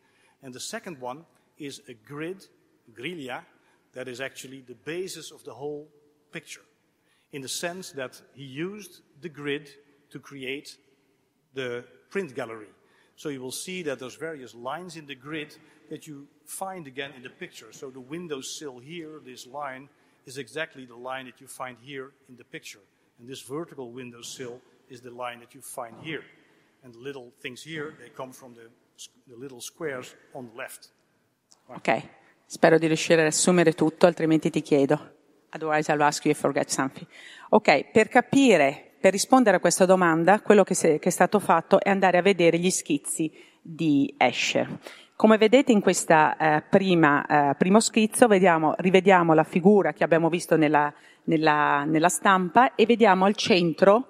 And 0.40 0.54
the 0.54 0.60
second 0.60 1.00
one 1.00 1.24
is 1.58 1.82
a 1.88 1.94
grid, 1.94 2.46
griglia, 2.96 3.42
that 3.94 4.06
is 4.06 4.20
actually 4.20 4.60
the 4.60 4.76
basis 4.76 5.32
of 5.32 5.42
the 5.42 5.54
whole 5.54 5.88
picture. 6.30 6.64
In 7.32 7.42
the 7.42 7.48
sense 7.48 7.90
that 7.92 8.20
he 8.34 8.44
used 8.44 9.00
the 9.22 9.28
grid 9.28 9.70
to 10.10 10.20
create 10.20 10.76
the 11.52 11.84
print 12.10 12.32
gallery. 12.36 12.68
So 13.16 13.28
you 13.28 13.40
will 13.40 13.52
see 13.52 13.82
that 13.82 13.98
there's 13.98 14.16
various 14.16 14.54
lines 14.54 14.96
in 14.96 15.06
the 15.06 15.14
grid 15.14 15.56
that 15.90 16.06
you 16.06 16.26
find 16.46 16.86
again 16.86 17.12
in 17.16 17.22
the 17.22 17.30
picture. 17.30 17.72
So 17.72 17.90
the 17.90 18.00
windowsill 18.00 18.78
here, 18.80 19.20
this 19.24 19.46
line, 19.46 19.88
is 20.26 20.38
exactly 20.38 20.86
the 20.86 20.96
line 20.96 21.26
that 21.26 21.40
you 21.40 21.46
find 21.46 21.76
here 21.80 22.12
in 22.28 22.36
the 22.36 22.44
picture. 22.44 22.80
And 23.18 23.28
this 23.28 23.42
vertical 23.42 23.90
windowsill 23.92 24.60
is 24.88 25.00
the 25.00 25.10
line 25.10 25.40
that 25.40 25.54
you 25.54 25.60
find 25.60 25.94
here. 26.02 26.24
And 26.82 26.92
the 26.92 26.98
little 26.98 27.32
things 27.40 27.62
here, 27.62 27.94
they 27.98 28.10
come 28.10 28.32
from 28.32 28.54
the, 28.54 28.68
the 29.28 29.36
little 29.36 29.60
squares 29.60 30.14
on 30.34 30.48
the 30.48 30.56
left. 30.56 30.90
Ok, 31.66 32.08
spero 32.46 32.78
di 32.78 32.86
riuscire 32.86 33.20
a 33.20 33.24
riassumere 33.24 33.72
tutto, 33.74 34.06
altrimenti 34.06 34.50
ti 34.50 34.60
chiedo. 34.60 35.12
Otherwise 35.50 35.90
I'll 35.92 36.02
ask 36.02 36.24
you 36.24 36.32
if 36.32 36.38
I 36.38 36.40
forget 36.40 36.70
something. 36.70 37.06
Ok, 37.50 37.90
per 37.92 38.08
capire, 38.08 38.93
per 39.04 39.12
rispondere 39.12 39.58
a 39.58 39.60
questa 39.60 39.84
domanda, 39.84 40.40
quello 40.40 40.64
che, 40.64 40.72
se, 40.72 40.98
che 40.98 41.10
è 41.10 41.12
stato 41.12 41.38
fatto 41.38 41.78
è 41.78 41.90
andare 41.90 42.16
a 42.16 42.22
vedere 42.22 42.58
gli 42.58 42.70
schizzi 42.70 43.30
di 43.60 44.14
Escher. 44.16 44.78
Come 45.14 45.36
vedete 45.36 45.72
in 45.72 45.82
questo 45.82 46.14
eh, 46.14 46.62
eh, 46.70 47.54
primo 47.58 47.80
schizzo 47.80 48.26
vediamo, 48.28 48.74
rivediamo 48.78 49.34
la 49.34 49.44
figura 49.44 49.92
che 49.92 50.04
abbiamo 50.04 50.30
visto 50.30 50.56
nella, 50.56 50.90
nella, 51.24 51.84
nella 51.84 52.08
stampa 52.08 52.74
e 52.74 52.86
vediamo 52.86 53.26
al 53.26 53.34
centro 53.34 54.06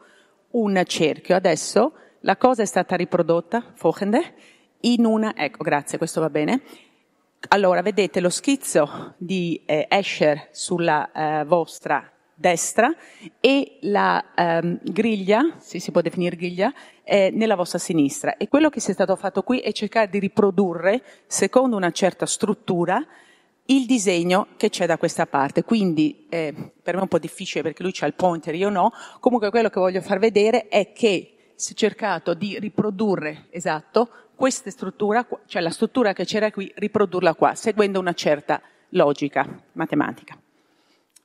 un 0.51 0.81
cerchio. 0.87 1.35
Adesso 1.35 1.93
la 2.21 2.37
cosa 2.37 2.63
è 2.63 2.67
stata 2.67 2.95
riprodotta, 2.95 3.73
Fochende, 3.75 4.35
in 4.83 5.05
una, 5.07 5.35
ecco, 5.35 5.65
grazie, 5.65 5.99
questo 5.99 6.21
va 6.21 6.31
bene. 6.31 6.63
Allora, 7.49 7.83
vedete 7.83 8.21
lo 8.21 8.31
schizzo 8.31 9.15
di 9.17 9.61
eh, 9.67 9.89
Escher 9.91 10.51
sulla 10.53 11.11
eh, 11.11 11.45
vostra 11.47 12.14
destra 12.35 12.95
e 13.41 13.79
la 13.83 14.33
ehm, 14.35 14.81
griglia, 14.83 15.57
se 15.59 15.79
si 15.79 15.91
può 15.91 16.01
definire 16.01 16.37
griglia, 16.37 16.73
eh, 17.05 17.31
nella 17.33 17.55
vostra 17.55 17.79
sinistra. 17.79 18.37
E 18.37 18.49
quello 18.49 18.69
che 18.71 18.81
si 18.81 18.91
è 18.91 18.95
stato 18.95 19.17
fatto 19.17 19.43
qui 19.43 19.61
è 19.61 19.73
cercare 19.73 20.09
di 20.09 20.19
riprodurre, 20.19 21.03
secondo 21.27 21.77
una 21.77 21.91
certa 21.91 22.27
struttura, 22.27 23.05
il 23.67 23.87
disegno 23.87 24.49
che 24.57 24.69
c'è 24.69 24.87
da 24.87 24.99
questa 24.99 25.27
parte. 25.27 25.63
Quindi 25.63 26.27
eh, 26.29 26.53
per 26.83 26.95
me 26.95 27.01
è 27.01 27.03
un 27.03 27.09
po' 27.09 27.19
difficile 27.19 27.63
perché 27.63 27.83
lui 27.83 27.93
c'ha 27.93 28.07
il 28.07 28.15
pointer, 28.15 28.55
io 28.55 28.69
no. 28.69 28.93
Comunque 29.21 29.51
quello 29.51 29.69
che 29.69 29.81
voglio 29.81 30.01
far 30.01 30.19
vedere 30.19 30.69
è 30.69 30.93
che 30.93 31.31
si 31.55 31.73
è 31.73 31.77
cercato 31.77 32.35
di 32.35 32.59
riprodurre, 32.59 33.47
esatto, 33.51 34.09
questa 34.35 34.71
struttura, 34.71 35.27
cioè 35.47 35.63
la 35.63 35.71
struttura 35.71 36.13
che 36.13 36.25
c'era 36.25 36.51
qui, 36.51 36.71
riprodurla 36.75 37.35
qua, 37.35 37.55
seguendo 37.55 38.01
una 38.01 38.13
certa 38.13 38.61
logica 38.91 39.47
matematica. 39.73 40.37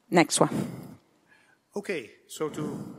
Next 0.09 0.39
one. 0.39 0.88
Okay, 1.75 2.09
so 2.27 2.49
to, 2.49 2.95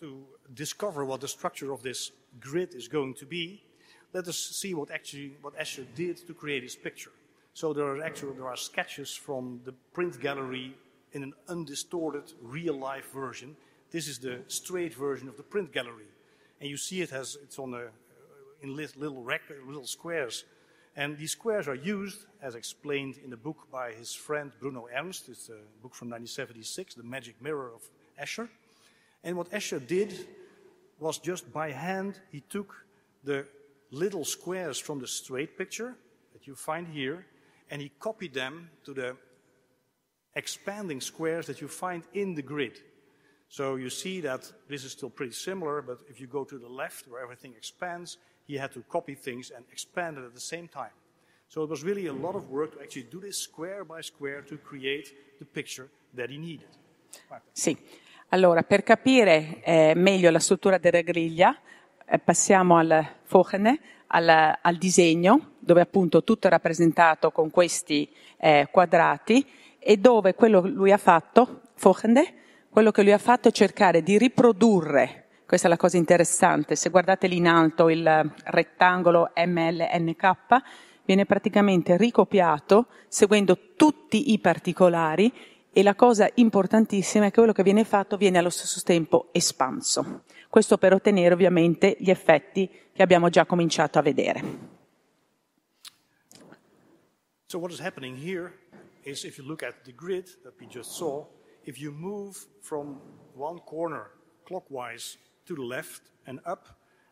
to 0.00 0.22
discover 0.52 1.04
what 1.06 1.22
the 1.22 1.28
structure 1.28 1.72
of 1.72 1.82
this 1.82 2.12
grid 2.38 2.74
is 2.74 2.88
going 2.88 3.14
to 3.14 3.24
be, 3.24 3.62
let 4.12 4.28
us 4.28 4.36
see 4.38 4.74
what 4.74 4.90
actually 4.90 5.36
what 5.40 5.58
Escher 5.58 5.86
did 5.94 6.18
to 6.26 6.34
create 6.34 6.62
his 6.62 6.76
picture. 6.76 7.12
So 7.54 7.72
there 7.72 7.86
are 7.86 8.02
actually 8.02 8.34
there 8.34 8.46
are 8.46 8.56
sketches 8.56 9.14
from 9.14 9.60
the 9.64 9.72
print 9.94 10.20
gallery 10.20 10.76
in 11.12 11.22
an 11.22 11.32
undistorted 11.48 12.34
real 12.42 12.78
life 12.78 13.10
version. 13.12 13.56
This 13.90 14.08
is 14.08 14.18
the 14.18 14.40
straight 14.48 14.94
version 14.94 15.26
of 15.26 15.38
the 15.38 15.42
print 15.42 15.72
gallery, 15.72 16.10
and 16.60 16.68
you 16.68 16.76
see 16.76 17.00
it 17.00 17.10
has 17.10 17.38
it's 17.42 17.58
on 17.58 17.72
a 17.72 17.86
in 18.62 18.76
little 18.76 19.24
little 19.24 19.86
squares, 19.86 20.44
and 20.96 21.18
these 21.18 21.32
squares 21.32 21.68
are 21.68 21.74
used 21.74 22.24
as 22.40 22.54
explained 22.54 23.18
in 23.22 23.28
the 23.28 23.36
book 23.36 23.68
by 23.70 23.92
his 23.92 24.14
friend 24.14 24.50
Bruno 24.58 24.88
Ernst. 24.96 25.28
It's 25.28 25.50
a 25.50 25.60
book 25.82 25.94
from 25.94 26.08
1976, 26.08 26.94
The 26.94 27.02
Magic 27.02 27.40
Mirror 27.42 27.72
of 27.74 27.82
Escher. 28.20 28.48
And 29.22 29.36
what 29.36 29.50
Escher 29.50 29.86
did 29.86 30.26
was 30.98 31.18
just 31.18 31.52
by 31.52 31.70
hand 31.70 32.18
he 32.32 32.40
took 32.40 32.74
the 33.24 33.46
little 33.90 34.24
squares 34.24 34.78
from 34.78 34.98
the 34.98 35.06
straight 35.06 35.58
picture 35.58 35.94
that 36.32 36.46
you 36.46 36.54
find 36.54 36.88
here 36.88 37.26
and 37.70 37.82
he 37.82 37.90
copied 38.00 38.32
them 38.32 38.70
to 38.84 38.94
the 38.94 39.16
expanding 40.34 41.00
squares 41.00 41.46
that 41.46 41.60
you 41.60 41.68
find 41.68 42.04
in 42.14 42.34
the 42.34 42.42
grid. 42.42 42.78
So 43.48 43.76
you 43.76 43.90
see 43.90 44.20
that 44.22 44.50
this 44.68 44.84
is 44.84 44.92
still 44.92 45.10
pretty 45.10 45.32
similar, 45.32 45.82
but 45.82 45.98
if 46.08 46.20
you 46.20 46.26
go 46.26 46.44
to 46.44 46.58
the 46.58 46.68
left 46.68 47.06
where 47.08 47.22
everything 47.22 47.52
expands, 47.56 48.18
he 48.46 48.58
had 48.58 48.72
to 48.72 48.82
copy 48.86 49.14
things 49.14 49.50
and 49.50 49.64
expand 49.70 50.18
it 50.18 50.24
at 50.24 50.32
the 50.32 50.40
same 50.40 50.68
time. 50.68 50.92
So 51.48 51.62
it 51.62 51.68
was 51.68 51.82
really 51.82 52.06
a 52.06 52.12
lot 52.12 52.34
of 52.34 52.48
work 52.48 52.72
to 52.72 52.80
actually 52.80 53.08
do 53.08 53.20
this 53.20 53.40
square 53.40 53.84
by 53.84 54.02
square 54.02 54.42
to 54.42 54.58
create 54.58 55.14
the 55.38 55.44
picture 55.44 55.88
that 56.14 56.28
he 56.28 56.38
needed. 56.38 56.68
Sì, 57.52 57.76
allora 58.28 58.62
per 58.62 58.82
capire 58.82 59.62
eh, 59.62 59.92
meglio 59.94 60.30
la 60.30 60.38
struttura 60.38 60.78
della 60.78 61.00
griglia 61.00 61.56
eh, 62.04 62.18
passiamo 62.18 62.76
al 62.76 63.06
Fochene, 63.22 63.80
al, 64.08 64.58
al, 64.60 64.76
disegno, 64.76 65.52
dove 65.58 65.80
appunto 65.80 66.24
tutto 66.24 66.46
è 66.46 66.50
rappresentato 66.50 67.30
con 67.30 67.50
questi 67.50 68.08
eh, 68.36 68.68
quadrati 68.70 69.44
e 69.78 69.96
dove 69.96 70.34
quello 70.34 70.62
che 70.62 70.68
lui 70.68 70.92
ha 70.92 70.98
fatto, 70.98 71.62
Fochende, 71.74 72.34
quello 72.68 72.90
che 72.90 73.02
lui 73.02 73.12
ha 73.12 73.18
fatto 73.18 73.48
è 73.48 73.52
cercare 73.52 74.02
di 74.02 74.18
riprodurre, 74.18 75.25
questa 75.46 75.68
è 75.68 75.70
la 75.70 75.76
cosa 75.76 75.96
interessante, 75.96 76.74
se 76.74 76.90
guardate 76.90 77.28
lì 77.28 77.36
in 77.36 77.46
alto 77.46 77.88
il 77.88 78.34
rettangolo 78.46 79.30
MLNK, 79.36 80.34
viene 81.04 81.24
praticamente 81.24 81.96
ricopiato 81.96 82.88
seguendo 83.06 83.74
tutti 83.76 84.32
i 84.32 84.40
particolari 84.40 85.32
e 85.72 85.82
la 85.84 85.94
cosa 85.94 86.28
importantissima 86.34 87.26
è 87.26 87.28
che 87.28 87.36
quello 87.36 87.52
che 87.52 87.62
viene 87.62 87.84
fatto 87.84 88.16
viene 88.16 88.38
allo 88.38 88.50
stesso 88.50 88.80
tempo 88.82 89.28
espanso. 89.30 90.24
Questo 90.50 90.78
per 90.78 90.92
ottenere 90.92 91.32
ovviamente 91.32 91.96
gli 92.00 92.10
effetti 92.10 92.68
che 92.92 93.02
abbiamo 93.02 93.28
già 93.28 93.46
cominciato 93.46 93.98
a 94.00 94.02
vedere. 94.02 94.42
So 97.46 97.58
what 97.58 97.70
is 97.70 97.78
happening 97.78 98.16
here 98.16 98.52
is 99.02 99.22
if 99.22 99.36
you 99.36 99.46
look 99.46 99.62
at 99.62 99.84
the 99.84 99.92
grid 99.94 100.26
that 100.42 100.54
we 100.58 100.66
just 100.66 100.90
saw, 100.96 101.24
if 101.62 101.78
you 101.78 101.92
move 101.92 102.36
from 102.60 103.00
one 103.34 103.60
corner 103.64 104.10
clockwise 104.44 105.18
to 105.46 105.54
the 105.54 105.62
left 105.62 106.02
and 106.24 106.40
up, 106.46 106.66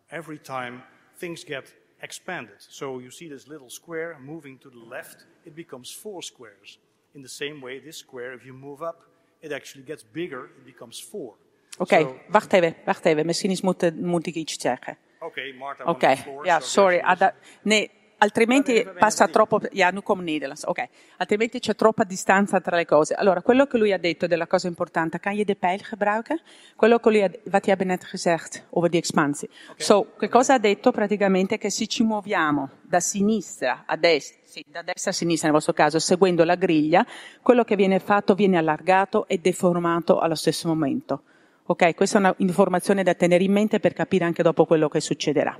every 0.09 0.38
time 0.38 0.83
things 1.18 1.44
get 1.44 1.75
expanded. 2.01 2.57
So 2.59 3.01
you 3.01 3.11
see 3.11 3.29
this 3.29 3.47
little 3.47 3.70
square 3.70 4.16
moving 4.20 4.61
to 4.61 4.70
the 4.70 4.85
left, 4.88 5.27
it 5.44 5.55
becomes 5.55 5.90
four 5.92 6.23
squares. 6.23 6.79
In 7.12 7.23
the 7.23 7.29
same 7.29 7.61
way, 7.61 7.81
this 7.81 7.97
square, 7.99 8.35
if 8.35 8.44
you 8.44 8.55
move 8.55 8.83
up, 8.83 8.97
it 9.40 9.53
actually 9.53 9.85
gets 9.87 10.05
bigger, 10.12 10.44
it 10.59 10.64
becomes 10.64 11.01
four. 11.11 11.35
Oké, 11.79 12.01
So- 12.01 12.20
wacht 12.29 12.53
even, 12.53 12.75
wacht 12.85 13.05
even. 13.05 13.27
Misschien 13.27 13.51
is 13.51 13.61
moet, 13.61 14.01
moet 14.01 14.27
ik 14.27 14.35
iets 14.35 14.61
zeggen. 14.61 14.97
Okay, 15.20 15.53
Martha, 15.53 15.85
Oké, 15.85 16.16
floor, 16.16 16.44
ja, 16.47 16.61
so 16.61 16.66
sorry. 16.66 16.99
Ada- 17.01 17.35
nee, 17.62 17.90
altrimenti 18.25 18.87
passa 18.99 19.29
troppo... 19.29 19.61
Ja, 19.73 19.91
nu 19.91 20.03
kom 20.03 20.23
Nederlands. 20.23 20.65
Oké, 20.65 20.89
altrimenti 21.19 21.61
c'è 21.61 21.75
troppa 21.75 22.05
distanza 22.05 22.61
tra 22.61 22.77
le 22.77 22.85
cose. 22.85 23.15
Allora, 23.15 23.43
quello 23.43 23.67
che 23.67 23.79
lui 23.79 23.93
ha 23.93 23.99
detto 23.99 24.27
della 24.27 24.47
cosa 24.47 24.67
importante, 24.67 25.21
kan 25.21 25.35
je 25.35 25.45
de 25.45 25.55
pijl 25.55 25.81
gebruiken? 25.83 26.41
Quello 26.77 26.99
che 26.99 27.11
lui 27.11 27.23
ha, 27.23 27.31
wat 27.51 27.67
jij 27.67 27.77
net 27.85 28.05
gezegd 28.05 28.65
over 28.71 28.89
die 28.89 29.01
espansie. 29.01 29.49
So, 29.77 30.15
che 30.19 30.29
cosa 30.29 30.55
ha 30.55 30.59
detto 30.59 30.91
praticamente? 30.91 31.59
Che 31.59 31.71
se 31.71 31.87
ci 31.87 32.03
muoviamo 32.03 32.71
da 32.83 33.01
sinistra 33.01 33.85
a 33.87 33.97
destra, 33.97 34.41
sì, 34.45 34.65
da 34.67 34.83
destra 34.83 35.11
a 35.11 35.15
sinistra 35.15 35.49
nel 35.49 35.57
vostro 35.57 35.75
caso, 35.75 35.99
seguendo 35.99 36.45
la 36.45 36.57
griglia, 36.57 37.07
quello 37.43 37.65
che 37.65 37.77
viene 37.77 37.99
fatto 37.99 38.35
viene 38.35 38.57
allargato 38.57 39.27
e 39.29 39.39
deformato 39.39 40.19
allo 40.19 40.35
stesso 40.35 40.67
momento. 40.69 41.23
Ok, 41.67 41.95
questa 41.95 42.19
è 42.19 42.35
un'informazione 42.39 43.03
da 43.03 43.15
tenere 43.15 43.45
in 43.45 43.53
mente 43.53 43.81
per 43.81 43.93
capire 43.93 44.25
anche 44.25 44.43
dopo 44.43 44.67
quello 44.67 44.89
che 44.89 45.01
succederà. 45.01 45.59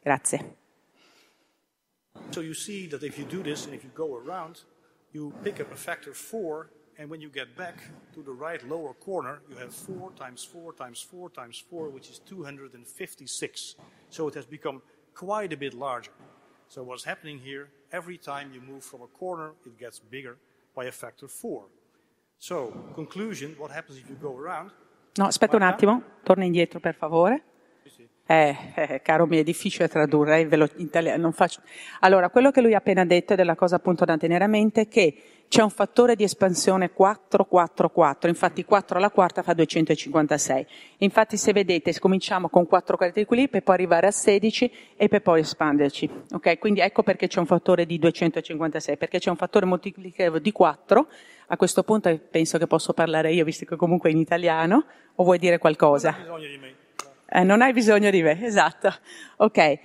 Grazie. 0.00 0.63
So 2.30 2.40
you 2.40 2.54
see 2.54 2.86
that 2.88 3.02
if 3.02 3.18
you 3.18 3.24
do 3.24 3.42
this 3.42 3.66
and 3.66 3.74
if 3.74 3.84
you 3.84 3.90
go 3.94 4.16
around, 4.16 4.62
you 5.12 5.32
pick 5.44 5.60
up 5.60 5.70
a 5.72 5.76
factor 5.76 6.12
4, 6.12 6.68
and 6.98 7.08
when 7.08 7.20
you 7.20 7.28
get 7.28 7.56
back 7.56 7.82
to 8.14 8.22
the 8.22 8.32
right 8.32 8.62
lower 8.68 8.94
corner, 8.94 9.40
you 9.48 9.56
have 9.56 9.72
4 9.72 10.12
times 10.12 10.44
4 10.44 10.72
times 10.74 11.00
4 11.00 11.30
times 11.30 11.62
4, 11.70 11.88
which 11.90 12.08
is 12.10 12.18
256. 12.20 13.76
So 14.10 14.28
it 14.28 14.34
has 14.34 14.46
become 14.46 14.82
quite 15.14 15.52
a 15.52 15.56
bit 15.56 15.74
larger. 15.74 16.12
So 16.68 16.82
what's 16.82 17.04
happening 17.04 17.38
here, 17.38 17.70
every 17.92 18.18
time 18.18 18.52
you 18.52 18.60
move 18.60 18.82
from 18.84 19.02
a 19.02 19.06
corner, 19.06 19.52
it 19.64 19.78
gets 19.78 20.00
bigger 20.00 20.36
by 20.74 20.86
a 20.86 20.92
factor 20.92 21.28
4. 21.28 21.64
So, 22.38 22.72
conclusion, 22.94 23.54
what 23.58 23.70
happens 23.70 23.98
if 23.98 24.08
you 24.08 24.16
go 24.16 24.36
around? 24.36 24.70
No, 25.16 25.26
aspetta 25.26 25.56
un 25.56 25.62
attimo, 25.62 26.02
torna 26.24 26.44
indietro 26.44 26.80
per 26.80 26.94
favore. 26.94 27.42
Eh, 28.26 28.56
eh, 28.74 29.02
caro 29.02 29.26
mio, 29.26 29.40
è 29.40 29.42
difficile 29.42 29.86
tradurre 29.86 30.40
eh, 30.40 30.46
velo- 30.46 30.68
in 30.76 30.86
italiano, 30.86 31.20
non 31.20 31.32
faccio. 31.32 31.60
Allora, 32.00 32.30
quello 32.30 32.50
che 32.50 32.62
lui 32.62 32.72
ha 32.72 32.78
appena 32.78 33.04
detto 33.04 33.34
ed 33.34 33.40
è 33.40 33.44
la 33.44 33.54
cosa 33.54 33.76
appunto 33.76 34.06
da 34.06 34.16
tenere 34.16 34.44
a 34.44 34.46
mente 34.46 34.82
è 34.82 34.88
che 34.88 35.14
c'è 35.46 35.62
un 35.62 35.68
fattore 35.68 36.16
di 36.16 36.24
espansione 36.24 36.90
4, 36.90 37.44
4, 37.44 37.90
4, 37.90 38.28
infatti 38.30 38.64
4 38.64 38.96
alla 38.96 39.10
quarta 39.10 39.42
fa 39.42 39.52
256. 39.52 40.66
Infatti 40.98 41.36
se 41.36 41.52
vedete, 41.52 41.96
cominciamo 41.98 42.48
con 42.48 42.66
4 42.66 42.96
caratteri 42.96 43.26
qui 43.26 43.48
per 43.48 43.62
poi 43.62 43.74
arrivare 43.74 44.06
a 44.06 44.10
16 44.10 44.72
e 44.96 45.08
per 45.08 45.20
poi 45.20 45.40
espanderci. 45.40 46.10
Ok? 46.32 46.58
Quindi 46.58 46.80
ecco 46.80 47.02
perché 47.02 47.26
c'è 47.26 47.40
un 47.40 47.46
fattore 47.46 47.84
di 47.84 47.98
256, 47.98 48.96
perché 48.96 49.18
c'è 49.18 49.28
un 49.28 49.36
fattore 49.36 49.66
moltiplicativo 49.66 50.38
di 50.38 50.50
4. 50.50 51.06
A 51.48 51.56
questo 51.58 51.82
punto 51.82 52.08
eh, 52.08 52.18
penso 52.18 52.56
che 52.56 52.66
posso 52.66 52.94
parlare 52.94 53.32
io, 53.34 53.44
visto 53.44 53.66
che 53.66 53.76
comunque 53.76 54.08
è 54.08 54.12
in 54.12 54.18
italiano, 54.18 54.86
o 55.16 55.24
vuoi 55.24 55.38
dire 55.38 55.58
qualcosa? 55.58 56.16
Bisogna 56.18 56.48
di 56.48 56.58
me. 56.58 56.83
Eh, 57.36 57.42
non 57.42 57.62
hai 57.62 57.72
bisogno 57.72 58.10
di 58.10 58.22
me, 58.22 58.40
esatto. 58.46 58.94
Ok. 59.38 59.78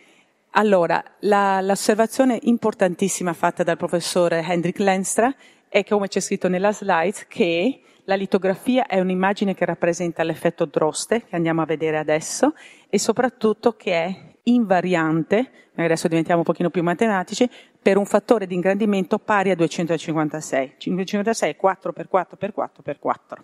Allora, 0.51 1.03
la- 1.21 1.61
l'osservazione 1.61 2.37
importantissima 2.43 3.33
fatta 3.33 3.63
dal 3.63 3.75
professore 3.75 4.43
Hendrik 4.47 4.77
Lenstra 4.77 5.33
è 5.67 5.83
come 5.83 6.07
c'è 6.07 6.19
scritto 6.19 6.47
nella 6.47 6.71
slide, 6.71 7.25
che 7.27 7.81
la 8.03 8.13
litografia 8.13 8.85
è 8.85 8.99
un'immagine 8.99 9.55
che 9.55 9.65
rappresenta 9.65 10.21
l'effetto 10.21 10.65
Droste, 10.65 11.25
che 11.25 11.35
andiamo 11.35 11.63
a 11.63 11.65
vedere 11.65 11.97
adesso, 11.97 12.53
e 12.87 12.99
soprattutto 12.99 13.75
che 13.75 13.93
è 13.93 14.15
invariante, 14.43 15.49
adesso 15.75 16.07
diventiamo 16.07 16.41
un 16.41 16.45
pochino 16.45 16.69
più 16.69 16.83
matematici, 16.83 17.49
per 17.81 17.97
un 17.97 18.05
fattore 18.05 18.45
di 18.45 18.53
ingrandimento 18.53 19.17
pari 19.17 19.49
a 19.49 19.55
256. 19.55 20.75
256 20.77 21.49
è 21.49 21.55
4 21.55 21.93
per 21.93 22.07
4 22.07 22.37
per 22.37 22.51
4 22.51 22.83
per 22.83 22.99
4. 22.99 23.43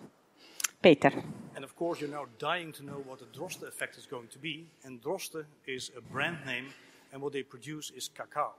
Peter. 0.78 1.45
And 1.56 1.64
of 1.64 1.74
course, 1.74 2.02
you're 2.02 2.10
now 2.10 2.26
dying 2.38 2.70
to 2.72 2.84
know 2.84 3.02
what 3.06 3.18
the 3.18 3.24
Droste 3.24 3.66
effect 3.66 3.96
is 3.96 4.04
going 4.04 4.28
to 4.28 4.38
be. 4.38 4.66
And 4.84 5.02
Droste 5.02 5.46
is 5.66 5.90
a 5.96 6.02
brand 6.02 6.36
name, 6.44 6.66
and 7.12 7.22
what 7.22 7.32
they 7.32 7.42
produce 7.42 7.90
is 7.96 8.10
cacao, 8.14 8.52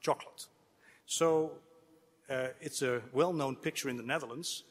chocolate. 0.00 0.46
So 1.04 1.50
uh, 2.30 2.48
it's 2.60 2.82
a 2.82 3.02
well 3.12 3.32
known 3.32 3.56
picture 3.56 3.88
in 3.88 3.96
the 3.96 4.04
Netherlands. 4.04 4.62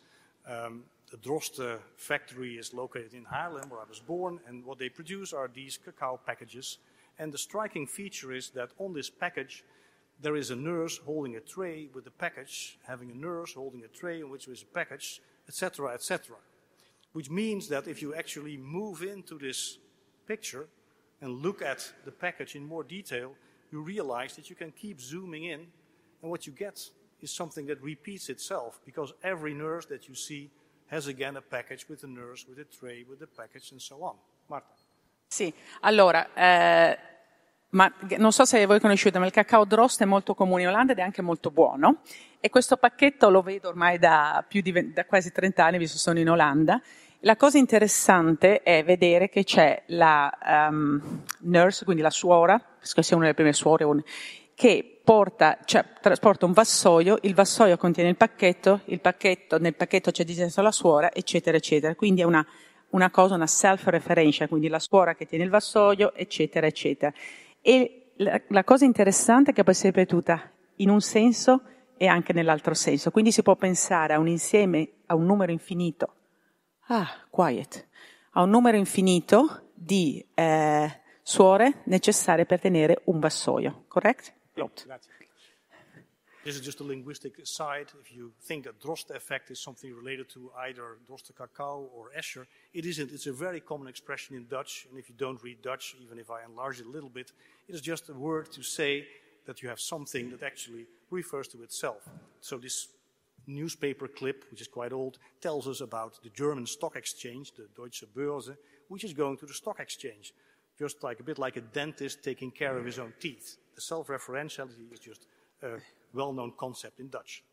Um, 0.48 0.84
the 1.12 1.18
Droste 1.18 1.78
factory 1.98 2.54
is 2.56 2.74
located 2.74 3.14
in 3.14 3.26
Haarlem, 3.26 3.70
where 3.70 3.82
I 3.82 3.90
was 3.90 4.00
born, 4.00 4.40
and 4.48 4.64
what 4.64 4.80
they 4.80 4.88
produce 4.88 5.34
are 5.34 5.50
these 5.54 5.78
cacao 5.78 6.18
packages. 6.26 6.78
And 7.20 7.34
the 7.34 7.38
striking 7.38 7.86
feature 7.86 8.32
is 8.32 8.50
that 8.52 8.70
on 8.80 8.94
this 8.94 9.10
package, 9.10 9.66
there 10.22 10.38
is 10.38 10.52
a 10.52 10.56
nurse 10.56 11.00
holding 11.06 11.36
a 11.36 11.42
tray 11.42 11.90
with 11.94 12.06
the 12.06 12.12
package, 12.12 12.78
having 12.88 13.12
a 13.12 13.16
nurse 13.16 13.54
holding 13.54 13.84
a 13.84 13.90
tray 13.90 14.22
in 14.22 14.30
which 14.30 14.48
is 14.48 14.62
a 14.62 14.74
package, 14.74 15.22
etc., 15.50 15.94
etc 15.94 16.38
which 17.14 17.30
means 17.30 17.68
that 17.70 17.88
if 17.88 18.02
you 18.02 18.14
actually 18.14 18.58
move 18.58 19.02
into 19.02 19.38
this 19.38 19.78
picture 20.28 20.68
and 21.22 21.42
look 21.42 21.62
at 21.62 21.94
the 22.06 22.12
package 22.12 22.56
in 22.56 22.68
more 22.68 22.84
detail, 22.84 23.34
you 23.72 23.82
realize 23.82 24.36
that 24.36 24.50
you 24.50 24.56
can 24.56 24.72
keep 24.72 25.00
zooming 25.00 25.46
in, 25.46 25.68
and 26.22 26.32
what 26.32 26.46
you 26.46 26.54
get 26.54 26.92
is 27.22 27.32
something 27.32 27.66
that 27.68 27.82
repeats 27.82 28.30
itself 28.30 28.80
because 28.86 29.14
every 29.24 29.54
nurse 29.54 29.88
that 29.88 30.08
you 30.08 30.16
see 30.16 30.50
has 30.88 31.08
again 31.08 31.38
a 31.38 31.42
package 31.42 31.88
with 31.88 32.04
a 32.04 32.08
nurse, 32.08 32.46
with 32.48 32.60
a 32.60 32.66
tray, 32.66 33.06
with 33.10 33.22
a 33.22 33.28
package, 33.28 33.72
and 33.72 33.82
so 33.82 34.04
on. 34.04 34.16
Marta. 34.48 34.76
Sì, 35.28 35.52
allora, 35.82 36.34
eh, 36.36 36.98
ma 37.70 37.92
non 38.18 38.32
so 38.32 38.46
se 38.46 38.66
voi 38.66 38.80
conosciute, 38.80 39.18
ma 39.18 39.26
il 39.26 39.32
cacao 39.32 39.66
Drost 39.66 40.02
è 40.02 40.06
molto 40.06 40.36
comune 40.36 40.62
in 40.62 40.68
Olanda 40.68 40.92
ed 40.92 41.00
è 41.00 41.02
anche 41.02 41.22
molto 41.22 41.50
buono. 41.50 42.02
E 42.46 42.50
questo 42.50 42.76
pacchetto 42.76 43.30
lo 43.30 43.42
vedo 43.42 43.70
ormai 43.70 43.98
da, 43.98 44.44
più 44.46 44.62
di, 44.62 44.92
da 44.92 45.06
quasi 45.06 45.32
30 45.32 45.64
anni, 45.64 45.78
visto 45.78 45.96
che 45.96 46.02
sono 46.02 46.20
in 46.20 46.30
Olanda. 46.30 46.82
La 47.22 47.38
cosa 47.38 47.58
interessante 47.58 48.64
è 48.64 48.84
vedere 48.84 49.30
che 49.30 49.46
c'è 49.46 49.84
la 49.86 50.30
ehm, 50.46 51.22
nurse, 51.44 51.86
quindi 51.86 52.02
la 52.02 52.10
suora, 52.10 52.62
che 52.82 53.02
sia 53.02 53.16
una 53.16 53.28
delle 53.28 53.38
prime 53.38 53.54
suore, 53.54 53.86
che 54.56 55.00
porta, 55.02 55.60
cioè, 55.64 55.86
trasporta 56.02 56.46
un 56.46 56.52
vassoio, 56.52 57.18
il 57.22 57.34
vassoio 57.34 57.78
contiene 57.78 58.10
il 58.10 58.18
pacchetto, 58.18 58.82
il 58.88 59.00
pacchetto, 59.00 59.58
nel 59.58 59.76
pacchetto 59.76 60.12
c'è 60.12 60.26
disegnato 60.26 60.62
la 60.62 60.74
suora, 60.74 61.14
eccetera, 61.14 61.56
eccetera. 61.56 61.96
Quindi 61.96 62.20
è 62.20 62.26
una, 62.26 62.46
una 62.90 63.10
cosa, 63.10 63.36
una 63.36 63.48
self-referential, 63.48 64.50
quindi 64.50 64.68
la 64.68 64.80
suora 64.80 65.16
che 65.16 65.26
tiene 65.26 65.46
il 65.46 65.50
vassoio, 65.50 66.14
eccetera, 66.14 66.68
eccetera. 66.68 67.14
E 67.62 68.12
la, 68.18 68.42
la 68.50 68.66
cosa 68.66 68.84
interessante 68.84 69.54
che 69.54 69.64
può 69.64 69.72
essere 69.72 69.94
ripetuta 69.96 70.52
in 70.78 70.90
un 70.90 71.00
senso 71.00 71.62
e 72.04 72.08
anche 72.08 72.34
nell'altro 72.34 72.74
senso. 72.74 73.12
Quindi 73.12 73.32
si 73.32 73.44
può 73.44 73.56
pensare 73.56 74.14
a 74.14 74.20
un 74.20 74.28
insieme, 74.28 74.90
a 75.06 75.16
un 75.16 75.26
numero 75.26 75.54
infinito 75.54 76.16
Ah, 76.88 77.26
quiet. 77.30 77.88
Ha 78.32 78.42
un 78.42 78.50
numero 78.50 78.76
infinito 78.76 79.72
di 79.74 80.22
eh, 80.34 81.02
suore 81.22 81.84
necessarie 81.86 82.46
per 82.46 82.60
tenere 82.60 83.04
un 83.06 83.22
vassoio, 83.22 83.86
correct? 83.88 84.34
Klopt. 84.52 84.86
This 86.44 86.56
is 86.56 86.62
just 86.62 86.82
a 86.82 86.84
linguistic 86.84 87.40
aside. 87.40 87.88
If 88.02 88.12
you 88.12 88.34
think 88.46 88.66
that 88.66 88.76
Droste 88.82 89.16
effect 89.16 89.50
is 89.50 89.62
something 89.62 89.96
related 89.96 90.28
to 90.34 90.52
either 90.68 90.98
Droste 91.08 91.34
cacao 91.34 91.90
or 91.96 92.12
Escher, 92.18 92.46
it 92.74 92.84
isn't. 92.84 93.14
It's 93.14 93.28
a 93.28 93.32
very 93.32 93.62
common 93.62 93.88
expression 93.88 94.36
in 94.36 94.48
Dutch, 94.50 94.86
and 94.90 95.00
if 95.00 95.08
you 95.08 95.16
don't 95.16 95.42
read 95.42 95.62
Dutch, 95.62 95.96
even 96.02 96.20
if 96.20 96.30
I 96.30 96.44
enlarge 96.44 96.82
it 96.82 96.86
a 96.86 96.92
little 96.92 97.10
bit, 97.10 97.32
it 97.70 97.76
is 97.76 97.82
just 97.82 98.10
a 98.10 98.14
word 98.14 98.52
to 98.52 98.62
say 98.62 99.08
that 99.46 99.62
you 99.62 99.70
have 99.70 99.80
something 99.80 100.30
that 100.32 100.44
actually 100.44 100.88
refers 101.10 101.48
to 101.50 101.64
itself. 101.64 102.08
So 102.40 102.58
this 102.58 102.88
newspaper 103.46 104.08
clip, 104.08 104.46
which 104.50 104.62
is 104.62 104.68
quite 104.68 104.94
old, 104.94 105.18
tells 105.40 105.68
us 105.68 105.82
about 105.82 106.22
the 106.24 106.30
German 106.30 106.66
stock 106.66 106.96
exchange, 106.96 107.52
the 107.56 107.68
Deutsche 107.76 108.06
Börse, 108.16 108.58
which 108.88 109.04
is 109.04 109.14
going 109.14 109.38
to 109.38 109.46
the 109.46 109.54
stock 109.54 109.80
exchange, 109.80 110.34
just 110.78 111.04
like 111.04 111.20
a 111.20 111.24
bit 111.24 111.38
like 111.38 111.58
a 111.58 111.64
dentist 111.74 112.24
taking 112.24 112.52
care 112.52 112.78
of 112.78 112.86
his 112.86 112.98
own 112.98 113.14
teeth. 113.20 113.58
The 113.76 113.82
self-referentiality 113.82 114.92
is 114.92 115.00
just 115.00 115.28
a 115.62 115.80
well-known 116.14 116.54
concept 116.56 117.00
in 117.00 117.10
Dutch. 117.10 117.44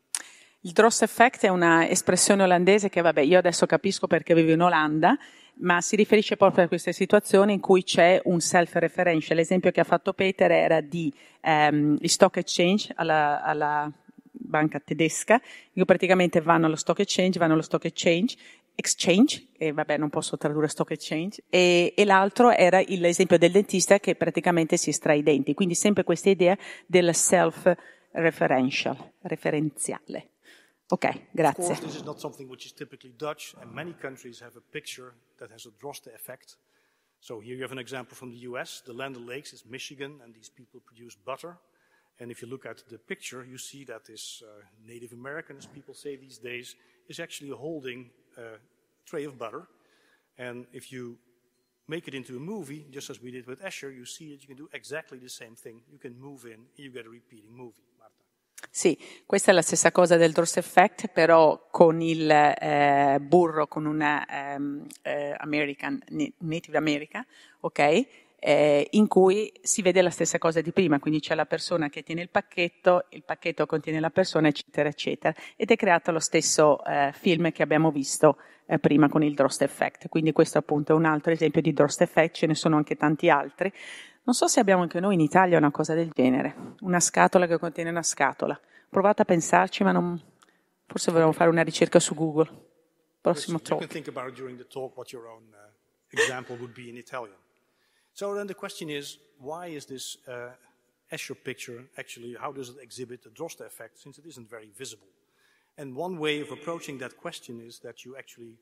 Il 0.63 0.73
Drost 0.73 1.01
effect 1.01 1.43
è 1.43 1.47
una 1.47 1.89
espressione 1.89 2.43
olandese 2.43 2.87
che, 2.89 3.01
vabbè, 3.01 3.21
io 3.21 3.39
adesso 3.39 3.65
capisco 3.65 4.05
perché 4.05 4.35
vivo 4.35 4.51
in 4.51 4.61
Olanda, 4.61 5.17
ma 5.61 5.81
si 5.81 5.95
riferisce 5.95 6.37
proprio 6.37 6.65
a 6.65 6.67
queste 6.67 6.93
situazioni 6.93 7.53
in 7.53 7.59
cui 7.59 7.83
c'è 7.83 8.21
un 8.25 8.39
self-referential. 8.39 9.37
L'esempio 9.37 9.71
che 9.71 9.79
ha 9.79 9.85
fatto 9.85 10.13
Peter 10.13 10.51
era 10.51 10.81
di 10.81 11.11
um, 11.41 11.97
stock 12.01 12.37
exchange 12.37 12.91
alla, 12.95 13.41
alla 13.43 13.91
banca 14.31 14.79
tedesca, 14.79 15.39
cui 15.73 15.85
praticamente 15.85 16.41
vanno 16.41 16.65
allo 16.65 16.75
stock 16.75 16.99
exchange, 16.99 17.39
vanno 17.39 17.53
allo 17.53 17.61
stock 17.61 17.85
exchange 17.85 18.35
exchange, 18.73 19.47
e 19.57 19.73
vabbè 19.73 19.97
non 19.97 20.09
posso 20.09 20.37
tradurre 20.37 20.67
stock 20.67 20.91
exchange, 20.91 21.43
e, 21.49 21.93
e 21.95 22.05
l'altro 22.05 22.51
era 22.51 22.81
l'esempio 22.87 23.37
del 23.37 23.51
dentista 23.51 23.99
che 23.99 24.15
praticamente 24.15 24.77
si 24.77 24.89
estrae 24.89 25.17
i 25.17 25.23
denti, 25.23 25.53
quindi 25.53 25.75
sempre 25.75 26.03
questa 26.03 26.29
idea 26.29 26.57
del 26.87 27.13
self-referential, 27.13 28.97
referenziale. 29.21 30.29
Ok, 30.91 31.05
grazie. 31.33 31.61
Of 31.61 31.67
course, 31.67 31.81
this 31.81 31.95
is 31.95 32.03
not 32.03 32.19
something 32.19 32.49
which 32.49 32.65
is 32.65 32.73
typically 32.73 33.13
Dutch, 33.17 33.55
and 33.61 33.73
many 33.73 33.93
countries 33.93 34.41
have 34.41 34.57
a 34.57 34.61
picture 34.71 35.13
that 35.37 35.49
has 35.49 35.65
a 35.65 35.71
Droste 35.79 36.13
effect. 36.13 36.57
So 37.21 37.39
here 37.39 37.55
you 37.55 37.61
have 37.61 37.71
an 37.71 37.79
example 37.79 38.15
from 38.17 38.29
the 38.29 38.39
US. 38.49 38.81
The 38.81 38.93
Land 38.93 39.15
of 39.15 39.21
Lakes 39.21 39.53
is 39.53 39.63
Michigan, 39.65 40.19
and 40.21 40.33
these 40.33 40.49
people 40.49 40.81
produce 40.81 41.15
butter. 41.15 41.57
And 42.19 42.29
if 42.29 42.41
you 42.41 42.49
look 42.49 42.65
at 42.65 42.83
the 42.89 42.97
picture, 42.97 43.45
you 43.45 43.57
see 43.57 43.85
that 43.85 44.03
this 44.03 44.43
uh, 44.43 44.63
Native 44.85 45.13
American, 45.13 45.55
as 45.57 45.65
people 45.65 45.93
say 45.93 46.17
these 46.17 46.39
days, 46.39 46.75
is 47.07 47.19
actually 47.19 47.51
holding 47.51 48.09
a 48.37 48.59
tray 49.05 49.23
of 49.23 49.37
butter. 49.37 49.67
And 50.37 50.65
if 50.73 50.91
you 50.91 51.17
make 51.87 52.09
it 52.09 52.13
into 52.13 52.35
a 52.35 52.39
movie, 52.39 52.85
just 52.91 53.09
as 53.09 53.21
we 53.21 53.31
did 53.31 53.47
with 53.47 53.61
Escher, 53.61 53.95
you 53.95 54.05
see 54.05 54.31
that 54.31 54.41
you 54.41 54.47
can 54.47 54.57
do 54.57 54.67
exactly 54.73 55.19
the 55.19 55.29
same 55.29 55.55
thing. 55.55 55.83
You 55.89 55.99
can 55.99 56.19
move 56.19 56.43
in, 56.45 56.67
and 56.75 56.79
you 56.85 56.91
get 56.91 57.05
a 57.05 57.09
repeating 57.09 57.55
movie. 57.55 57.90
Sì, 58.69 58.97
questa 59.25 59.51
è 59.51 59.53
la 59.53 59.61
stessa 59.61 59.91
cosa 59.91 60.15
del 60.15 60.31
Dross 60.31 60.57
Effect, 60.57 61.07
però 61.07 61.67
con 61.69 62.01
il 62.01 62.29
eh, 62.29 63.17
burro, 63.19 63.67
con 63.67 63.85
una 63.85 64.25
um, 64.55 64.85
eh, 65.01 65.35
American, 65.37 66.01
Native 66.37 66.77
America, 66.77 67.25
ok? 67.61 68.05
Eh, 68.43 68.87
in 68.91 69.07
cui 69.07 69.51
si 69.61 69.81
vede 69.83 70.01
la 70.01 70.09
stessa 70.09 70.39
cosa 70.39 70.61
di 70.61 70.71
prima, 70.71 70.99
quindi 70.99 71.19
c'è 71.19 71.35
la 71.35 71.45
persona 71.45 71.89
che 71.89 72.01
tiene 72.01 72.21
il 72.21 72.29
pacchetto, 72.29 73.05
il 73.09 73.23
pacchetto 73.23 73.65
contiene 73.65 73.99
la 73.99 74.09
persona, 74.09 74.47
eccetera, 74.47 74.89
eccetera. 74.89 75.35
Ed 75.55 75.69
è 75.69 75.75
creato 75.75 76.11
lo 76.11 76.19
stesso 76.19 76.83
eh, 76.85 77.11
film 77.13 77.51
che 77.51 77.61
abbiamo 77.61 77.91
visto 77.91 78.37
eh, 78.65 78.79
prima 78.79 79.09
con 79.09 79.21
il 79.21 79.35
Drost 79.35 79.61
Effect. 79.61 80.07
Quindi 80.07 80.31
questo 80.31 80.57
appunto 80.57 80.93
è 80.93 80.95
un 80.95 81.05
altro 81.05 81.31
esempio 81.31 81.61
di 81.61 81.73
Drost 81.73 82.01
Effect, 82.01 82.35
ce 82.35 82.47
ne 82.47 82.55
sono 82.55 82.77
anche 82.77 82.95
tanti 82.95 83.29
altri. 83.29 83.71
Non 84.31 84.39
so 84.39 84.47
se 84.47 84.61
abbiamo 84.61 84.83
anche 84.83 85.01
noi 85.01 85.15
in 85.15 85.19
Italia 85.19 85.57
una 85.57 85.71
cosa 85.71 85.93
del 85.93 86.09
genere, 86.13 86.75
una 86.83 87.01
scatola 87.01 87.47
che 87.47 87.57
contiene 87.57 87.89
una 87.89 88.01
scatola. 88.01 88.57
Provate 88.89 89.23
a 89.23 89.25
pensarci, 89.25 89.83
ma 89.83 89.91
non... 89.91 90.17
forse 90.87 91.11
dovremmo 91.11 91.33
fare 91.33 91.49
una 91.49 91.63
ricerca 91.63 91.99
su 91.99 92.15
Google. 92.15 92.49
Prossimo 93.19 93.57
yes, 93.57 93.67
talk. 93.67 93.81
You 93.81 93.87
can 93.89 94.03
think 94.03 94.07
about 94.07 94.33
during 94.33 94.57
the 94.57 94.65
talk 94.65 94.95
what 94.95 95.11
your 95.11 95.27
own 95.27 95.53
uh, 95.53 95.67
example 96.11 96.55
would 96.59 96.73
be 96.73 96.87
in 96.87 96.95
Italian. 96.95 97.35
So 98.13 98.33
then 98.33 98.47
the 98.47 98.55
question 98.55 98.89
is, 98.89 99.19
why 99.37 99.67
is 99.67 99.85
this 99.87 100.17
uh, 100.25 100.53
Escher 101.11 101.35
picture 101.35 101.89
actually, 101.97 102.37
how 102.39 102.53
does 102.53 102.69
it 102.69 102.77
exhibit 102.81 103.23
the 103.23 103.31
Droste 103.31 103.65
effect 103.65 103.99
since 103.99 104.17
it 104.17 104.25
isn't 104.25 104.49
very 104.49 104.71
visible? 104.73 105.09
And 105.75 105.93
one 105.93 106.17
way 106.17 106.39
of 106.39 106.51
approaching 106.51 106.99
that 106.99 107.17
question 107.17 107.59
is 107.59 107.79
that 107.79 108.05
you 108.05 108.15
actually 108.15 108.59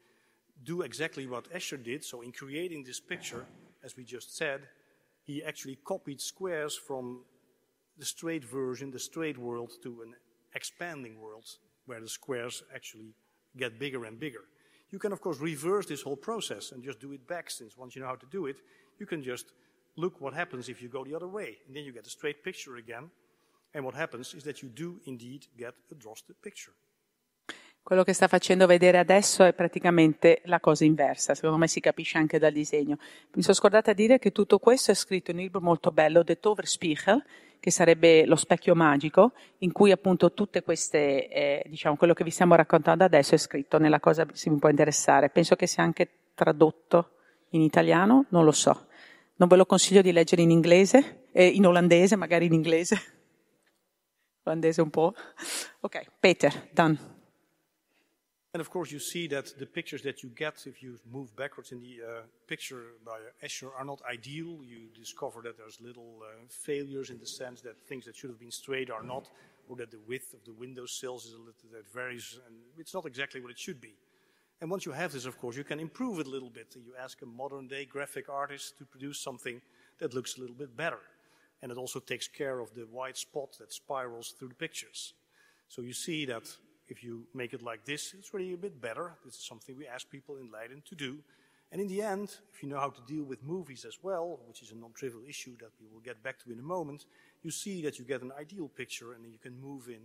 do 0.63 0.81
exactly 0.81 1.27
what 1.27 1.47
Escher 1.53 1.77
did. 1.77 2.03
So 2.03 2.23
in 2.23 2.31
creating 2.31 2.85
this 2.85 2.99
picture, 2.99 3.45
as 3.83 3.95
we 3.95 4.03
just 4.03 4.35
said, 4.35 4.67
he 5.29 5.43
actually 5.43 5.77
copied 5.85 6.19
squares 6.19 6.75
from 6.75 7.19
the 7.99 8.05
straight 8.05 8.43
version, 8.43 8.89
the 8.89 8.97
straight 8.97 9.37
world, 9.37 9.71
to 9.83 10.01
an 10.01 10.15
expanding 10.55 11.21
world 11.21 11.45
where 11.85 12.01
the 12.01 12.09
squares 12.09 12.63
actually 12.73 13.13
get 13.55 13.77
bigger 13.77 14.05
and 14.05 14.19
bigger. 14.19 14.45
You 14.89 14.97
can, 14.97 15.11
of 15.11 15.21
course, 15.21 15.39
reverse 15.39 15.85
this 15.85 16.01
whole 16.01 16.15
process 16.15 16.71
and 16.71 16.83
just 16.83 16.99
do 16.99 17.11
it 17.11 17.27
back, 17.27 17.51
since 17.51 17.77
once 17.77 17.95
you 17.95 18.01
know 18.01 18.07
how 18.07 18.15
to 18.15 18.25
do 18.31 18.47
it, 18.47 18.57
you 18.97 19.05
can 19.05 19.21
just 19.21 19.51
look 19.97 20.19
what 20.19 20.33
happens 20.33 20.67
if 20.67 20.81
you 20.81 20.89
go 20.89 21.03
the 21.03 21.13
other 21.13 21.27
way. 21.27 21.57
And 21.67 21.75
then 21.75 21.83
you 21.83 21.93
get 21.93 22.07
a 22.07 22.09
straight 22.09 22.43
picture 22.43 22.77
again. 22.77 23.11
And 23.75 23.85
what 23.85 23.93
happens 23.93 24.33
is 24.33 24.43
that 24.45 24.63
you 24.63 24.69
do 24.69 24.99
indeed 25.05 25.45
get 25.59 25.75
a 25.91 25.93
drossed 25.93 26.31
picture. 26.41 26.73
Quello 27.81 28.03
che 28.03 28.13
sta 28.13 28.27
facendo 28.27 28.67
vedere 28.67 28.99
adesso 28.99 29.43
è 29.43 29.53
praticamente 29.53 30.41
la 30.45 30.59
cosa 30.59 30.85
inversa, 30.85 31.33
secondo 31.33 31.57
me 31.57 31.67
si 31.67 31.79
capisce 31.79 32.17
anche 32.17 32.37
dal 32.37 32.51
disegno. 32.51 32.97
Mi 33.33 33.41
sono 33.41 33.55
scordata 33.55 33.93
di 33.93 34.03
dire 34.03 34.19
che 34.19 34.31
tutto 34.31 34.59
questo 34.59 34.91
è 34.91 34.93
scritto 34.93 35.31
in 35.31 35.37
un 35.37 35.43
libro 35.43 35.59
molto 35.59 35.91
bello, 35.91 36.23
The 36.23 36.39
Toverspiegel, 36.39 37.23
che 37.59 37.71
sarebbe 37.71 38.25
lo 38.25 38.35
specchio 38.35 38.73
magico, 38.75 39.33
in 39.59 39.71
cui 39.71 39.91
appunto 39.91 40.33
tutte 40.33 40.63
queste, 40.63 41.27
eh, 41.29 41.63
diciamo, 41.67 41.97
quello 41.97 42.13
che 42.13 42.23
vi 42.23 42.29
stiamo 42.29 42.55
raccontando 42.55 43.03
adesso 43.03 43.35
è 43.35 43.37
scritto 43.37 43.77
nella 43.77 43.99
cosa 43.99 44.25
se 44.33 44.49
mi 44.49 44.59
può 44.59 44.69
interessare. 44.69 45.29
Penso 45.29 45.55
che 45.55 45.67
sia 45.67 45.83
anche 45.83 46.09
tradotto 46.35 47.11
in 47.49 47.61
italiano, 47.61 48.25
non 48.29 48.45
lo 48.45 48.51
so. 48.51 48.87
Non 49.35 49.47
ve 49.47 49.55
lo 49.55 49.65
consiglio 49.65 50.01
di 50.01 50.11
leggere 50.11 50.41
in 50.41 50.51
inglese, 50.51 51.25
eh, 51.31 51.47
in 51.47 51.65
olandese, 51.65 52.15
magari 52.15 52.45
in 52.45 52.53
inglese. 52.53 53.01
Olandese 54.43 54.81
un 54.81 54.89
po'. 54.89 55.13
Ok, 55.81 56.05
Peter, 56.19 56.69
done. 56.71 57.18
And 58.53 58.61
of 58.61 58.71
course, 58.71 58.91
you 58.91 58.99
see 58.99 59.27
that 59.27 59.59
the 59.59 59.65
pictures 59.67 60.01
that 60.01 60.23
you 60.23 60.29
get 60.29 60.65
if 60.65 60.81
you 60.81 60.97
move 61.11 61.35
backwards 61.35 61.71
in 61.71 61.81
the 61.81 61.99
uh, 62.03 62.21
picture 62.47 62.93
by 63.05 63.19
Escher 63.43 63.69
are 63.77 63.85
not 63.85 64.01
ideal. 64.09 64.59
You 64.63 64.89
discover 64.95 65.41
that 65.43 65.55
there's 65.55 65.79
little 65.79 66.23
uh, 66.23 66.31
failures 66.49 67.11
in 67.11 67.19
the 67.19 67.27
sense 67.27 67.61
that 67.61 67.77
things 67.87 68.05
that 68.05 68.15
should 68.15 68.31
have 68.31 68.39
been 68.39 68.51
straight 68.51 68.89
are 68.89 69.03
not, 69.03 69.29
or 69.67 69.75
that 69.75 69.91
the 69.91 69.99
width 70.07 70.33
of 70.33 70.43
the 70.45 70.53
window 70.53 70.87
sills 70.87 71.25
is 71.25 71.33
a 71.33 71.37
little 71.37 71.69
that 71.73 71.87
varies, 71.93 72.39
and 72.47 72.55
it's 72.79 72.93
not 72.95 73.05
exactly 73.05 73.39
what 73.39 73.51
it 73.51 73.59
should 73.59 73.79
be. 73.79 73.93
And 74.61 74.71
once 74.71 74.83
you 74.83 74.91
have 74.93 75.11
this, 75.11 75.25
of 75.25 75.37
course, 75.37 75.55
you 75.55 75.63
can 75.63 75.79
improve 75.79 76.19
it 76.19 76.25
a 76.25 76.29
little 76.31 76.49
bit. 76.49 76.75
You 76.75 76.93
ask 76.99 77.21
a 77.21 77.27
modern 77.27 77.67
day 77.67 77.85
graphic 77.85 78.29
artist 78.29 78.77
to 78.79 78.85
produce 78.85 79.19
something 79.19 79.61
that 79.99 80.15
looks 80.15 80.37
a 80.37 80.41
little 80.41 80.55
bit 80.55 80.75
better. 80.75 80.99
And 81.61 81.71
it 81.71 81.77
also 81.77 81.99
takes 81.99 82.27
care 82.27 82.59
of 82.59 82.73
the 82.73 82.81
white 82.81 83.17
spot 83.17 83.57
that 83.59 83.71
spirals 83.71 84.33
through 84.37 84.49
the 84.49 84.55
pictures. 84.55 85.13
So 85.67 85.81
you 85.81 85.93
see 85.93 86.25
that 86.25 86.43
if 86.89 87.03
you 87.03 87.25
make 87.33 87.53
it 87.53 87.61
like 87.61 87.85
this, 87.85 88.13
it's 88.13 88.33
really 88.33 88.53
a 88.53 88.57
bit 88.57 88.81
better. 88.81 89.13
This 89.23 89.35
is 89.35 89.45
something 89.47 89.77
we 89.77 89.87
ask 89.87 90.09
people 90.09 90.37
in 90.37 90.49
Leiden 90.51 90.81
to 90.89 90.95
do. 90.95 91.19
And 91.71 91.79
in 91.79 91.87
the 91.87 92.01
end, 92.01 92.29
if 92.51 92.63
you 92.63 92.69
know 92.69 92.79
how 92.79 92.89
to 92.89 93.01
deal 93.05 93.23
with 93.23 93.43
movies 93.43 93.85
as 93.85 93.99
well, 94.01 94.39
which 94.47 94.63
is 94.63 94.71
a 94.71 94.75
non-trivial 94.75 95.21
issue 95.27 95.55
that 95.59 95.71
we 95.79 95.87
will 95.91 96.01
get 96.03 96.21
back 96.23 96.37
to 96.43 96.51
in 96.51 96.57
a 96.59 96.63
moment, 96.63 97.05
you 97.43 97.51
see 97.51 97.81
that 97.83 97.99
you 97.99 98.05
get 98.05 98.21
an 98.23 98.31
ideal 98.39 98.67
picture 98.67 99.13
and 99.13 99.23
you 99.25 99.37
can 99.39 99.59
move 99.59 99.87
in. 99.87 100.01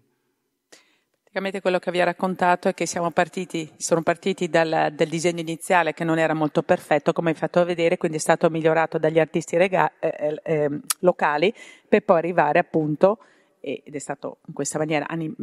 Praticamente 1.34 1.62
quello 1.62 1.80
che 1.80 1.90
vi 1.90 2.00
ha 2.00 2.04
raccontato 2.04 2.68
è 2.68 2.74
che 2.74 2.86
siamo 2.86 3.10
partiti, 3.10 3.68
sono 3.76 4.02
partiti 4.02 4.48
dal, 4.48 4.92
dal, 4.94 5.08
disegno 5.08 5.40
iniziale 5.40 5.92
che 5.92 6.04
non 6.04 6.20
era 6.20 6.32
molto 6.32 6.62
perfetto, 6.62 7.12
come 7.12 7.30
hai 7.30 7.34
fatto 7.34 7.64
vedere, 7.64 7.96
quindi 7.96 8.18
è 8.18 8.20
stato 8.20 8.48
migliorato 8.50 8.98
dagli 8.98 9.18
artisti 9.18 9.56
rega, 9.56 9.90
eh, 9.98 10.14
eh, 10.16 10.40
ehm, 10.44 10.80
locali, 11.00 11.52
per 11.88 12.04
poi 12.04 12.18
arrivare 12.18 12.60
appunto 12.60 13.18
ed 13.64 13.94
è 13.94 13.98
stato 13.98 14.40
in 14.46 14.52
questa 14.52 14.76
maniera 14.76 15.08
anim- 15.08 15.34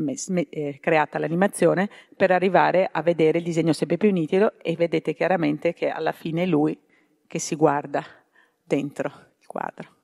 eh, 0.50 0.78
creata 0.80 1.18
l'animazione 1.18 1.90
per 2.16 2.30
arrivare 2.30 2.88
a 2.92 3.02
vedere 3.02 3.40
il 3.40 3.44
disegno 3.44 3.74
sempre 3.74 3.98
più 3.98 4.12
nitido 4.12 4.60
e 4.60 4.76
vedete 4.76 5.16
chiaramente 5.16 5.74
che 5.74 5.90
alla 5.90 6.12
fine 6.12 6.44
è 6.44 6.46
lui 6.46 6.80
che 7.26 7.40
si 7.40 7.56
guarda 7.56 8.06
dentro 8.64 9.08
il 9.40 9.48
quadro. 9.48 9.96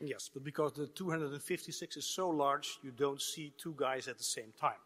Yes, 0.00 0.28
but 0.30 0.42
because 0.42 0.74
the 0.74 0.92
256 0.92 1.96
is 1.96 2.04
so 2.04 2.28
large, 2.28 2.78
you 2.82 2.92
don't 2.92 3.20
see 3.20 3.54
two 3.56 3.74
guys 3.74 4.08
at 4.08 4.16
the 4.16 4.22
same 4.22 4.52
time. 4.58 4.80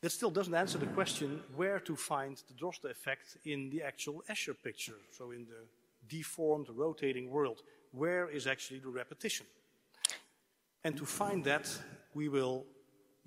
That 0.00 0.10
still 0.10 0.30
doesn't 0.30 0.54
answer 0.54 0.78
the 0.78 0.92
question 0.92 1.42
where 1.56 1.80
to 1.80 1.94
find 1.94 2.36
the 2.48 2.54
Droste 2.54 2.90
effect 2.90 3.38
in 3.44 3.70
the 3.70 3.82
actual 3.82 4.22
Escher 4.28 4.54
picture, 4.54 4.98
so 5.10 5.30
in 5.30 5.46
the 5.46 5.66
deformed, 6.06 6.68
rotating 6.70 7.30
world. 7.30 7.62
Where 7.92 8.28
is 8.28 8.46
actually 8.46 8.80
the 8.80 8.90
repetition? 8.90 9.46
And 10.84 10.96
to 10.96 11.04
find 11.04 11.44
that, 11.44 11.68
we 12.14 12.28
will 12.28 12.64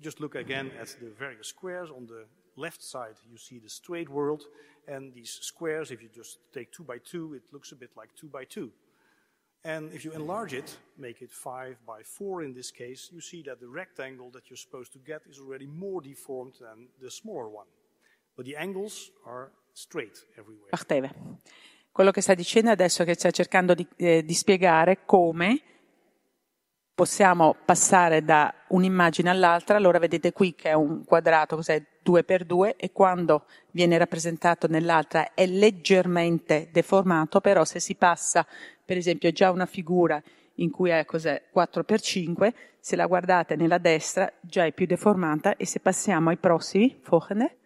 just 0.00 0.20
look 0.20 0.34
again 0.34 0.70
at 0.80 0.88
the 1.00 1.10
various 1.18 1.48
squares. 1.48 1.90
On 1.90 2.06
the 2.06 2.26
left 2.56 2.82
side, 2.82 3.14
you 3.30 3.38
see 3.38 3.58
the 3.58 3.68
straight 3.68 4.08
world. 4.08 4.42
And 4.86 5.14
these 5.14 5.38
squares, 5.40 5.90
if 5.90 6.02
you 6.02 6.08
just 6.14 6.38
take 6.52 6.72
two 6.72 6.84
by 6.84 6.98
two, 6.98 7.34
it 7.34 7.42
looks 7.52 7.72
a 7.72 7.76
bit 7.76 7.90
like 7.96 8.10
two 8.16 8.28
by 8.28 8.44
two. 8.44 8.70
And 9.64 9.90
if 9.94 10.04
you 10.04 10.12
enlarge 10.12 10.52
it, 10.52 10.76
make 10.98 11.22
it 11.22 11.32
five 11.32 11.78
by 11.86 12.02
four 12.02 12.42
in 12.42 12.52
this 12.52 12.70
case, 12.70 13.08
you 13.10 13.20
see 13.20 13.42
that 13.44 13.60
the 13.60 13.66
rectangle 13.66 14.30
that 14.32 14.50
you're 14.50 14.58
supposed 14.58 14.92
to 14.92 14.98
get 14.98 15.22
is 15.26 15.38
already 15.38 15.66
more 15.66 16.02
deformed 16.02 16.54
than 16.60 16.88
the 17.00 17.10
smaller 17.10 17.48
one. 17.48 17.66
But 18.36 18.44
the 18.44 18.56
angles 18.56 19.10
are 19.24 19.52
straight 19.72 20.22
everywhere. 20.36 20.70
Quello 21.92 22.10
che 22.10 22.20
sta 22.20 22.34
dicendo 22.34 22.70
adesso 22.70 23.02
è 23.02 23.04
che 23.06 23.14
sta 23.14 23.30
cercando 23.30 23.72
di, 23.72 23.86
eh, 23.96 24.22
di 24.22 24.34
spiegare 24.34 25.04
come 25.06 25.62
possiamo 26.94 27.56
passare 27.64 28.24
da 28.24 28.54
un'immagine 28.68 29.28
all'altra, 29.28 29.76
allora 29.76 29.98
vedete 29.98 30.32
qui 30.32 30.54
che 30.54 30.70
è 30.70 30.72
un 30.74 31.04
quadrato, 31.04 31.56
cos'è? 31.56 31.82
2 32.02 32.22
per 32.22 32.44
2 32.44 32.76
e 32.76 32.92
quando 32.92 33.46
viene 33.70 33.98
rappresentato 33.98 34.68
nell'altra 34.68 35.34
è 35.34 35.46
leggermente 35.46 36.68
deformato, 36.70 37.40
però 37.40 37.64
se 37.64 37.80
si 37.80 37.94
passa 37.94 38.46
per 38.84 38.96
esempio 38.96 39.32
già 39.32 39.50
una 39.50 39.66
figura 39.66 40.22
in 40.56 40.70
cui 40.70 40.90
è 40.90 41.04
cos'è? 41.04 41.44
4 41.50 41.82
per 41.82 42.00
5, 42.00 42.54
se 42.78 42.94
la 42.94 43.06
guardate 43.06 43.56
nella 43.56 43.78
destra 43.78 44.30
già 44.40 44.64
è 44.64 44.72
più 44.72 44.86
deformata 44.86 45.56
e 45.56 45.66
se 45.66 45.80
passiamo 45.80 46.28
ai 46.28 46.36
prossimi, 46.36 46.96
Fochene, 47.00 47.56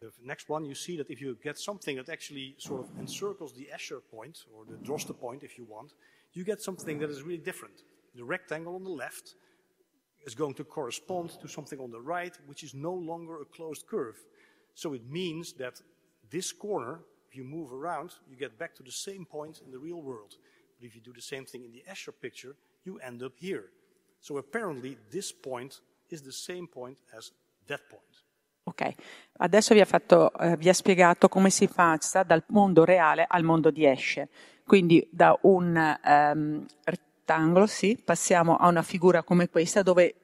The 0.00 0.10
next 0.22 0.48
one, 0.48 0.64
you 0.64 0.74
see 0.74 0.96
that 0.96 1.10
if 1.10 1.20
you 1.20 1.36
get 1.42 1.56
something 1.56 1.98
that 1.98 2.08
actually 2.08 2.54
sort 2.56 2.80
of 2.80 2.88
encircles 2.98 3.52
the 3.52 3.68
Escher 3.70 4.00
point, 4.08 4.46
or 4.54 4.64
the 4.64 4.78
Droste 4.82 5.12
point 5.12 5.42
if 5.42 5.58
you 5.58 5.66
want, 5.68 5.94
you 6.32 6.42
get 6.42 6.58
something 6.60 6.98
that 7.00 7.10
is 7.10 7.20
really 7.20 7.38
different. 7.38 7.84
The 8.14 8.24
rectangle 8.24 8.74
on 8.74 8.84
the 8.84 8.90
left 8.90 9.34
is 10.26 10.34
going 10.34 10.54
to 10.54 10.64
correspond 10.64 11.30
to 11.40 11.48
something 11.48 11.80
on 11.80 11.90
the 11.90 12.00
right, 12.00 12.36
which 12.46 12.62
is 12.62 12.74
no 12.74 12.92
longer 12.92 13.40
a 13.40 13.44
closed 13.44 13.86
curve. 13.86 14.16
So 14.74 14.92
it 14.94 15.08
means 15.08 15.54
that 15.54 15.80
this 16.30 16.52
corner, 16.52 17.00
if 17.28 17.36
you 17.36 17.44
move 17.44 17.72
around, 17.72 18.14
you 18.28 18.36
get 18.36 18.58
back 18.58 18.74
to 18.76 18.82
the 18.82 18.92
same 18.92 19.24
point 19.24 19.60
in 19.64 19.70
the 19.70 19.78
real 19.78 20.02
world. 20.02 20.36
But 20.78 20.86
if 20.86 20.94
you 20.94 21.00
do 21.00 21.12
the 21.12 21.22
same 21.22 21.44
thing 21.44 21.64
in 21.64 21.72
the 21.72 21.84
Escher 21.88 22.12
picture, 22.12 22.56
you 22.84 22.98
end 22.98 23.22
up 23.22 23.32
here. 23.38 23.70
So 24.20 24.38
apparently 24.38 24.96
this 25.10 25.32
point 25.32 25.80
is 26.10 26.22
the 26.22 26.32
same 26.32 26.66
point 26.66 26.98
as 27.16 27.32
that 27.66 27.80
point. 27.88 28.24
Ok, 28.64 28.94
adesso 29.38 29.74
vi 29.74 29.80
ha, 29.80 29.84
fatto, 29.84 30.32
eh, 30.34 30.56
vi 30.56 30.68
ha, 30.68 30.72
spiegato 30.72 31.28
come 31.28 31.50
si 31.50 31.66
passa 31.66 32.22
dal 32.22 32.44
mondo 32.48 32.84
reale 32.84 33.24
al 33.26 33.42
mondo 33.42 33.70
di 33.70 33.84
Escher. 33.84 34.28
Quindi 34.64 35.06
da 35.10 35.36
un 35.42 35.98
um, 36.04 36.66
rettangolo, 37.20 37.66
sì, 37.66 38.00
passiamo 38.02 38.56
a 38.56 38.68
una 38.68 38.82
figura 38.82 39.22
come 39.22 39.48
questa 39.48 39.82
dove 39.82 40.14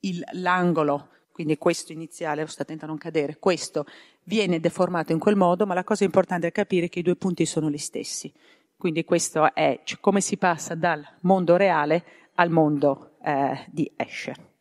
il, 0.00 0.22
l'angolo, 0.32 1.08
quindi 1.32 1.56
questo 1.56 1.92
iniziale, 1.92 2.46
sto 2.46 2.62
attento 2.62 2.84
a 2.84 2.88
non 2.88 2.98
cadere, 2.98 3.38
questo 3.38 3.86
viene 4.24 4.60
deformato 4.60 5.12
in 5.12 5.18
quel 5.18 5.36
modo, 5.36 5.66
ma 5.66 5.74
la 5.74 5.84
cosa 5.84 6.04
importante 6.04 6.48
è 6.48 6.52
capire 6.52 6.88
che 6.88 6.98
i 6.98 7.02
due 7.02 7.16
punti 7.16 7.46
sono 7.46 7.70
gli 7.70 7.78
stessi. 7.78 8.32
Quindi 8.76 9.04
questo 9.04 9.54
è 9.54 9.80
cioè, 9.84 10.00
come 10.00 10.20
si 10.20 10.36
passa 10.36 10.74
dal 10.74 11.02
mondo 11.20 11.56
reale 11.56 12.04
al 12.34 12.50
mondo 12.50 13.16
eh, 13.24 13.64
di 13.70 13.90
Escher. 13.96 14.54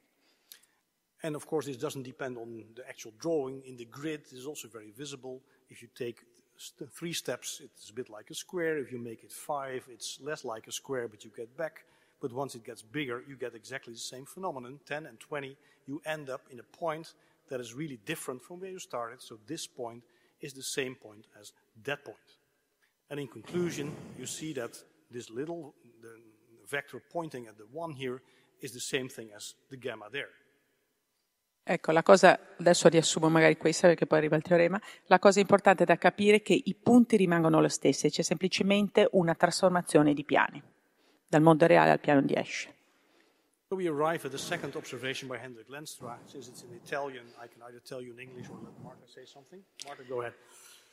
And 1.22 1.36
of 1.36 1.46
course, 1.46 1.68
this 1.68 1.80
doesn't 1.80 2.06
depend 2.06 2.38
on 2.38 2.72
the 2.76 2.84
actual 2.88 3.14
drawing. 3.18 3.66
In 3.66 3.76
the 3.76 3.88
grid, 3.90 4.22
it 4.28 4.32
is 4.32 4.46
also 4.46 4.70
very 4.70 4.94
visible. 4.96 5.42
If 5.68 5.82
you 5.82 5.90
take 5.92 6.24
st 6.58 6.92
three 6.92 7.14
steps, 7.14 7.62
it's 7.64 7.90
a 7.90 7.94
bit 7.94 8.10
like 8.10 8.30
a 8.30 8.36
square. 8.36 8.78
If 8.78 8.92
you 8.92 9.00
make 9.00 9.24
it 9.24 9.32
five, 9.32 9.86
it's 9.92 10.20
less 10.22 10.46
like 10.46 10.68
a 10.68 10.72
square, 10.72 11.08
but 11.08 11.24
you 11.24 11.32
get 11.36 11.56
back. 11.58 11.86
But 12.22 12.32
once 12.34 12.56
it 12.56 12.64
gets 12.64 12.82
bigger, 12.82 13.24
you 13.28 13.36
get 13.36 13.56
exactly 13.56 13.94
the 13.94 14.00
same 14.00 14.26
phenomenon. 14.26 14.80
10 14.86 15.06
and 15.06 15.20
20, 15.20 15.58
you 15.86 16.02
end 16.06 16.30
up 16.30 16.42
in 16.50 16.60
a 16.60 16.78
point 16.78 17.14
that 17.50 17.60
is 17.60 17.74
really 17.74 18.00
different 18.06 18.42
from 18.42 18.60
where 18.60 18.72
you 18.72 18.80
started. 18.80 19.22
So 19.22 19.38
this 19.48 19.68
point 19.68 20.04
is 20.42 20.54
the 20.54 20.64
same 20.64 20.96
point 20.96 21.26
as 21.40 21.52
that 21.84 22.04
point. 22.04 22.18
And 23.10 23.20
in 23.20 23.28
conclusion, 23.28 23.94
you 24.18 24.26
see 24.26 24.54
that 24.54 24.78
this 25.12 25.30
little 25.30 25.76
vector 26.70 27.02
pointing 27.12 27.48
at 27.48 27.58
the 27.58 27.66
one 27.72 27.92
here 27.92 28.22
is 28.62 28.72
the 28.72 28.80
same 28.80 29.10
thing 29.10 29.30
as 29.36 29.54
the 29.70 29.78
gamma 29.78 30.06
there. 30.12 30.30
Ecco, 31.68 31.92
la 31.92 32.04
cosa, 32.04 32.40
adesso 32.60 32.88
riassumo 32.90 33.28
magari 33.28 33.58
questa 33.58 33.88
perché 33.88 34.06
poi 34.06 34.20
arriva 34.20 34.36
il 34.36 34.44
teorema, 34.44 34.80
la 35.06 35.18
cosa 35.18 35.40
importante 35.40 35.84
da 35.84 35.98
capire 35.98 36.38
è 36.38 36.42
che 36.44 36.54
i 36.54 36.76
punti 36.76 37.18
rimangono 37.18 37.60
lo 37.60 37.70
stesso, 37.70 38.08
c'è 38.08 38.22
semplicemente 38.22 39.10
una 39.14 39.34
trasformazione 39.34 40.14
di 40.14 40.24
piani, 40.24 40.62
dal 41.28 41.42
mondo 41.42 41.66
reale 41.66 41.90
al 41.90 42.00
piano 42.00 42.22
di 42.22 42.36
Esche. 42.36 42.74
So 43.68 43.76
we 43.76 43.88
arrive 43.88 44.28
at 44.28 44.32
the 44.32 44.38
second 44.38 44.76
observation 44.76 45.28
by 45.28 45.38
Hendrik 45.38 45.68
Lenstra. 45.68 46.20
Since 46.26 46.52
it's 46.52 46.62
in 46.62 46.72
Italian, 46.76 47.26
I 47.44 47.48
can 47.48 47.64
either 47.64 47.82
tell 47.82 48.00
you 48.00 48.14
in 48.14 48.20
English 48.20 48.48
or 48.48 48.60
let 48.62 48.78
Marta 48.84 49.08
say 49.08 49.26
something. 49.26 49.60
Marta, 49.88 50.04
go 50.08 50.20
ahead. 50.22 50.36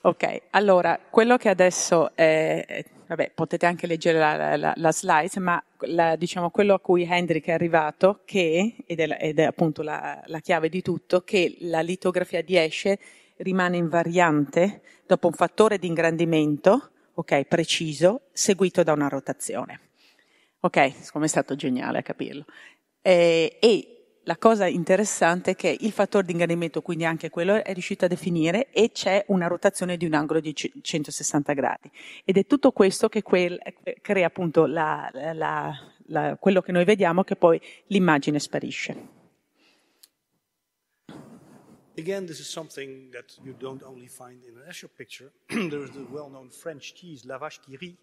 Ok, 0.04 0.42
allora 0.50 0.98
quello 0.98 1.36
che 1.36 1.48
adesso 1.48 2.10
è, 2.16 2.84
vabbè, 3.06 3.30
potete 3.32 3.66
anche 3.66 3.86
leggere 3.86 4.18
la, 4.18 4.56
la, 4.56 4.72
la 4.74 4.92
slide, 4.92 5.38
ma 5.38 5.62
la, 5.82 6.16
diciamo 6.16 6.50
quello 6.50 6.74
a 6.74 6.80
cui 6.80 7.06
Hendrik 7.08 7.46
è 7.46 7.52
arrivato, 7.52 8.22
che, 8.24 8.74
ed 8.84 8.98
è, 8.98 9.16
ed 9.20 9.38
è 9.38 9.44
appunto 9.44 9.82
la, 9.82 10.20
chiave 10.42 10.68
di 10.68 10.82
tutto, 10.82 11.20
che 11.20 11.56
la 11.60 11.82
litografia 11.82 12.42
di 12.42 12.56
Esche 12.56 12.98
rimane 13.36 13.76
invariante 13.76 14.80
dopo 15.06 15.28
un 15.28 15.34
fattore 15.34 15.78
di 15.78 15.86
ingrandimento, 15.86 16.90
ok, 17.14 17.44
preciso, 17.44 18.22
seguito 18.32 18.82
da 18.82 18.92
una 18.92 19.06
rotazione. 19.06 19.80
Ok, 20.58 21.12
come 21.12 21.26
è 21.26 21.28
stato 21.28 21.54
geniale 21.54 21.98
a 21.98 22.02
capirlo. 22.02 22.44
Eh, 23.00 23.56
e 23.60 24.01
la 24.24 24.36
cosa 24.36 24.66
interessante 24.66 25.52
è 25.52 25.56
che 25.56 25.76
il 25.80 25.90
fattore 25.90 26.24
di 26.24 26.32
ingrandimento, 26.32 26.80
quindi 26.80 27.04
anche 27.04 27.28
quello, 27.28 27.62
è 27.62 27.72
riuscito 27.72 28.04
a 28.04 28.08
definire 28.08 28.70
e 28.70 28.92
c'è 28.92 29.24
una 29.28 29.48
rotazione 29.48 29.96
di 29.96 30.04
un 30.04 30.14
angolo 30.14 30.38
di 30.38 30.54
160 30.54 31.52
gradi. 31.54 31.90
Ed 32.24 32.36
è 32.36 32.46
tutto 32.46 32.70
questo 32.70 33.08
che 33.08 33.22
quel, 33.22 33.60
crea 34.00 34.26
appunto 34.26 34.66
la, 34.66 35.10
la, 35.12 35.74
la, 36.06 36.36
quello 36.38 36.60
che 36.60 36.70
noi 36.70 36.84
vediamo 36.84 37.24
che 37.24 37.34
poi 37.34 37.60
l'immagine 37.86 38.38
sparisce. 38.38 39.20
Again, 41.98 42.24
this 42.24 42.38
is 42.38 42.48
something 42.48 43.10
that 43.12 43.36
you 43.42 43.54
don't 43.58 43.82
only 43.82 44.08
find 44.08 44.42
in 44.44 44.56
an 44.56 44.64
Escher 44.66 44.88
picture. 44.88 45.30
there 45.48 45.82
is 45.82 45.90
the 45.90 46.06
well-known 46.10 46.48
French 46.50 46.94
cheese, 46.94 47.26
Lavache-Curie, 47.26 47.98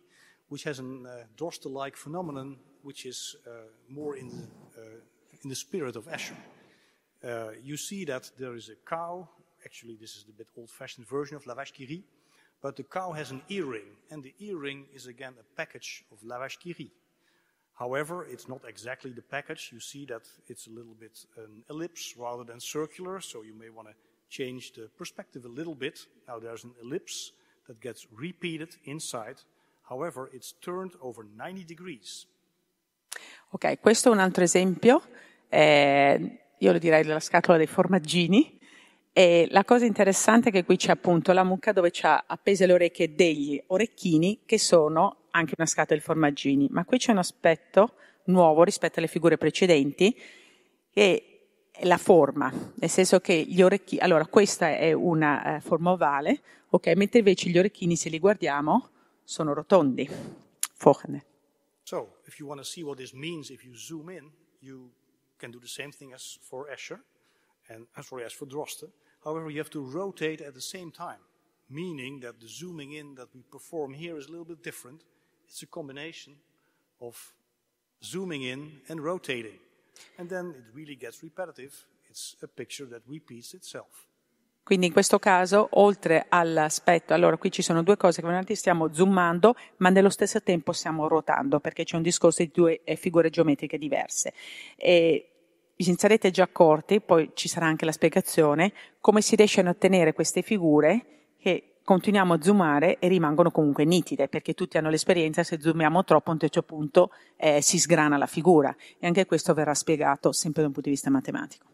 which 0.49 0.63
has 0.63 0.79
a 0.79 0.83
uh, 0.83 1.23
Dorster-like 1.35 1.97
phenomenon, 1.97 2.57
which 2.83 3.05
is 3.05 3.35
uh, 3.47 3.67
more 3.87 4.15
in 4.15 4.27
the 4.29 4.79
uh, 4.79 4.83
in 5.43 5.49
the 5.49 5.55
spirit 5.55 5.95
of 5.95 6.07
Escher. 6.07 6.35
Uh, 7.23 7.51
you 7.63 7.77
see 7.77 8.05
that 8.05 8.31
there 8.37 8.55
is 8.55 8.69
a 8.69 8.75
cow. 8.89 9.27
Actually, 9.65 9.97
this 9.99 10.15
is 10.15 10.23
the 10.23 10.31
bit 10.31 10.47
old-fashioned 10.57 11.07
version 11.07 11.35
of 11.35 11.43
Lavache 11.45 11.73
Curie. 11.73 12.03
But 12.61 12.75
the 12.75 12.83
cow 12.83 13.11
has 13.13 13.31
an 13.31 13.41
earring, 13.49 13.95
and 14.11 14.21
the 14.21 14.33
earring 14.39 14.85
is 14.93 15.07
again 15.07 15.33
a 15.39 15.55
package 15.55 16.03
of 16.11 16.19
Lavache 16.21 16.59
Curie. 16.59 16.91
However, 17.73 18.25
it's 18.25 18.49
not 18.49 18.61
exactly 18.67 19.11
the 19.11 19.21
package. 19.21 19.69
You 19.71 19.79
see 19.79 20.05
that 20.07 20.23
it's 20.47 20.67
a 20.67 20.69
little 20.69 20.95
bit 20.99 21.25
an 21.37 21.63
ellipse 21.69 22.15
rather 22.17 22.43
than 22.43 22.59
circular, 22.59 23.21
so 23.21 23.43
you 23.43 23.53
may 23.53 23.69
want 23.69 23.87
to 23.87 23.93
change 24.29 24.73
the 24.73 24.89
perspective 24.97 25.45
a 25.45 25.49
little 25.49 25.75
bit. 25.75 26.05
Now 26.27 26.39
there's 26.39 26.65
an 26.65 26.73
ellipse 26.81 27.31
that 27.67 27.79
gets 27.79 28.07
repeated 28.11 28.75
inside. 28.83 29.37
However, 29.89 30.29
it's 30.33 30.53
turned 30.61 30.91
over 31.01 31.25
90 31.37 31.63
degrees. 31.63 32.25
Ok, 33.51 33.79
questo 33.79 34.09
è 34.09 34.11
un 34.11 34.19
altro 34.19 34.43
esempio 34.43 35.01
eh, 35.49 36.39
io 36.57 36.71
lo 36.71 36.77
direi 36.77 37.03
della 37.03 37.19
scatola 37.19 37.57
dei 37.57 37.67
formaggini. 37.67 38.57
E 39.11 39.47
la 39.49 39.65
cosa 39.65 39.85
interessante 39.85 40.49
è 40.49 40.51
che 40.51 40.63
qui 40.63 40.77
c'è 40.77 40.91
appunto 40.91 41.33
la 41.33 41.43
mucca 41.43 41.73
dove 41.73 41.89
c'ha 41.91 42.23
appese 42.27 42.65
le 42.65 42.73
orecchie 42.73 43.15
degli 43.15 43.61
orecchini 43.67 44.41
che 44.45 44.59
sono 44.59 45.23
anche 45.31 45.55
una 45.57 45.67
scatola 45.67 45.97
di 45.97 46.03
formaggini, 46.03 46.67
ma 46.69 46.85
qui 46.85 46.97
c'è 46.97 47.11
un 47.11 47.17
aspetto 47.17 47.95
nuovo 48.25 48.63
rispetto 48.63 48.99
alle 48.99 49.07
figure 49.07 49.37
precedenti 49.37 50.15
che 50.91 51.23
è 51.71 51.85
la 51.85 51.97
forma, 51.97 52.51
nel 52.75 52.89
senso 52.89 53.19
che 53.19 53.33
gli 53.33 53.61
orecchini, 53.61 54.01
allora 54.01 54.25
questa 54.27 54.75
è 54.75 54.91
una 54.91 55.57
uh, 55.57 55.61
forma 55.61 55.91
ovale, 55.91 56.41
ok, 56.69 56.87
mentre 56.95 57.19
invece 57.19 57.49
gli 57.49 57.57
orecchini 57.57 57.95
se 57.95 58.09
li 58.09 58.19
guardiamo 58.19 58.89
sono 59.23 59.53
rotondi. 59.53 60.07
Vorne. 60.79 61.25
So, 61.83 62.17
if 62.25 62.37
you 62.37 62.47
want 62.47 62.61
to 62.61 62.65
see 62.65 62.83
what 62.83 62.97
this 62.97 63.13
means 63.13 63.49
if 63.49 63.63
you 63.63 63.75
zoom 63.75 64.09
in, 64.09 64.29
you 64.59 64.91
can 65.39 65.51
do 65.51 65.59
the 65.59 65.67
same 65.67 65.91
thing 65.91 66.13
as 66.13 66.37
for 66.41 66.67
Escher 66.67 66.99
and 67.69 67.87
as 67.97 68.05
for, 68.05 68.21
as 68.21 68.33
for 68.33 68.45
Droste. 68.45 68.89
However, 69.23 69.49
you 69.49 69.57
have 69.57 69.69
to 69.71 69.81
rotate 69.81 70.41
at 70.41 70.53
the 70.53 70.61
same 70.61 70.91
time, 70.91 71.19
meaning 71.69 72.19
that 72.21 72.39
the 72.39 72.47
zooming 72.47 72.93
in 72.93 73.15
that 73.15 73.33
we 73.33 73.41
perform 73.51 73.93
here 73.93 74.17
is 74.17 74.27
a 74.27 74.31
little 74.31 74.45
bit 74.45 74.63
different. 74.63 75.03
It's 75.47 75.63
a 75.63 75.67
combination 75.67 76.35
of 77.01 77.33
zooming 78.03 78.43
in 78.43 78.81
and 78.89 79.01
rotating. 79.01 79.59
And 80.17 80.29
then 80.29 80.55
it 80.57 80.73
really 80.73 80.95
gets 80.95 81.23
repetitive. 81.23 81.85
It's 82.09 82.35
a 82.41 82.47
picture 82.47 82.85
that 82.85 83.01
repeats 83.07 83.53
itself. 83.53 84.08
Quindi 84.69 84.85
in 84.85 84.93
questo 84.93 85.17
caso, 85.17 85.67
oltre 85.71 86.27
all'aspetto, 86.29 87.15
allora 87.15 87.37
qui 87.37 87.49
ci 87.49 87.63
sono 87.63 87.81
due 87.81 87.97
cose 87.97 88.21
che 88.21 88.53
stiamo 88.53 88.93
zoomando, 88.93 89.55
ma 89.77 89.89
nello 89.89 90.11
stesso 90.11 90.43
tempo 90.43 90.73
stiamo 90.73 91.07
ruotando, 91.07 91.59
perché 91.59 91.83
c'è 91.83 91.95
un 91.95 92.03
discorso 92.03 92.43
di 92.43 92.51
due 92.53 92.81
eh, 92.83 92.95
figure 92.95 93.31
geometriche 93.31 93.79
diverse. 93.79 94.31
E 94.75 95.31
vi 95.75 95.95
sarete 95.97 96.29
già 96.29 96.43
accorti, 96.43 97.01
poi 97.01 97.31
ci 97.33 97.47
sarà 97.47 97.65
anche 97.65 97.83
la 97.83 97.91
spiegazione, 97.91 98.71
come 99.01 99.21
si 99.21 99.35
riescono 99.35 99.69
a 99.69 99.71
ottenere 99.71 100.13
queste 100.13 100.43
figure 100.43 101.31
che 101.39 101.77
continuiamo 101.83 102.35
a 102.35 102.39
zoomare 102.39 102.99
e 102.99 103.07
rimangono 103.07 103.49
comunque 103.49 103.85
nitide, 103.85 104.27
perché 104.27 104.53
tutti 104.53 104.77
hanno 104.77 104.91
l'esperienza, 104.91 105.41
se 105.41 105.59
zoomiamo 105.59 106.03
troppo 106.03 106.29
a 106.29 106.33
un 106.33 106.39
certo 106.41 106.61
punto 106.61 107.09
eh, 107.37 107.59
si 107.63 107.79
sgrana 107.79 108.17
la 108.17 108.27
figura. 108.27 108.75
E 108.99 109.07
anche 109.07 109.25
questo 109.25 109.55
verrà 109.55 109.73
spiegato 109.73 110.31
sempre 110.31 110.61
da 110.61 110.67
un 110.67 110.73
punto 110.73 110.89
di 110.89 110.93
vista 110.93 111.09
matematico. 111.09 111.68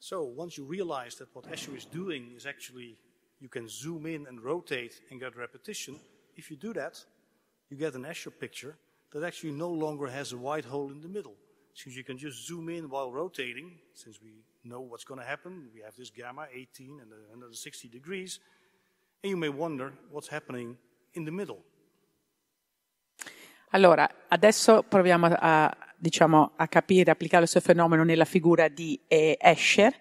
So 0.00 0.22
once 0.22 0.56
you 0.56 0.64
realize 0.64 1.16
that 1.16 1.34
what 1.34 1.50
Escher 1.50 1.76
is 1.76 1.84
doing 1.84 2.32
is 2.36 2.46
actually 2.46 2.96
you 3.40 3.48
can 3.48 3.68
zoom 3.68 4.06
in 4.06 4.26
and 4.26 4.40
rotate 4.40 5.00
and 5.10 5.20
get 5.20 5.36
repetition, 5.36 5.96
if 6.36 6.50
you 6.50 6.56
do 6.56 6.72
that, 6.74 7.04
you 7.68 7.76
get 7.76 7.94
an 7.94 8.04
Escher 8.04 8.32
picture 8.32 8.76
that 9.12 9.24
actually 9.24 9.52
no 9.52 9.70
longer 9.70 10.06
has 10.06 10.32
a 10.32 10.36
white 10.36 10.64
hole 10.64 10.90
in 10.90 11.00
the 11.00 11.08
middle. 11.08 11.34
Since 11.74 11.96
you 11.96 12.04
can 12.04 12.18
just 12.18 12.46
zoom 12.46 12.68
in 12.68 12.88
while 12.88 13.12
rotating, 13.12 13.78
since 13.94 14.20
we 14.20 14.42
know 14.64 14.80
what's 14.80 15.04
going 15.04 15.20
to 15.20 15.26
happen, 15.26 15.70
we 15.74 15.80
have 15.80 15.94
this 15.96 16.10
gamma 16.10 16.46
18 16.52 17.00
and 17.00 17.12
another 17.34 17.54
60 17.54 17.88
degrees, 17.88 18.40
and 19.22 19.30
you 19.30 19.36
may 19.36 19.48
wonder 19.48 19.92
what's 20.10 20.28
happening 20.28 20.76
in 21.14 21.24
the 21.24 21.30
middle. 21.30 21.62
Allora, 23.70 24.08
adesso 24.28 24.82
proviamo 24.82 25.26
a, 25.26 25.76
diciamo, 25.98 26.52
a 26.56 26.68
capire, 26.68 27.10
applicare 27.10 27.42
il 27.42 27.48
suo 27.48 27.60
fenomeno 27.60 28.04
nella 28.04 28.24
figura 28.24 28.68
di 28.68 28.98
eh, 29.08 29.36
Escher. 29.40 29.94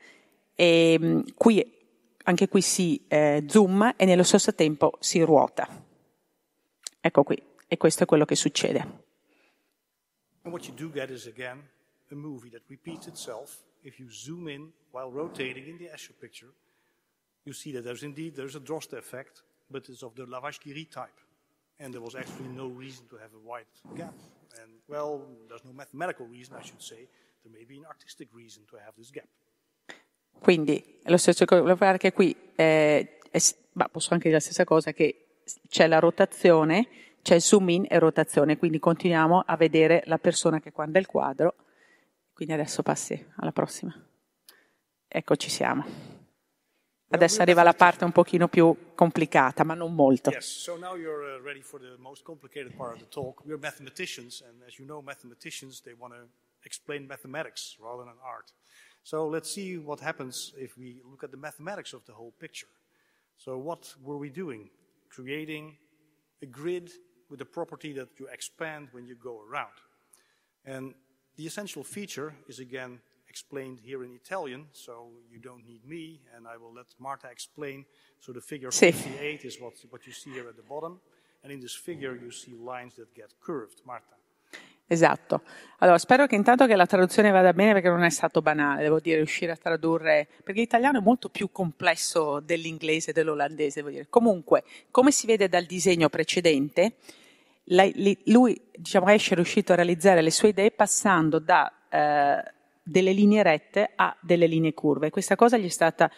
E, 0.55 0.97
mh, 0.99 1.33
qui 1.35 1.75
anche 2.23 2.47
qui 2.47 2.61
si 2.61 3.05
eh, 3.07 3.45
zoom 3.47 3.93
e 3.95 4.05
nello 4.05 4.23
stesso 4.23 4.53
tempo 4.53 4.97
si 4.99 5.21
ruota. 5.21 5.67
Ecco 6.99 7.23
qui, 7.23 7.41
e 7.67 7.77
questo 7.77 8.03
è 8.03 8.05
quello 8.05 8.25
che 8.25 8.35
succede. 8.35 9.05
And 10.43 10.53
what 10.53 10.65
you 10.67 10.75
do 10.75 10.89
get 10.91 11.09
is 11.09 11.25
again 11.25 11.69
a 12.11 12.15
movie 12.15 12.49
that 12.51 12.61
repeats 12.67 13.07
itself. 13.07 13.63
If 13.81 13.99
you 13.99 14.09
zoom 14.11 14.47
in 14.47 14.71
while 14.91 15.09
rotating 15.09 15.67
in 15.67 15.77
the 15.77 15.89
Escher 15.89 16.13
picture, 16.19 16.51
you 17.43 17.53
see 17.53 17.71
that 17.73 17.83
there's 17.83 18.03
indeed 18.03 18.35
there's 18.35 18.55
a 18.55 18.59
Droste 18.59 18.97
effect, 18.97 19.43
but 19.69 19.87
it's 19.87 20.03
of 20.03 20.15
the 20.15 20.25
Lavache-Curie 20.25 20.89
type. 20.89 21.19
And 21.79 21.93
there 21.93 22.01
was 22.01 22.15
actually 22.15 22.49
no 22.49 22.67
reason 22.67 23.07
to 23.09 23.17
have 23.17 23.33
a 23.33 23.39
wide 23.39 23.67
gap. 23.95 24.15
And 24.61 24.81
well, 24.87 25.25
there's 25.47 25.63
no 25.63 25.73
mathematical 25.73 26.27
reason, 26.27 26.57
I 26.57 26.63
should 26.63 26.81
say. 26.81 27.07
There 27.43 27.51
may 27.51 27.65
be 27.65 27.77
an 27.77 27.85
artistic 27.85 28.29
reason 28.33 28.65
to 28.65 28.77
have 28.77 28.93
this 28.95 29.11
gap. 29.11 29.27
Quindi 30.39 30.99
è 31.03 31.09
lo 31.09 31.17
stesso 31.17 31.45
fare 31.75 31.97
che 31.97 32.13
qui, 32.13 32.35
eh, 32.55 33.19
è, 33.29 33.37
ma 33.73 33.89
posso 33.89 34.13
anche 34.13 34.29
dire 34.29 34.35
la 34.35 34.39
stessa 34.39 34.63
cosa, 34.63 34.91
che 34.91 35.41
c'è 35.67 35.87
la 35.87 35.99
rotazione, 35.99 36.87
c'è 37.21 37.35
il 37.35 37.41
zoom 37.41 37.69
in 37.69 37.85
e 37.89 37.99
rotazione, 37.99 38.57
quindi 38.57 38.79
continuiamo 38.79 39.43
a 39.45 39.55
vedere 39.57 40.03
la 40.05 40.17
persona 40.17 40.59
che 40.59 40.71
guarda 40.71 40.99
il 40.99 41.07
quadro. 41.07 41.55
Quindi 42.33 42.53
adesso 42.53 42.83
passi 42.83 43.25
alla 43.37 43.51
prossima. 43.51 43.93
Ecco 45.07 45.35
ci 45.35 45.49
siamo. 45.49 46.16
Adesso 47.09 47.41
arriva 47.41 47.63
la 47.63 47.73
parte 47.73 48.03
un 48.03 48.11
pochino 48.11 48.49
più 48.49 48.93
complicata, 48.93 49.63
ma 49.63 49.73
non 49.73 49.93
molto. 49.93 50.29
Yes, 50.29 50.45
so 50.45 50.75
now 50.75 50.95
you're 50.95 51.37
uh, 51.37 51.41
ready 51.41 51.61
for 51.61 51.79
the 51.79 51.95
most 51.99 52.23
complicated 52.23 52.75
part 52.75 52.95
of 52.95 52.99
the 52.99 53.07
talk. 53.07 53.45
We're 53.45 53.57
mathematicians, 53.57 54.41
and 54.41 54.61
as 54.67 54.77
you 54.77 54.85
know, 54.85 55.01
mathematicians, 55.01 55.81
they 55.83 55.93
want 55.97 56.13
to 56.13 56.27
explain 56.63 57.07
mathematics 57.07 57.77
rather 57.79 58.03
than 58.03 58.15
art. 58.21 58.51
So 59.03 59.25
let's 59.25 59.49
see 59.49 59.77
what 59.77 60.01
happens 60.01 60.51
if 60.57 60.77
we 60.77 61.01
look 61.09 61.23
at 61.23 61.31
the 61.31 61.37
mathematics 61.37 61.93
of 61.93 62.03
the 62.05 62.11
whole 62.11 62.33
picture. 62.39 62.67
So 63.37 63.57
what 63.57 63.95
were 64.03 64.17
we 64.17 64.29
doing? 64.29 64.69
Creating 65.09 65.77
a 66.41 66.45
grid 66.45 66.91
with 67.29 67.39
a 67.39 67.45
property 67.45 67.93
that 67.93 68.09
you 68.19 68.27
expand 68.27 68.89
when 68.91 69.05
you 69.05 69.15
go 69.15 69.39
around. 69.49 69.71
And 70.65 70.93
the 71.37 71.45
essential 71.45 71.85
feature 71.85 72.35
is 72.49 72.59
again 72.59 72.99
explained 73.27 73.79
here 73.83 74.03
in 74.03 74.13
Italian, 74.13 74.67
so 74.71 75.09
you 75.29 75.39
don't 75.39 75.65
need 75.65 75.83
me, 75.85 76.19
and 76.35 76.47
I 76.47 76.57
will 76.57 76.73
let 76.73 76.87
Marta 76.97 77.29
explain. 77.29 77.85
So 78.19 78.31
the 78.31 78.41
figure 78.41 78.71
Sì. 78.71 78.91
58 78.91 79.45
is 79.45 79.59
what, 79.59 79.73
what 79.89 80.05
you 80.05 80.13
see 80.13 80.31
here 80.31 80.47
at 80.47 80.55
the 80.55 80.65
bottom, 80.65 80.99
and 81.41 81.51
in 81.51 81.59
this 81.59 81.75
figure 81.75 82.15
you 82.15 82.31
see 82.31 82.55
lines 82.55 82.95
that 82.95 83.13
get 83.13 83.33
curved. 83.39 83.81
Marta. 83.83 84.15
Esatto. 84.89 85.41
Allora, 85.79 85.97
spero 85.97 86.27
che 86.27 86.35
intanto 86.35 86.65
che 86.65 86.75
la 86.77 86.85
traduzione 86.85 87.29
vada 87.29 87.51
bene 87.51 87.73
perché 87.73 87.89
non 87.89 88.03
è 88.03 88.09
stato 88.09 88.41
banale, 88.41 88.83
devo 88.83 89.01
dire, 89.01 89.17
riuscire 89.17 89.51
a 89.51 89.57
tradurre, 89.57 90.29
perché 90.43 90.61
l'italiano 90.61 90.99
è 90.99 91.01
molto 91.01 91.27
più 91.27 91.51
complesso 91.51 92.39
dell'inglese 92.39 93.09
e 93.09 93.13
dell'olandese, 93.13 93.81
devo 93.81 93.89
dire. 93.89 94.07
Comunque, 94.09 94.63
come 94.89 95.11
si 95.11 95.27
vede 95.27 95.49
dal 95.49 95.65
disegno 95.65 96.07
precedente, 96.07 96.95
lui, 98.25 98.59
diciamo, 98.73 99.09
esce 99.09 99.35
riuscito 99.35 99.73
a 99.73 99.75
realizzare 99.75 100.21
le 100.21 100.31
sue 100.31 100.49
idee 100.49 100.71
passando 100.71 101.39
da 101.39 101.69
eh, 101.89 102.53
delle 102.87 103.11
linee 103.11 103.43
rette 103.43 103.91
a 103.95 104.15
delle 104.21 104.47
linee 104.47 104.73
curve. 104.73 105.09
Questa 105.09 105.35
cosa 105.35 105.57
gli 105.57 105.65
è 105.65 105.69
stata 105.69 106.09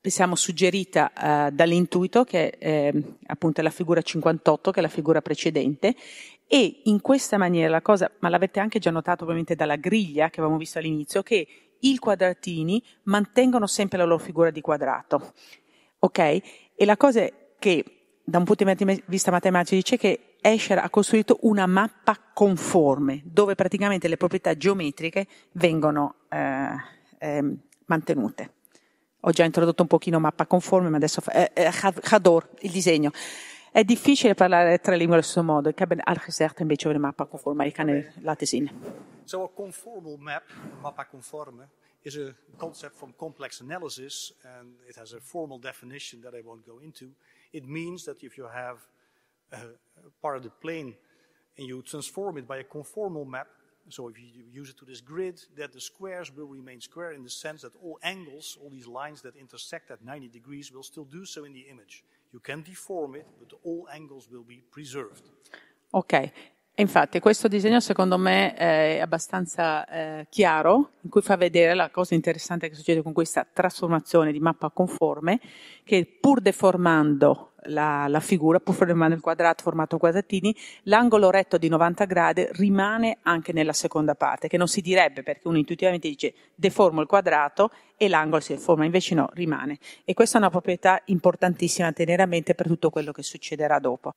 siamo 0.00 0.36
suggerita 0.36 1.12
eh, 1.12 1.50
dall'intuito, 1.52 2.24
che 2.24 2.50
è 2.50 2.90
eh, 2.94 3.02
appunto 3.26 3.60
la 3.62 3.70
figura 3.70 4.00
58, 4.00 4.70
che 4.70 4.78
è 4.78 4.82
la 4.82 4.88
figura 4.88 5.20
precedente, 5.20 5.94
e 6.46 6.80
in 6.84 7.00
questa 7.00 7.36
maniera 7.36 7.70
la 7.70 7.82
cosa, 7.82 8.10
ma 8.20 8.28
l'avete 8.28 8.58
anche 8.60 8.78
già 8.78 8.90
notato 8.90 9.24
ovviamente 9.24 9.54
dalla 9.54 9.76
griglia 9.76 10.30
che 10.30 10.40
avevamo 10.40 10.58
visto 10.58 10.78
all'inizio, 10.78 11.22
che 11.22 11.46
i 11.80 11.98
quadratini 11.98 12.82
mantengono 13.04 13.66
sempre 13.66 13.98
la 13.98 14.04
loro 14.04 14.18
figura 14.18 14.50
di 14.50 14.60
quadrato. 14.60 15.34
Ok? 16.00 16.18
E 16.18 16.84
la 16.84 16.96
cosa 16.96 17.20
è 17.20 17.32
che 17.58 17.84
da 18.24 18.38
un 18.38 18.44
punto 18.44 18.64
di 18.64 19.02
vista 19.06 19.30
matematico 19.30 19.74
dice 19.74 19.96
che 19.96 20.27
Escher 20.40 20.78
ha 20.78 20.88
costruito 20.88 21.38
una 21.42 21.66
mappa 21.66 22.16
conforme, 22.32 23.22
dove 23.24 23.54
praticamente 23.54 24.08
le 24.08 24.16
proprietà 24.16 24.56
geometriche 24.56 25.26
vengono 25.52 26.14
eh, 26.28 26.68
eh, 27.18 27.56
mantenute. 27.86 28.52
Ho 29.22 29.30
già 29.32 29.44
introdotto 29.44 29.82
un 29.82 29.88
pochino 29.88 30.20
mappa 30.20 30.46
conforme, 30.46 30.88
ma 30.88 30.96
adesso 30.96 31.20
fa, 31.20 31.32
eh, 31.32 31.50
eh, 31.54 31.70
Hador, 32.10 32.48
il 32.60 32.70
disegno. 32.70 33.10
È 33.70 33.82
difficile 33.84 34.34
parlare 34.34 34.78
tre 34.78 34.96
lingue 34.96 35.14
allo 35.14 35.22
stesso 35.22 35.42
modo. 35.42 35.68
Ik 35.68 35.78
heb 35.78 35.90
een 35.90 36.06
uitgezegd 36.06 36.60
een 36.60 36.66
beetje 36.66 36.88
over 36.88 37.00
de 37.00 37.06
mappa 37.06 37.26
conforme, 37.26 37.56
maar 37.56 37.66
je 37.66 37.72
kan 37.72 37.88
het 37.88 38.16
laten 38.22 38.46
zien. 38.46 38.70
So 39.24 39.42
a 39.42 39.48
conformal 39.54 40.16
map, 40.16 40.44
mappa 40.82 41.04
conforme, 41.04 41.68
is 42.02 42.16
a 42.16 42.32
concept 42.56 42.96
from 42.96 43.14
complex 43.16 43.60
analysis, 43.60 44.34
and 44.42 44.68
it 44.86 44.96
has 44.96 45.14
a 45.14 45.20
formal 45.20 45.60
definition 45.60 46.20
that 46.20 46.32
I 46.34 46.42
won't 46.44 46.64
go 46.64 46.78
into. 46.80 47.06
It 47.50 47.64
means 47.66 48.04
that 48.04 48.22
if 48.22 48.36
you 48.36 48.48
have 48.48 48.78
part 50.20 50.36
of 50.36 50.42
the 50.42 50.50
plane 50.50 50.94
and 51.58 51.66
you 51.66 51.82
transform 51.82 52.38
it 52.38 52.46
by 52.46 52.58
a 52.58 52.64
conformal 52.64 53.26
map, 53.26 53.48
so 53.88 54.08
if 54.08 54.18
you 54.18 54.44
use 54.52 54.70
it 54.70 54.76
to 54.78 54.84
this 54.84 55.00
grid, 55.00 55.40
that 55.56 55.72
the 55.72 55.80
squares 55.80 56.30
will 56.34 56.46
remain 56.46 56.80
square 56.80 57.12
in 57.12 57.22
the 57.22 57.30
sense 57.30 57.62
that 57.62 57.72
all 57.82 57.98
angles, 58.02 58.56
all 58.62 58.70
these 58.70 58.86
lines 58.86 59.20
that 59.22 59.34
intersect 59.34 59.90
at 59.90 60.00
90 60.02 60.28
degrees, 60.28 60.70
will 60.70 60.82
still 60.82 61.04
do 61.04 61.24
so 61.24 61.44
in 61.44 61.52
the 61.52 61.66
image. 61.68 62.04
You 62.32 62.40
can 62.40 62.62
deform 62.62 63.16
it, 63.16 63.26
but 63.38 63.58
all 63.64 63.88
angles 63.92 64.28
will 64.30 64.44
be 64.44 64.62
preserved. 64.70 65.22
Ok, 65.90 66.32
infatti 66.74 67.18
questo 67.18 67.48
disegno 67.48 67.80
secondo 67.80 68.18
me 68.18 68.54
è 68.54 68.98
abbastanza 69.00 69.86
eh, 69.86 70.26
chiaro, 70.28 70.92
in 71.00 71.10
cui 71.10 71.22
fa 71.22 71.36
vedere 71.36 71.74
la 71.74 71.90
cosa 71.90 72.14
interessante 72.14 72.68
che 72.68 72.74
succede 72.74 73.02
con 73.02 73.14
questa 73.14 73.46
trasformazione 73.50 74.30
di 74.32 74.38
mappa 74.38 74.68
conforme, 74.70 75.40
che 75.82 76.04
pur 76.20 76.42
deformando 76.42 77.47
la, 77.64 78.06
la 78.08 78.20
figura, 78.20 78.60
pur 78.60 78.74
formando 78.74 79.14
il 79.14 79.20
quadrato 79.20 79.62
formato 79.62 79.98
quadratini, 79.98 80.54
l'angolo 80.84 81.30
retto 81.30 81.58
di 81.58 81.68
90 81.68 82.04
gradi 82.04 82.46
rimane 82.52 83.18
anche 83.22 83.52
nella 83.52 83.72
seconda 83.72 84.14
parte, 84.14 84.48
che 84.48 84.56
non 84.56 84.68
si 84.68 84.80
direbbe 84.80 85.22
perché 85.22 85.48
uno 85.48 85.58
intuitivamente 85.58 86.08
dice 86.08 86.34
deformo 86.54 87.00
il 87.00 87.06
quadrato 87.06 87.70
e 87.96 88.08
l'angolo 88.08 88.40
si 88.40 88.54
deforma, 88.54 88.84
invece 88.84 89.14
no, 89.14 89.28
rimane. 89.32 89.78
E 90.04 90.14
questa 90.14 90.38
è 90.38 90.40
una 90.40 90.50
proprietà 90.50 91.00
importantissima 91.06 91.88
a 91.88 91.92
tenere 91.92 92.22
a 92.22 92.26
mente 92.26 92.54
per 92.54 92.66
tutto 92.66 92.90
quello 92.90 93.12
che 93.12 93.22
succederà 93.22 93.78
dopo. 93.78 94.14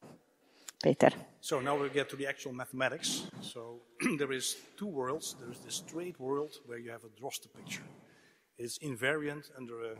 Peter. 0.81 1.13
So 1.41 1.59
now 1.59 1.79
we 1.79 1.89
get 1.89 2.09
to 2.09 2.15
the 2.15 2.27
actual 2.27 2.53
mathematics. 2.53 3.29
So 3.41 3.81
there 4.17 4.33
is 4.35 4.57
two 4.75 4.87
worlds. 4.87 5.35
There 5.39 5.51
is 5.51 5.59
the 5.59 5.71
straight 5.71 6.19
world 6.19 6.59
where 6.65 6.79
you 6.79 6.91
have 6.91 7.03
a 7.03 7.21
Droste 7.21 7.49
picture. 7.55 7.83
It's 8.57 8.79
invariant 8.79 9.51
under 9.55 9.93
a 9.93 9.95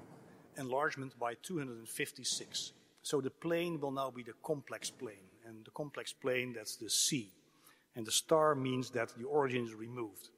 enlargement 0.58 1.18
by 1.20 1.36
256. 1.42 2.74
So 3.04 3.22
the 3.22 3.30
plane 3.30 3.80
will 3.80 3.92
now 3.92 4.12
be 4.12 4.24
the 4.24 4.34
complex 4.44 4.90
plane. 4.90 5.30
And 5.46 5.66
the 5.66 5.72
complex 5.72 6.14
plane, 6.14 6.54
that's 6.54 6.76
the 6.76 6.90
C. 6.90 7.32
And 7.96 8.06
the 8.06 8.12
star 8.12 8.56
means 8.56 8.90
that 8.92 9.14
the 9.18 9.26
origin 9.26 9.66
is 9.66 9.74
removed. 9.74 10.30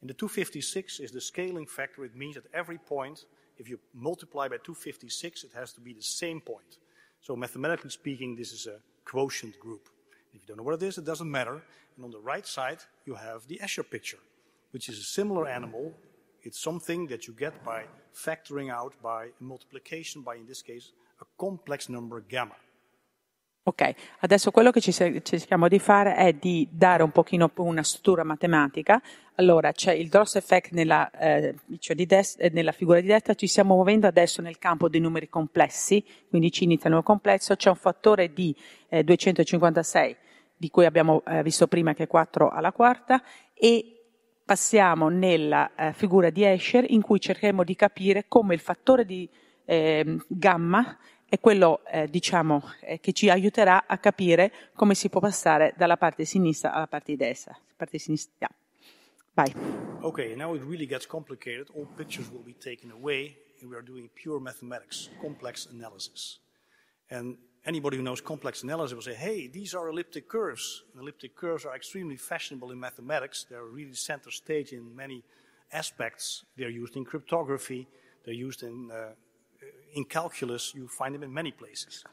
And 0.00 0.08
the 0.08 0.14
256 0.14 1.00
is 1.00 1.10
the 1.10 1.20
scaling 1.20 1.66
factor. 1.66 2.04
It 2.04 2.16
means 2.16 2.36
at 2.36 2.44
every 2.54 2.78
point, 2.78 3.24
if 3.58 3.68
you 3.68 3.78
multiply 3.94 4.48
by 4.48 4.56
256, 4.56 5.44
it 5.44 5.50
has 5.54 5.72
to 5.72 5.80
be 5.80 5.92
the 5.92 6.02
same 6.02 6.40
point. 6.40 6.78
So 7.20 7.36
mathematically 7.36 7.90
speaking, 7.90 8.34
this 8.34 8.52
is 8.52 8.66
a 8.66 8.78
quotient 9.04 9.58
group. 9.58 9.88
If 10.32 10.42
you 10.42 10.46
don't 10.46 10.56
know 10.56 10.62
what 10.62 10.82
it 10.82 10.86
is, 10.86 10.96
it 10.96 11.04
doesn't 11.04 11.30
matter. 11.30 11.62
And 11.96 12.04
on 12.04 12.10
the 12.10 12.20
right 12.20 12.46
side, 12.46 12.78
you 13.04 13.14
have 13.14 13.46
the 13.46 13.58
Escher 13.62 13.88
picture, 13.88 14.20
which 14.70 14.88
is 14.88 14.98
a 14.98 15.02
similar 15.04 15.46
animal. 15.46 15.92
It's 16.42 16.58
something 16.58 17.06
that 17.08 17.26
you 17.26 17.34
get 17.34 17.62
by 17.64 17.84
factoring 18.14 18.72
out 18.72 18.94
by 19.02 19.28
multiplication 19.40 20.22
by, 20.22 20.36
in 20.36 20.46
this 20.46 20.62
case, 20.62 20.92
complex 21.36 21.88
number 21.88 22.24
gamma. 22.26 22.56
Ok, 23.62 23.94
adesso 24.20 24.50
quello 24.50 24.70
che 24.70 24.80
ci 24.80 24.90
cerchiamo 24.90 25.68
di 25.68 25.78
fare 25.78 26.14
è 26.14 26.32
di 26.32 26.66
dare 26.70 27.02
un 27.02 27.10
pochino 27.10 27.50
una 27.56 27.82
struttura 27.82 28.24
matematica. 28.24 29.00
Allora, 29.34 29.70
c'è 29.72 29.92
il 29.92 30.08
Dross 30.08 30.36
effect 30.36 30.72
nella, 30.72 31.10
eh, 31.10 31.54
cioè 31.78 31.94
di 31.94 32.06
destra, 32.06 32.48
nella 32.50 32.72
figura 32.72 33.00
di 33.00 33.06
destra, 33.06 33.34
ci 33.34 33.46
stiamo 33.46 33.74
muovendo 33.74 34.06
adesso 34.06 34.40
nel 34.40 34.58
campo 34.58 34.88
dei 34.88 35.00
numeri 35.00 35.28
complessi, 35.28 36.02
quindi 36.30 36.50
ci 36.50 36.64
inizia 36.64 36.88
il 36.88 36.94
numero 36.94 37.06
complesso, 37.06 37.54
c'è 37.54 37.68
un 37.68 37.76
fattore 37.76 38.32
di 38.32 38.56
eh, 38.88 39.04
256 39.04 40.16
di 40.56 40.68
cui 40.68 40.84
abbiamo 40.84 41.22
eh, 41.26 41.42
visto 41.42 41.68
prima 41.68 41.94
che 41.94 42.04
è 42.04 42.06
4 42.06 42.48
alla 42.48 42.72
quarta 42.72 43.22
e 43.54 44.00
passiamo 44.44 45.08
nella 45.08 45.74
eh, 45.74 45.92
figura 45.92 46.28
di 46.30 46.44
Escher 46.44 46.84
in 46.90 47.02
cui 47.02 47.20
cercheremo 47.20 47.62
di 47.62 47.76
capire 47.76 48.24
come 48.26 48.54
il 48.54 48.60
fattore 48.60 49.04
di 49.04 49.28
ehm, 49.70 50.24
gamma 50.26 50.98
è 51.28 51.38
quello 51.38 51.84
eh, 51.86 52.08
diciamo, 52.08 52.72
eh, 52.80 52.98
che 52.98 53.12
ci 53.12 53.30
aiuterà 53.30 53.86
a 53.86 53.98
capire 53.98 54.52
come 54.74 54.94
si 54.94 55.08
può 55.08 55.20
passare 55.20 55.74
dalla 55.76 55.96
parte 55.96 56.24
sinistra 56.24 56.72
alla 56.72 56.88
parte 56.88 57.14
destra. 57.14 57.56
Parte 57.76 57.98
sinistra. 57.98 58.48
Vai. 59.32 59.54
Okay, 60.00 60.34
now 60.34 60.54
it 60.54 60.62
really 60.62 60.86
gets 60.86 61.06
complicated. 61.06 61.68
All 61.76 61.86
pictures 61.96 62.28
will 62.30 62.42
be 62.42 62.56
taken 62.58 62.90
away, 62.90 63.36
and 63.60 63.70
we 63.70 63.76
are 63.76 63.84
doing 63.84 64.10
pure 64.12 64.40
mathematics, 64.40 65.08
complex 65.20 65.68
analysis. 65.70 66.40
And 67.08 67.36
anybody 67.64 67.96
who 67.96 68.02
knows 68.02 68.20
complex 68.20 68.64
analysis 68.64 68.94
will 68.94 69.02
say, 69.02 69.14
hey, 69.14 69.46
these 69.46 69.72
are 69.76 69.88
elliptic 69.88 70.28
curves. 70.28 70.82
And 70.92 71.02
elliptic 71.02 71.36
curves 71.36 71.64
are 71.64 71.76
extremely 71.76 72.16
fashionable 72.16 72.72
in 72.72 72.80
mathematics. 72.80 73.46
They're 73.48 73.64
really 73.64 73.94
center 73.94 74.32
stage 74.32 74.72
in 74.72 74.96
many 74.96 75.22
aspects. 75.72 76.44
They're 76.56 76.70
used 76.70 76.96
in 76.96 77.04
cryptography, 77.04 77.86
they're 78.24 78.34
used 78.34 78.64
in 78.64 78.90
uh, 78.90 79.14
in 79.94 80.04
calculus, 80.04 80.74
you 80.74 80.88
find 80.88 81.14
them 81.14 81.22
in 81.22 81.32
many 81.32 81.52
places. 81.52 82.04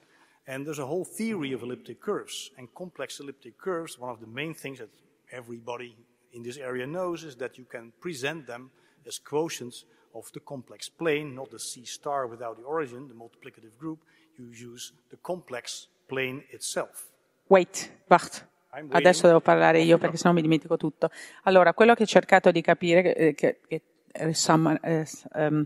And 0.47 0.65
there's 0.65 0.79
a 0.79 0.85
whole 0.85 1.05
theory 1.05 1.53
of 1.53 1.61
elliptic 1.61 1.99
curves. 1.99 2.51
And 2.57 2.73
complex 2.73 3.19
elliptic 3.19 3.57
curves, 3.57 3.99
one 3.99 4.09
of 4.09 4.19
the 4.19 4.27
main 4.27 4.53
things 4.53 4.79
that 4.79 4.89
everybody 5.31 5.95
in 6.33 6.43
this 6.43 6.57
area 6.57 6.85
knows 6.85 7.23
is 7.23 7.35
that 7.37 7.57
you 7.57 7.65
can 7.65 7.91
present 7.99 8.47
them 8.47 8.71
as 9.05 9.19
quotients 9.19 9.85
of 10.13 10.31
the 10.31 10.39
complex 10.39 10.89
plane, 10.89 11.35
not 11.35 11.49
the 11.49 11.59
C 11.59 11.85
star 11.85 12.27
without 12.27 12.57
the 12.57 12.63
origin, 12.63 13.07
the 13.07 13.13
multiplicative 13.13 13.77
group. 13.77 13.99
You 14.37 14.49
use 14.51 14.93
the 15.09 15.17
complex 15.17 15.87
plane 16.07 16.43
itself. 16.51 17.09
Wait, 17.49 17.91
wacht. 18.07 18.45
Adesso 18.69 19.25
devo 19.25 19.39
parlare 19.39 19.81
io 19.81 19.97
perché 19.97 20.17
sennò 20.17 20.33
mi 20.33 20.41
dimentico 20.41 20.77
tutto. 20.77 21.09
Allora, 21.43 21.73
quello 21.73 21.95
che 21.95 22.03
ho 22.03 22.05
cercato 22.05 22.51
di 22.51 22.61
capire, 22.61 23.15
eh, 23.15 23.33
che, 23.33 23.59
che 23.67 23.81
eh, 24.11 24.33
sum, 24.33 24.77
eh, 24.83 25.07
um, 25.33 25.65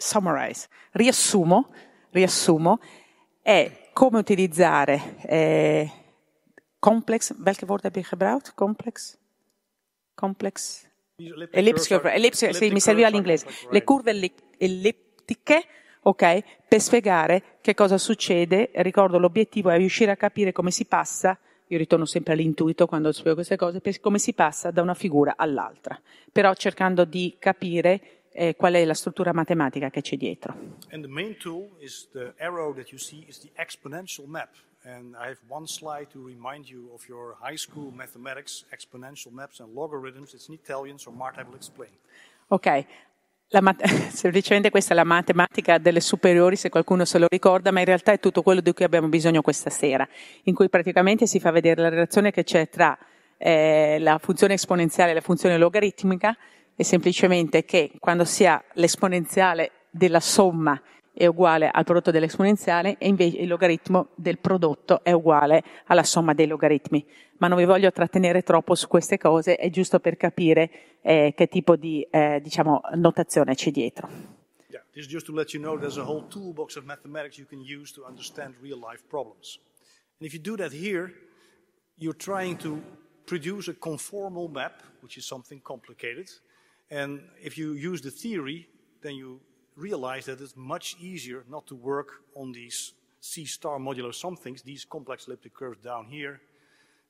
summarize, 0.00 0.68
riassumo, 0.92 1.68
riassumo, 2.10 2.80
è 3.42 3.90
come 3.92 4.18
utilizzare 4.18 5.16
eh, 5.26 5.90
complex, 6.78 7.34
welke 7.38 7.64
woord 7.66 7.84
heb 7.84 7.94
je 7.94 8.02
gebruikt? 8.02 8.54
Complex? 8.54 9.18
Complex? 10.14 10.88
Elliptiche, 11.50 12.00
elliptiche, 12.02 12.54
sì, 12.54 12.70
mi 12.70 12.80
serviva 12.80 13.08
l'inglese. 13.08 13.46
Le 13.70 13.84
curve 13.84 14.10
ellittiche, 14.56 15.64
ok, 16.02 16.42
per 16.66 16.80
spiegare 16.80 17.58
che 17.60 17.74
cosa 17.74 17.98
succede. 17.98 18.70
Ricordo 18.76 19.18
l'obiettivo 19.18 19.68
è 19.68 19.76
riuscire 19.76 20.10
a 20.10 20.16
capire 20.16 20.52
come 20.52 20.70
si 20.70 20.86
passa 20.86 21.38
io 21.70 21.78
ritorno 21.78 22.04
sempre 22.04 22.32
all'intuito 22.32 22.86
quando 22.86 23.12
spiego 23.12 23.36
queste 23.36 23.54
cose, 23.54 23.80
come 24.00 24.18
si 24.18 24.32
passa 24.32 24.72
da 24.72 24.82
una 24.82 24.94
figura 24.94 25.34
all'altra, 25.36 26.00
però 26.32 26.52
cercando 26.54 27.04
di 27.04 27.36
capire 27.38 28.19
eh, 28.32 28.54
qual 28.56 28.74
è 28.74 28.84
la 28.84 28.94
struttura 28.94 29.32
matematica 29.32 29.90
che 29.90 30.00
c'è 30.00 30.16
dietro. 30.16 30.54
And 30.90 31.02
the 31.02 31.10
main 31.10 31.36
tool 31.36 31.70
is 31.78 32.08
the 32.12 32.34
arrow 32.38 32.74
that 32.74 32.90
you 32.90 32.98
see 32.98 33.24
is 33.28 33.40
the 33.40 33.50
exponential 33.56 34.26
map. 34.26 34.50
And 34.82 35.14
I 35.14 35.28
have 35.28 35.38
one 35.48 35.66
slide 35.66 36.08
to 36.12 36.24
remind 36.24 36.66
you 36.66 36.90
of 36.94 37.06
your 37.06 37.36
high 37.40 37.58
school 37.58 37.92
mathematics, 37.92 38.64
exponential 38.70 39.30
maps 39.30 39.60
and 39.60 39.74
logarithms. 39.74 40.32
It's 40.32 40.48
in 40.48 40.54
Italian, 40.54 40.98
so 40.98 41.10
Marta 41.10 41.44
will 41.44 41.54
explain. 41.54 41.90
Ok, 42.48 42.84
mat- 43.60 43.84
semplicemente 44.10 44.70
questa 44.70 44.92
è 44.92 44.96
la 44.96 45.04
matematica 45.04 45.78
delle 45.78 46.00
superiori, 46.00 46.56
se 46.56 46.68
qualcuno 46.68 47.04
se 47.04 47.18
lo 47.18 47.26
ricorda, 47.28 47.70
ma 47.72 47.80
in 47.80 47.86
realtà 47.86 48.12
è 48.12 48.20
tutto 48.20 48.42
quello 48.42 48.60
di 48.60 48.72
cui 48.72 48.84
abbiamo 48.84 49.08
bisogno 49.08 49.42
questa 49.42 49.70
sera, 49.70 50.08
in 50.44 50.54
cui 50.54 50.68
praticamente 50.68 51.26
si 51.26 51.40
fa 51.40 51.50
vedere 51.50 51.82
la 51.82 51.88
relazione 51.88 52.30
che 52.30 52.44
c'è 52.44 52.68
tra 52.68 52.96
eh, 53.36 53.98
la 53.98 54.18
funzione 54.18 54.54
esponenziale 54.54 55.10
e 55.10 55.14
la 55.14 55.20
funzione 55.20 55.58
logaritmica, 55.58 56.36
e 56.80 56.84
semplicemente 56.84 57.66
che 57.66 57.90
quando 57.98 58.24
si 58.24 58.46
ha 58.46 58.64
l'esponenziale 58.72 59.72
della 59.90 60.18
somma 60.18 60.80
è 61.12 61.26
uguale 61.26 61.68
al 61.68 61.84
prodotto 61.84 62.10
dell'esponenziale 62.10 62.96
e 62.96 63.06
invece 63.06 63.36
il 63.36 63.48
logaritmo 63.48 64.08
del 64.14 64.38
prodotto 64.38 65.04
è 65.04 65.12
uguale 65.12 65.62
alla 65.88 66.04
somma 66.04 66.32
dei 66.32 66.46
logaritmi. 66.46 67.06
Ma 67.36 67.48
non 67.48 67.58
vi 67.58 67.66
voglio 67.66 67.92
trattenere 67.92 68.40
troppo 68.40 68.74
su 68.74 68.88
queste 68.88 69.18
cose, 69.18 69.56
è 69.56 69.68
giusto 69.68 70.00
per 70.00 70.16
capire 70.16 70.70
eh, 71.02 71.34
che 71.36 71.48
tipo 71.48 71.76
di 71.76 72.00
eh, 72.10 72.40
diciamo, 72.42 72.80
notazione 72.94 73.54
c'è 73.54 73.70
dietro. 73.70 74.08
Yeah, 74.68 74.82
this 74.94 75.04
is 75.04 75.12
just 75.12 75.26
to 75.26 75.34
let 75.34 75.52
you 75.52 75.62
know 75.62 75.78
there's 75.78 75.98
a 75.98 76.04
whole 76.04 76.28
toolbox 76.28 76.76
of 76.76 76.84
mathematics 76.84 77.36
you 77.36 77.46
can 77.46 77.60
use 77.60 77.92
to 77.92 78.06
understand 78.08 78.54
real 78.62 78.78
life 78.78 79.02
problems. 79.06 79.60
And 80.18 80.26
if 80.26 80.32
you 80.32 80.40
do 80.40 80.56
that 80.56 80.72
here, 80.72 81.12
you're 81.98 82.16
trying 82.16 82.56
to 82.60 82.80
produce 83.26 83.70
a 83.70 83.74
conformal 83.74 84.50
map, 84.50 84.82
which 85.02 85.18
is 85.18 85.26
something 85.26 85.60
complicated. 85.62 86.30
And 86.90 87.20
if 87.40 87.56
you 87.56 87.72
use 87.72 88.00
the 88.00 88.10
theory, 88.10 88.68
then 89.02 89.14
you 89.14 89.40
realize 89.76 90.26
that 90.26 90.40
it's 90.40 90.56
much 90.56 90.96
easier 91.00 91.44
not 91.48 91.66
to 91.68 91.74
work 91.74 92.22
on 92.34 92.52
these 92.52 92.92
C 93.20 93.44
star 93.44 93.78
modulo 93.78 94.12
somethings, 94.12 94.62
these 94.62 94.84
complex 94.84 95.26
elliptic 95.26 95.54
curves 95.54 95.80
down 95.82 96.06
here. 96.06 96.40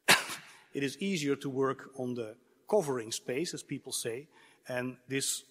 it 0.75 0.83
is 0.83 0.99
easier 0.99 1.37
to 1.37 1.49
work 1.49 1.91
on 1.97 2.15
the 2.15 2.37
covering 2.69 3.13
space, 3.13 3.55
as 3.55 3.63
people 3.63 3.93
say, 3.93 4.29
and 4.69 4.97
this, 5.09 5.45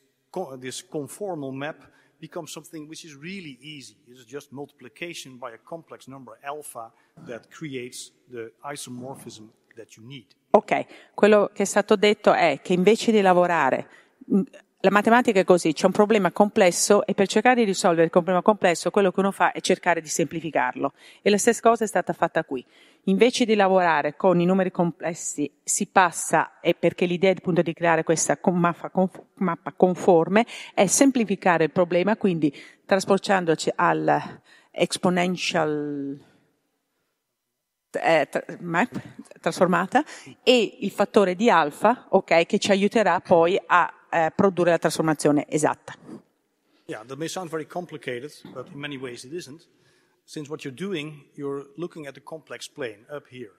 this 0.60 0.82
conformal 0.82 1.54
map 1.54 1.82
becomes 2.20 2.52
something 2.52 2.88
which 2.88 3.06
is 3.06 3.16
really 3.16 3.58
easy. 3.62 3.96
It 4.08 4.18
is 4.18 4.26
just 4.26 4.52
multiplication 4.52 5.38
by 5.38 5.52
a 5.52 5.58
complex 5.58 6.08
number 6.08 6.38
alpha 6.44 6.92
that 7.26 7.50
creates 7.50 8.12
the 8.30 8.52
isomorphism 8.64 9.50
that 9.76 9.96
you 9.98 10.04
need. 10.06 10.26
Ok, 10.52 11.14
quello 11.14 11.52
che 11.54 11.64
è 11.64 11.66
stato 11.66 11.96
detto 11.96 12.34
è 12.34 12.60
che 12.62 12.74
invece 12.74 13.12
di 13.12 13.22
lavorare 13.22 13.88
la 14.82 14.92
matematica 14.92 15.42
è 15.42 15.44
così, 15.44 15.74
c'è 15.74 15.88
un 15.88 15.92
problema 15.92 16.32
complesso 16.32 17.06
e 17.06 17.14
per 17.14 17.28
cercare 17.28 17.56
di 17.56 17.66
risolvere 17.66 18.06
il 18.06 18.10
problema 18.10 18.42
complesso 18.42 18.92
quello 18.92 19.12
che 19.12 19.20
uno 19.20 19.32
fa 19.32 19.52
è 19.52 19.60
cercare 19.60 20.00
di 20.00 20.08
semplificarlo. 20.08 20.94
E 21.22 21.30
la 21.30 21.38
stessa 21.38 21.60
cosa 21.62 21.84
è 21.84 21.88
stata 21.88 22.14
fatta 22.14 22.46
qui. 22.46 22.66
Invece 23.04 23.44
di 23.44 23.56
lavorare 23.56 24.16
con 24.16 24.40
i 24.40 24.46
numeri 24.46 24.72
complessi 24.72 25.52
si 25.62 25.88
passa, 25.88 26.62
e 26.62 26.76
perché 26.76 27.06
l'idea 27.06 27.32
appunto 27.32 27.62
di 27.62 27.74
creare 27.74 28.04
questa 28.04 28.40
mappa, 28.42 29.74
conforme, 29.76 30.46
è 30.74 30.86
semplificare 30.86 31.66
il 31.66 31.72
problema, 31.72 32.16
quindi 32.16 32.56
trasportandoci 32.86 33.70
al 33.76 34.42
exponential 34.72 36.18
eh, 37.92 38.30
trasformata 39.42 40.06
e 40.42 40.78
il 40.80 40.92
fattore 40.92 41.36
di 41.36 41.50
alfa, 41.50 42.06
ok, 42.10 42.46
che 42.46 42.60
ci 42.60 42.72
aiuterà 42.72 43.20
poi 43.20 43.60
a 43.66 43.94
eh, 44.10 44.32
produrre 44.36 44.72
la 44.72 44.78
trasformazione 44.78 45.46
esatta. 45.48 45.94
Yeah, 46.88 47.04
that 47.06 47.18
may 47.18 47.28
sound 47.28 47.50
very 47.50 47.66
complicated, 47.66 48.32
but 48.54 48.68
in 48.74 48.80
many 48.80 48.98
ways 48.98 49.24
it 49.24 49.34
isn't. 49.34 49.68
Since 50.26 50.50
what 50.50 50.64
you're 50.64 50.76
doing, 50.76 51.24
you're 51.36 51.66
looking 51.78 52.08
at 52.08 52.14
the 52.14 52.22
complex 52.22 52.68
plane 52.68 53.06
up 53.12 53.28
here, 53.28 53.52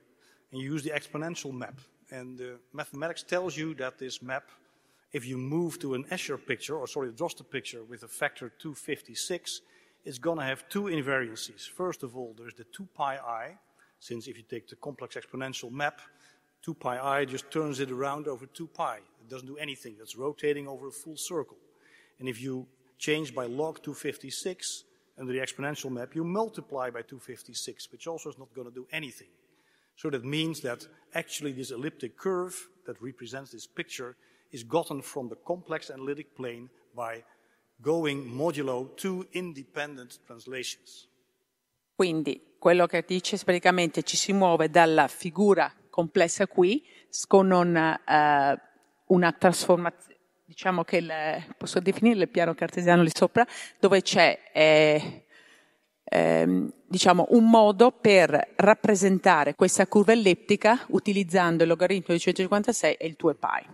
and 0.50 0.60
you 0.60 0.72
use 0.72 0.82
the 0.82 0.90
exponential 0.90 1.52
map. 1.52 1.80
And 2.10 2.38
the 2.38 2.58
mathematics 2.72 3.22
tells 3.22 3.56
you 3.56 3.74
that 3.74 3.98
this 3.98 4.20
map, 4.20 4.50
if 5.12 5.24
you 5.24 5.36
move 5.36 5.78
to 5.78 5.94
an 5.94 6.04
Escher 6.10 6.38
picture, 6.44 6.76
or 6.76 6.86
sorry, 6.86 7.08
a 7.08 7.12
Droste 7.12 7.48
picture 7.48 7.84
with 7.84 8.02
a 8.02 8.08
factor 8.08 8.48
256, 8.48 9.60
it's 10.04 10.18
going 10.18 10.38
to 10.38 10.44
have 10.44 10.68
two 10.68 10.84
invariances. 10.84 11.68
First 11.68 12.02
of 12.02 12.16
all, 12.16 12.34
there's 12.36 12.54
the 12.54 12.64
2 12.64 12.88
pi 12.94 13.16
i, 13.16 13.58
since 13.98 14.26
if 14.28 14.36
you 14.36 14.42
take 14.42 14.68
the 14.68 14.76
complex 14.76 15.16
exponential 15.16 15.70
map, 15.70 16.00
2 16.62 16.74
pi 16.74 16.98
i 16.98 17.24
just 17.24 17.50
turns 17.50 17.80
it 17.80 17.90
around 17.90 18.26
over 18.26 18.46
2 18.46 18.66
pi. 18.68 18.98
Doesn't 19.30 19.46
do 19.46 19.56
anything. 19.56 19.94
That's 19.96 20.16
rotating 20.16 20.66
over 20.66 20.88
a 20.88 20.92
full 20.92 21.16
circle. 21.16 21.56
And 22.18 22.28
if 22.28 22.42
you 22.42 22.66
change 22.98 23.32
by 23.32 23.46
log 23.46 23.82
256 23.82 24.84
under 25.18 25.32
the 25.32 25.38
exponential 25.38 25.90
map, 25.90 26.14
you 26.14 26.24
multiply 26.24 26.90
by 26.90 27.02
256, 27.02 27.92
which 27.92 28.06
also 28.06 28.28
is 28.28 28.38
not 28.38 28.52
going 28.54 28.68
to 28.68 28.74
do 28.74 28.86
anything. 28.92 29.28
So 29.96 30.10
that 30.10 30.24
means 30.24 30.60
that 30.62 30.86
actually 31.14 31.52
this 31.52 31.70
elliptic 31.70 32.16
curve 32.16 32.68
that 32.86 33.00
represents 33.00 33.52
this 33.52 33.66
picture 33.66 34.16
is 34.50 34.64
gotten 34.64 35.00
from 35.00 35.28
the 35.28 35.36
complex 35.46 35.90
analytic 35.90 36.34
plane 36.34 36.68
by 36.96 37.22
going 37.80 38.24
modulo 38.24 38.96
two 38.96 39.26
independent 39.32 40.18
translations. 40.26 41.06
Quindi 41.94 42.40
quello 42.58 42.86
che 42.86 43.04
dice 43.06 43.36
praticamente 43.44 44.02
ci 44.02 44.16
si 44.16 44.32
muove 44.32 44.70
dalla 44.70 45.06
figura 45.06 45.72
complessa 45.90 46.46
qui 46.46 46.82
con 47.26 47.50
una, 47.50 48.00
uh, 48.06 48.69
una 49.10 49.32
trasformazione, 49.32 50.16
diciamo 50.44 50.82
che 50.82 50.96
il, 50.96 51.12
posso 51.56 51.80
definire 51.80 52.20
il 52.20 52.28
piano 52.28 52.54
cartesiano 52.54 53.02
lì 53.02 53.10
sopra, 53.14 53.46
dove 53.78 54.02
c'è 54.02 54.38
eh, 54.52 55.24
eh, 56.04 56.68
diciamo, 56.86 57.26
un 57.30 57.48
modo 57.48 57.92
per 57.92 58.52
rappresentare 58.56 59.54
questa 59.54 59.86
curva 59.86 60.12
ellittica 60.12 60.84
utilizzando 60.88 61.62
il 61.62 61.68
logaritmo 61.68 62.14
di 62.14 62.20
156 62.20 62.94
e 62.94 63.06
il 63.06 63.14
2 63.16 63.34
pi. 63.34 63.68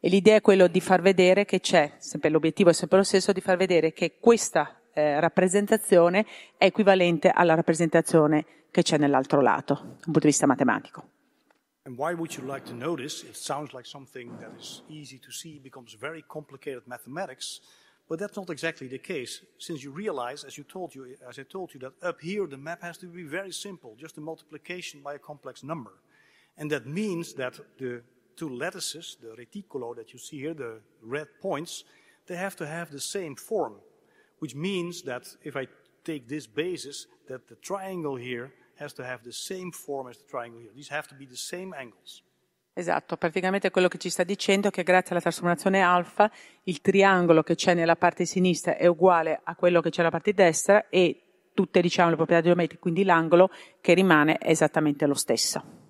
E 0.00 0.08
l'idea 0.08 0.36
è 0.36 0.40
quella 0.40 0.66
di 0.66 0.80
far 0.80 1.00
vedere 1.00 1.44
che 1.44 1.60
c'è, 1.60 1.92
sempre 1.98 2.28
l'obiettivo 2.28 2.70
è 2.70 2.72
sempre 2.72 2.98
lo 2.98 3.04
stesso, 3.04 3.32
di 3.32 3.40
far 3.40 3.56
vedere 3.56 3.92
che 3.92 4.16
questa 4.20 4.80
eh, 4.92 5.18
rappresentazione 5.20 6.26
è 6.56 6.66
equivalente 6.66 7.30
alla 7.30 7.54
rappresentazione 7.54 8.44
che 8.70 8.82
c'è 8.82 8.98
nell'altro 8.98 9.40
lato, 9.40 9.74
dal 9.74 9.98
punto 10.02 10.20
di 10.20 10.26
vista 10.26 10.46
matematico. 10.46 11.15
And 11.86 11.96
why 11.96 12.14
would 12.14 12.36
you 12.36 12.42
like 12.42 12.64
to 12.64 12.74
know 12.74 12.96
this? 12.96 13.22
It 13.22 13.36
sounds 13.36 13.72
like 13.72 13.86
something 13.86 14.36
that 14.40 14.50
is 14.58 14.82
easy 14.88 15.18
to 15.18 15.30
see 15.30 15.60
becomes 15.60 15.92
very 15.92 16.24
complicated 16.28 16.82
mathematics, 16.88 17.60
but 18.08 18.18
that's 18.18 18.36
not 18.36 18.50
exactly 18.50 18.88
the 18.88 18.98
case. 18.98 19.42
Since 19.58 19.84
you 19.84 19.92
realize, 19.92 20.42
as 20.42 20.58
you 20.58 20.64
told 20.64 20.96
you, 20.96 21.14
as 21.28 21.38
I 21.38 21.44
told 21.44 21.72
you, 21.72 21.78
that 21.80 21.92
up 22.02 22.20
here 22.20 22.44
the 22.48 22.56
map 22.56 22.82
has 22.82 22.98
to 22.98 23.06
be 23.06 23.22
very 23.22 23.52
simple, 23.52 23.94
just 23.96 24.18
a 24.18 24.20
multiplication 24.20 25.00
by 25.00 25.14
a 25.14 25.20
complex 25.20 25.62
number, 25.62 25.92
and 26.58 26.68
that 26.72 26.86
means 26.86 27.34
that 27.34 27.54
the 27.78 28.02
two 28.34 28.48
lattices, 28.48 29.16
the 29.22 29.36
reticolo 29.40 29.94
that 29.94 30.12
you 30.12 30.18
see 30.18 30.40
here, 30.40 30.54
the 30.54 30.80
red 31.02 31.28
points, 31.40 31.84
they 32.26 32.34
have 32.34 32.56
to 32.56 32.66
have 32.66 32.90
the 32.90 33.00
same 33.00 33.36
form, 33.36 33.74
which 34.40 34.56
means 34.56 35.02
that 35.02 35.28
if 35.44 35.56
I 35.56 35.68
take 36.02 36.26
this 36.26 36.48
basis, 36.48 37.06
that 37.28 37.46
the 37.46 37.54
triangle 37.56 38.16
here 38.16 38.50
has 38.78 38.92
to 38.94 39.02
have 39.02 39.22
the 39.22 39.32
same 39.32 39.70
form 39.70 40.08
as 40.08 40.18
the 40.18 40.24
triangle 40.28 40.60
here. 40.60 40.72
These 40.74 40.92
have 40.92 41.08
to 41.08 41.14
be 41.14 41.26
the 41.26 41.36
same 41.36 41.76
angles. 41.76 42.22
Esatto, 42.78 43.16
praticamente 43.16 43.70
quello 43.70 43.88
che 43.88 43.96
ci 43.96 44.10
sta 44.10 44.22
dicendo 44.22 44.68
è 44.68 44.70
che 44.70 44.82
grazie 44.82 45.12
alla 45.12 45.20
trasformazione 45.20 45.80
alfa 45.80 46.30
il 46.64 46.82
triangolo 46.82 47.42
che 47.42 47.54
c'è 47.54 47.72
nella 47.72 47.96
parte 47.96 48.26
sinistra 48.26 48.76
è 48.76 48.86
uguale 48.86 49.40
a 49.42 49.56
quello 49.56 49.80
che 49.80 49.88
c'è 49.88 49.98
nella 49.98 50.10
parte 50.10 50.34
destra 50.34 50.90
e 50.90 51.50
tutte 51.54 51.80
diciamo, 51.80 52.10
le 52.10 52.16
proprietà 52.16 52.42
geometriche, 52.42 52.82
quindi 52.82 53.02
l'angolo 53.02 53.48
che 53.80 53.94
rimane 53.94 54.36
è 54.36 54.50
esattamente 54.50 55.06
lo 55.06 55.14
stesso. 55.14 55.84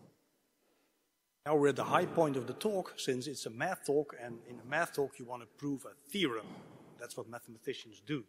Now 1.44 1.56
we're 1.56 1.70
at 1.70 1.76
the 1.76 1.90
high 1.90 2.06
point 2.06 2.36
of 2.36 2.44
the 2.46 2.56
talk, 2.56 2.92
since 2.96 3.28
it's 3.28 3.46
a 3.46 3.50
math 3.50 3.84
talk, 3.84 4.16
and 4.20 4.40
in 4.46 4.60
a 4.60 4.64
math 4.64 4.92
talk 4.92 5.18
you 5.18 5.28
want 5.28 5.42
to 5.42 5.48
prove 5.56 5.84
a 5.86 5.94
theorem. 6.08 6.46
That's 6.98 7.16
what 7.16 7.28
mathematicians 7.28 8.00
do. 8.04 8.24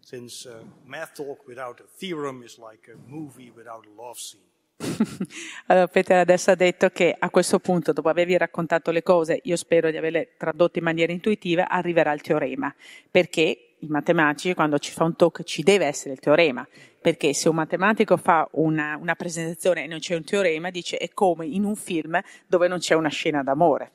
Since 0.00 0.48
uh, 0.48 0.64
math 0.84 1.14
talk 1.14 1.46
without 1.46 1.80
a 1.80 1.84
theorem 1.98 2.42
is 2.42 2.58
like 2.58 2.90
a 2.90 2.96
movie 3.06 3.52
without 3.54 3.86
a 3.86 3.90
love 3.94 4.18
scene. 4.18 4.48
allora, 5.66 5.88
Peter 5.88 6.16
adesso 6.16 6.50
ha 6.50 6.54
detto 6.54 6.88
che 6.88 7.14
a 7.18 7.28
questo 7.30 7.58
punto, 7.58 7.92
dopo 7.92 8.08
avervi 8.08 8.36
raccontato 8.36 8.90
le 8.90 9.02
cose, 9.02 9.40
io 9.44 9.56
spero 9.56 9.90
di 9.90 9.96
averle 9.96 10.34
tradotte 10.36 10.78
in 10.78 10.84
maniera 10.84 11.12
intuitiva, 11.12 11.68
arriverà 11.68 12.12
il 12.12 12.22
teorema. 12.22 12.74
Perché 13.10 13.74
i 13.78 13.86
matematici, 13.86 14.54
quando 14.54 14.78
ci 14.78 14.92
fa 14.92 15.04
un 15.04 15.16
talk, 15.16 15.42
ci 15.42 15.62
deve 15.62 15.86
essere 15.86 16.12
il 16.14 16.18
teorema. 16.18 16.66
Perché 17.00 17.32
se 17.34 17.48
un 17.48 17.56
matematico 17.56 18.16
fa 18.16 18.48
una, 18.52 18.96
una 19.00 19.14
presentazione 19.14 19.84
e 19.84 19.86
non 19.86 19.98
c'è 19.98 20.14
un 20.14 20.24
teorema, 20.24 20.70
dice 20.70 20.96
è 20.96 21.10
come 21.10 21.46
in 21.46 21.64
un 21.64 21.76
film 21.76 22.20
dove 22.46 22.68
non 22.68 22.78
c'è 22.78 22.94
una 22.94 23.08
scena 23.08 23.42
d'amore. 23.42 23.92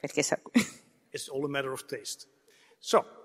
Perché 0.00 0.22
sa... 0.22 0.38
It's 1.10 1.28
all 1.28 1.44
a 1.44 1.48
matter 1.48 1.70
of 1.70 1.84
taste. 1.86 2.26
So, 2.78 3.23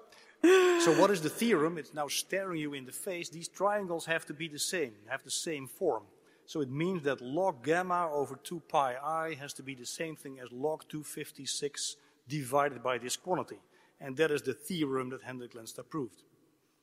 so 0.79 0.91
what 0.93 1.11
is 1.11 1.21
the 1.21 1.29
theorem? 1.29 1.77
It's 1.77 1.93
now 1.93 2.07
staring 2.07 2.59
you 2.59 2.73
in 2.73 2.85
the 2.85 2.91
face. 2.91 3.29
These 3.29 3.49
triangles 3.49 4.05
have 4.05 4.25
to 4.27 4.33
be 4.33 4.47
the 4.47 4.59
same, 4.59 4.93
have 5.07 5.23
the 5.23 5.31
same 5.31 5.67
form. 5.67 6.03
So 6.45 6.61
it 6.61 6.69
means 6.69 7.03
that 7.03 7.21
log 7.21 7.63
gamma 7.63 8.09
over 8.11 8.35
2 8.35 8.61
pi 8.67 8.95
i 8.95 9.35
has 9.35 9.53
to 9.53 9.63
be 9.63 9.75
the 9.75 9.85
same 9.85 10.15
thing 10.15 10.39
as 10.39 10.51
log 10.51 10.83
256 10.87 11.97
divided 12.27 12.81
by 12.81 12.97
this 12.97 13.17
quantity. 13.17 13.59
And 13.99 14.15
that 14.17 14.31
is 14.31 14.41
the 14.41 14.53
theorem 14.53 15.09
that 15.09 15.21
Hendrik 15.23 15.53
Lenstra 15.53 15.83
proved. 15.83 16.23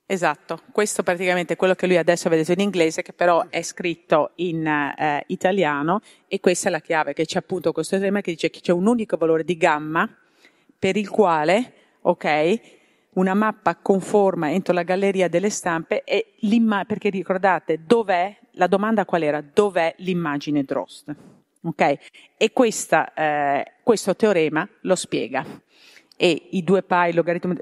Esatto, 0.08 0.60
questo 0.70 1.02
praticamente 1.02 1.54
è 1.54 1.56
quello 1.56 1.74
che 1.74 1.88
lui 1.88 1.96
adesso 1.96 2.28
ha 2.28 2.30
detto 2.30 2.52
in 2.52 2.60
inglese, 2.60 3.02
che 3.02 3.12
però 3.12 3.48
è 3.48 3.60
scritto 3.62 4.30
in 4.36 4.64
eh, 4.64 5.24
italiano, 5.26 6.00
e 6.28 6.38
questa 6.38 6.68
è 6.68 6.70
la 6.70 6.78
chiave, 6.78 7.12
che 7.12 7.24
c'è 7.24 7.38
appunto 7.38 7.72
questo 7.72 7.98
tema 7.98 8.20
che 8.20 8.30
dice 8.30 8.48
che 8.48 8.60
c'è 8.60 8.70
un 8.70 8.86
unico 8.86 9.16
valore 9.16 9.42
di 9.42 9.56
gamma 9.56 10.08
per 10.78 10.96
il 10.96 11.10
quale, 11.10 11.72
ok, 12.02 12.75
una 13.16 13.34
mappa 13.34 13.76
conforma 13.76 14.50
entro 14.50 14.72
la 14.72 14.82
galleria 14.82 15.28
delle 15.28 15.50
stampe 15.50 16.04
e 16.04 16.34
perché 16.86 17.10
ricordate 17.10 17.80
dov'è 17.84 18.36
la 18.52 18.66
domanda 18.66 19.04
qual 19.04 19.22
era? 19.22 19.42
Dov'è 19.42 19.94
l'immagine 19.98 20.62
Drost? 20.62 21.14
Ok? 21.62 21.98
E 22.36 22.52
questa, 22.52 23.12
eh, 23.12 23.72
questo 23.82 24.14
teorema 24.14 24.66
lo 24.82 24.94
spiega. 24.94 25.44
E 26.16 26.48
i 26.52 26.62
due 26.62 26.82
pi, 26.82 27.12
logaritmo, 27.12 27.54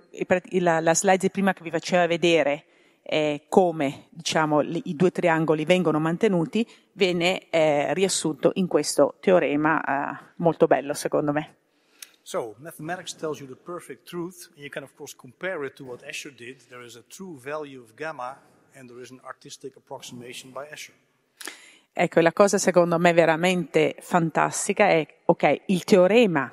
la, 0.60 0.80
la 0.80 0.94
slide 0.94 1.30
prima 1.30 1.52
che 1.52 1.62
vi 1.62 1.70
faceva 1.70 2.06
vedere 2.06 2.64
eh, 3.02 3.42
come 3.48 4.06
diciamo, 4.10 4.60
li, 4.60 4.80
i 4.84 4.94
due 4.94 5.10
triangoli 5.10 5.64
vengono 5.64 5.98
mantenuti, 5.98 6.66
viene 6.92 7.48
eh, 7.50 7.92
riassunto 7.94 8.52
in 8.54 8.66
questo 8.66 9.16
teorema 9.20 9.82
eh, 9.82 10.24
molto 10.36 10.66
bello, 10.66 10.94
secondo 10.94 11.32
me. 11.32 11.56
So, 12.26 12.56
mathematics 12.58 13.12
tells 13.12 13.38
you 13.38 13.46
the 13.46 13.54
perfect 13.54 14.08
truth, 14.08 14.48
and 14.54 14.64
you 14.64 14.70
can 14.70 14.82
of 14.82 14.96
course 14.96 15.14
compare 15.14 15.62
it 15.66 15.76
to 15.76 15.84
what 15.84 16.02
Escher 16.08 16.34
did. 16.34 16.62
There 16.70 16.82
is 16.82 16.96
a 16.96 17.02
true 17.06 17.38
value 17.38 17.82
of 17.82 17.94
gamma 17.94 18.38
and 18.74 18.88
there 18.88 19.02
is 19.02 19.10
an 19.10 19.20
artistic 19.26 19.76
approximation 19.76 20.50
by 20.50 20.64
Escher. 20.72 20.94
Ecco, 21.92 22.20
la 22.20 22.32
cosa 22.32 22.56
secondo 22.56 22.98
me 22.98 23.12
veramente 23.12 23.96
fantastica 24.00 24.88
è, 24.88 25.06
ok, 25.26 25.64
il 25.66 25.84
teorema 25.84 26.50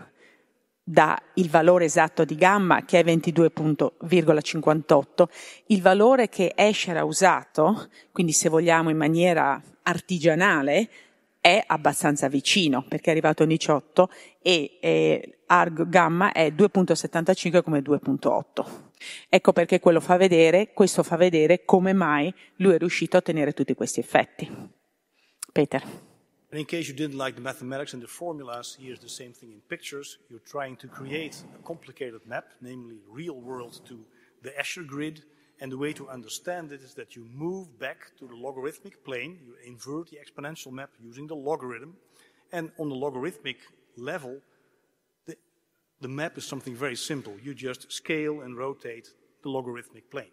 dà 0.84 1.18
il 1.36 1.50
valore 1.50 1.86
esatto 1.86 2.26
di 2.26 2.36
gamma 2.36 2.84
che 2.84 3.00
è 3.00 3.04
22,58, 3.06 5.24
il 5.68 5.82
valore 5.82 6.28
che 6.28 6.52
Escher 6.54 6.98
ha 6.98 7.06
usato, 7.06 7.88
quindi 8.12 8.34
se 8.34 8.50
vogliamo 8.50 8.90
in 8.90 8.98
maniera 8.98 9.64
artigianale, 9.84 10.90
è 11.42 11.62
abbastanza 11.66 12.30
vicino 12.30 12.86
perché 12.88 13.08
è 13.08 13.12
arrivato 13.12 13.44
a 13.44 13.48
18 13.48 14.10
e 14.42 14.78
eh, 14.80 15.40
arg 15.48 15.90
gamma 15.90 16.32
è 16.32 16.50
2.75 16.50 17.64
come 17.64 17.80
2.8. 17.80 18.90
Ecco 19.28 19.52
perché 19.52 19.80
quello 19.80 20.00
fa 20.00 20.16
vedere, 20.18 20.72
questo 20.74 21.02
fa 21.02 21.18
vedere 21.18 21.66
come 21.66 21.94
mai 21.94 22.34
lui 22.58 22.76
è 22.76 22.78
riuscito 22.78 23.18
a 23.18 23.20
ottenere 23.20 23.54
tutti 23.54 23.74
questi 23.74 24.00
effetti. 24.00 24.70
Peter. 25.52 25.84
And 26.52 26.60
in 26.60 26.66
case 26.66 26.90
you 26.90 26.94
didn't 26.96 27.18
like 27.18 27.36
the 27.36 27.42
mathematics 27.42 27.94
and 27.94 28.02
the 28.02 28.08
formulas, 28.08 28.78
here's 28.78 29.00
the 29.00 29.08
same 29.08 29.32
thing 29.32 29.52
in 29.52 29.62
pictures. 29.68 30.20
You're 30.30 30.44
trying 30.46 30.78
to 30.78 30.88
create 30.88 31.44
a 31.58 31.64
complicated 31.64 32.22
map, 32.26 32.52
namely 32.60 33.00
real 33.10 33.40
world 33.40 33.80
to 33.88 34.06
the 34.44 34.52
Escher 34.60 34.86
grid. 34.86 35.24
And 35.62 35.72
the 35.72 35.78
way 35.78 35.94
to 35.94 36.10
understand 36.10 36.72
it 36.72 36.82
is 36.82 36.96
that 36.96 37.16
you 37.16 37.24
move 37.32 37.78
back 37.78 38.18
to 38.18 38.28
the 38.28 38.36
logarithmic 38.36 39.04
plane, 39.04 39.40
you 39.46 39.56
invert 39.64 40.10
the 40.10 40.18
exponential 40.18 40.72
map 40.72 40.90
using 41.00 41.28
the 41.28 41.36
logarithm. 41.36 41.96
And 42.52 42.72
on 42.78 42.90
the 42.90 42.96
logarithmic 42.96 43.58
level, 43.96 44.42
The 46.02 46.08
map 46.08 46.36
is 46.36 46.48
something 46.48 46.76
very 46.76 46.96
simple. 46.96 47.36
You 47.40 47.54
just 47.54 47.86
scale 47.92 48.42
and 48.42 48.58
rotate 48.58 49.14
the 49.44 49.50
logarithmic 49.50 50.08
plane. 50.08 50.32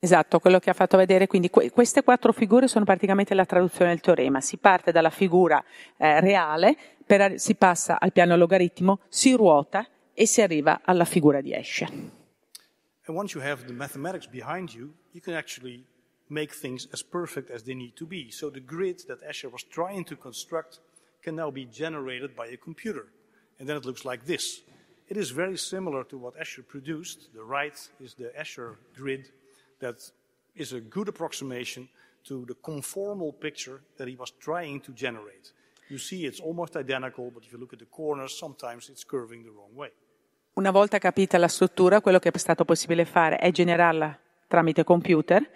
Esatto, 0.00 0.40
quello 0.40 0.58
che 0.58 0.70
ha 0.70 0.72
fatto 0.72 0.96
vedere, 0.96 1.28
quindi 1.28 1.48
que- 1.48 1.70
queste 1.70 2.02
quattro 2.02 2.32
figure 2.32 2.66
sono 2.66 2.84
praticamente 2.84 3.32
la 3.32 3.44
traduzione 3.44 3.92
del 3.92 4.00
teorema. 4.00 4.40
Si 4.40 4.56
parte 4.56 4.90
dalla 4.90 5.10
figura 5.10 5.62
eh, 5.96 6.20
reale, 6.20 6.76
per, 7.06 7.38
si 7.38 7.54
passa 7.54 8.00
al 8.00 8.10
piano 8.10 8.36
logaritmo, 8.36 8.98
si 9.08 9.32
ruota 9.34 9.86
e 10.12 10.26
si 10.26 10.42
arriva 10.42 10.80
alla 10.82 11.04
figura 11.04 11.40
di 11.40 11.52
Escher. 11.52 12.15
And 13.06 13.14
once 13.14 13.34
you 13.34 13.40
have 13.40 13.66
the 13.66 13.72
mathematics 13.72 14.26
behind 14.26 14.74
you, 14.74 14.92
you 15.12 15.20
can 15.20 15.34
actually 15.34 15.84
make 16.28 16.52
things 16.52 16.88
as 16.92 17.02
perfect 17.02 17.50
as 17.50 17.62
they 17.62 17.74
need 17.74 17.96
to 17.96 18.06
be. 18.06 18.30
So 18.30 18.50
the 18.50 18.60
grid 18.60 19.02
that 19.08 19.22
Escher 19.22 19.50
was 19.50 19.62
trying 19.62 20.04
to 20.06 20.16
construct 20.16 20.80
can 21.22 21.36
now 21.36 21.50
be 21.50 21.64
generated 21.66 22.34
by 22.34 22.46
a 22.48 22.56
computer. 22.56 23.06
And 23.58 23.68
then 23.68 23.76
it 23.76 23.84
looks 23.84 24.04
like 24.04 24.26
this. 24.26 24.62
It 25.08 25.16
is 25.16 25.30
very 25.30 25.56
similar 25.56 26.02
to 26.04 26.18
what 26.18 26.36
Escher 26.36 26.66
produced. 26.66 27.32
The 27.32 27.44
right 27.44 27.78
is 28.00 28.14
the 28.14 28.32
Escher 28.38 28.74
grid 28.96 29.30
that 29.78 30.10
is 30.56 30.72
a 30.72 30.80
good 30.80 31.08
approximation 31.08 31.88
to 32.24 32.44
the 32.46 32.54
conformal 32.54 33.38
picture 33.38 33.82
that 33.98 34.08
he 34.08 34.16
was 34.16 34.32
trying 34.40 34.80
to 34.80 34.92
generate. 34.92 35.52
You 35.88 35.98
see 35.98 36.26
it's 36.26 36.40
almost 36.40 36.76
identical, 36.76 37.30
but 37.30 37.44
if 37.44 37.52
you 37.52 37.58
look 37.58 37.72
at 37.72 37.78
the 37.78 37.84
corners, 37.84 38.36
sometimes 38.36 38.88
it's 38.88 39.04
curving 39.04 39.44
the 39.44 39.50
wrong 39.50 39.74
way. 39.76 39.90
Una 40.56 40.70
volta 40.70 40.96
capita 40.96 41.36
la 41.36 41.48
struttura, 41.48 42.00
quello 42.00 42.18
che 42.18 42.30
è 42.30 42.38
stato 42.38 42.64
possibile 42.64 43.04
fare 43.04 43.36
è 43.36 43.50
generarla 43.50 44.18
tramite 44.46 44.84
computer 44.84 45.46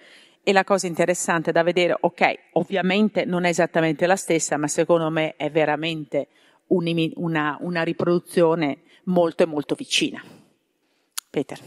e 0.43 0.53
la 0.53 0.63
cosa 0.63 0.89
interessante 0.89 1.53
da 1.53 1.63
vedere, 1.63 1.97
ok, 1.99 2.39
ovviamente 2.53 3.25
non 3.25 3.45
è 3.45 3.49
esattamente 3.49 4.07
la 4.07 4.17
stessa, 4.17 4.59
ma 4.59 4.69
secondo 4.69 5.09
me 5.09 5.37
è 5.37 5.51
veramente 5.51 6.29
una, 6.67 7.57
una 7.61 7.83
riproduzione 7.83 8.83
molto 9.05 9.43
e 9.43 9.47
molto 9.47 9.75
vicina. 9.75 10.23
Peter. 11.31 11.59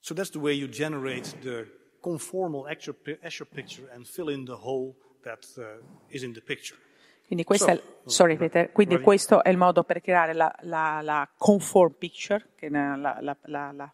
So 0.00 0.14
that's 0.14 0.30
the 0.30 0.38
way 0.38 0.54
you 0.56 0.70
generate 0.70 1.38
the 1.42 1.66
conformal 2.00 2.66
Escher 2.66 3.46
picture 3.46 3.90
and 3.92 4.06
fill 4.06 4.30
in 4.30 4.46
the 4.46 4.56
hole 4.56 4.94
that 5.22 5.44
uh, 5.58 5.84
is 6.08 6.22
in 6.22 6.32
the 6.32 6.40
picture. 6.40 6.78
Quindi, 7.26 7.44
so, 7.48 7.66
è, 7.66 7.82
sorry, 8.04 8.36
Peter, 8.36 8.70
quindi 8.70 9.00
questo 9.00 9.42
è 9.42 9.50
il 9.50 9.56
modo 9.56 9.82
per 9.82 10.00
creare 10.00 10.34
la, 10.34 10.54
la, 10.62 11.00
la 11.02 11.28
conform 11.36 11.94
picture, 11.98 12.50
la, 12.68 13.18
la, 13.20 13.92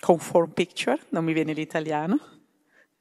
conform 0.00 0.50
picture, 0.52 0.98
non 1.10 1.24
mi 1.24 1.32
viene 1.32 1.52
l'italiano, 1.52 2.18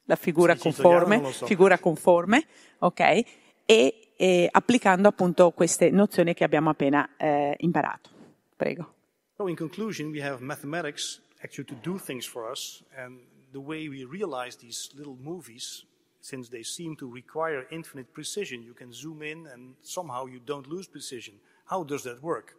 la 0.05 0.15
figura 0.15 0.55
sì, 0.55 0.61
conforme, 0.61 1.31
so. 1.31 1.45
figura 1.45 1.77
conforme, 1.77 2.45
ok? 2.79 3.23
E 3.65 4.05
e 4.15 4.47
applicando 4.49 5.07
appunto 5.07 5.51
queste 5.51 5.89
nozioni 5.89 6.33
che 6.33 6.43
abbiamo 6.43 6.69
appena 6.69 7.15
eh, 7.17 7.55
imparato. 7.59 8.09
Prego. 8.55 8.93
So 9.35 9.47
in 9.47 9.55
conclusion, 9.55 10.11
we 10.11 10.21
have 10.21 10.41
mathematics 10.41 11.21
actually 11.41 11.67
to 11.67 11.75
do 11.81 11.99
things 11.99 12.25
for 12.25 12.49
us, 12.49 12.83
and 12.95 13.19
the 13.51 13.59
way 13.59 13.87
we 13.89 14.05
realize 14.05 14.57
these 14.57 14.89
little 14.95 15.17
movies, 15.19 15.85
since 16.25 16.49
they 16.49 16.63
seem 16.63 16.95
to 16.95 17.07
require 17.13 17.67
infinite 17.69 18.11
precision, 18.11 18.63
you 18.63 18.73
can 18.73 18.91
zoom 18.91 19.21
in 19.21 19.45
and 19.53 19.75
somehow 19.81 20.25
you 20.25 20.39
don't 20.43 20.65
lose 20.67 20.89
precision. 20.89 21.39
How 21.65 21.83
does 21.83 22.01
that 22.01 22.19
work? 22.21 22.55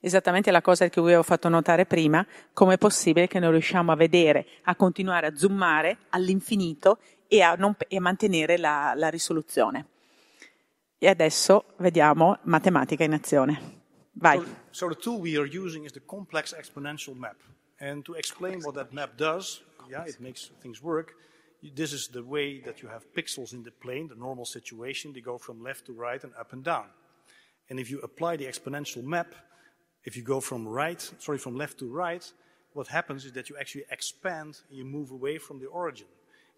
Esattamente 0.00 0.50
la 0.50 0.62
cosa 0.62 0.88
che 0.88 1.00
vi 1.00 1.08
avevo 1.08 1.22
fatto 1.22 1.48
notare 1.50 1.84
prima, 1.84 2.26
come 2.54 2.74
è 2.74 2.78
possibile 2.78 3.26
che 3.26 3.38
non 3.38 3.50
riusciamo 3.50 3.92
a 3.92 3.94
vedere, 3.94 4.46
a 4.62 4.74
continuare 4.74 5.26
a 5.26 5.36
zoomare 5.36 5.98
all'infinito 6.10 6.98
e 7.28 7.42
a, 7.42 7.54
non, 7.56 7.74
e 7.88 8.00
mantenere 8.00 8.56
la, 8.56 8.94
la 8.96 9.10
risoluzione. 9.10 9.86
E 10.98 11.08
adesso 11.08 11.74
vediamo 11.76 12.38
matematica 12.44 13.04
in 13.04 13.12
azione. 13.12 13.80
Vai. 14.12 14.38
So, 14.38 14.46
so 14.70 14.88
the 14.88 14.96
tool 14.96 15.20
we 15.20 15.36
are 15.36 15.46
using 15.46 15.84
is 15.84 15.92
the 15.92 16.02
complex 16.06 16.54
exponential 16.54 17.14
map. 17.14 17.36
And 17.78 18.02
to 18.04 18.14
explain 18.14 18.62
what 18.62 18.74
that 18.74 18.92
map 18.92 19.16
does, 19.16 19.62
yeah, 19.88 20.06
it 20.06 20.20
makes 20.20 20.50
things 20.60 20.80
work. 20.80 21.14
This 21.62 21.92
is 21.92 22.08
the 22.08 22.24
way 22.24 22.60
that 22.60 22.82
you 22.82 22.88
have 22.88 23.06
pixels 23.14 23.52
in 23.52 23.62
the 23.62 23.70
plane, 23.70 24.08
the 24.08 24.16
normal 24.16 24.44
situation. 24.44 25.12
They 25.12 25.20
go 25.20 25.38
from 25.38 25.62
left 25.62 25.86
to 25.86 25.92
right 25.92 26.22
and 26.22 26.32
up 26.38 26.52
and 26.52 26.64
down. 26.64 26.86
And 27.70 27.78
if 27.78 27.88
you 27.88 28.00
apply 28.00 28.36
the 28.36 28.46
exponential 28.46 29.04
map, 29.04 29.32
if 30.04 30.16
you 30.16 30.24
go 30.24 30.40
from 30.40 30.66
right, 30.66 31.00
sorry, 31.18 31.38
from 31.38 31.56
left 31.56 31.78
to 31.78 31.86
right, 31.86 32.24
what 32.72 32.88
happens 32.88 33.24
is 33.24 33.32
that 33.32 33.48
you 33.48 33.56
actually 33.60 33.84
expand 33.90 34.60
and 34.68 34.76
you 34.76 34.84
move 34.84 35.12
away 35.12 35.38
from 35.38 35.60
the 35.60 35.66
origin. 35.66 36.08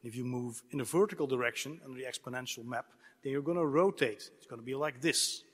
And 0.02 0.10
if 0.10 0.16
you 0.16 0.24
move 0.24 0.62
in 0.70 0.80
a 0.80 0.84
vertical 0.84 1.26
direction 1.26 1.80
under 1.84 1.98
the 1.98 2.06
exponential 2.06 2.64
map, 2.64 2.86
then 3.22 3.32
you're 3.32 3.44
going 3.44 3.58
to 3.58 3.66
rotate. 3.66 4.30
It's 4.38 4.46
going 4.46 4.60
to 4.60 4.64
be 4.64 4.74
like 4.74 5.00
this. 5.00 5.44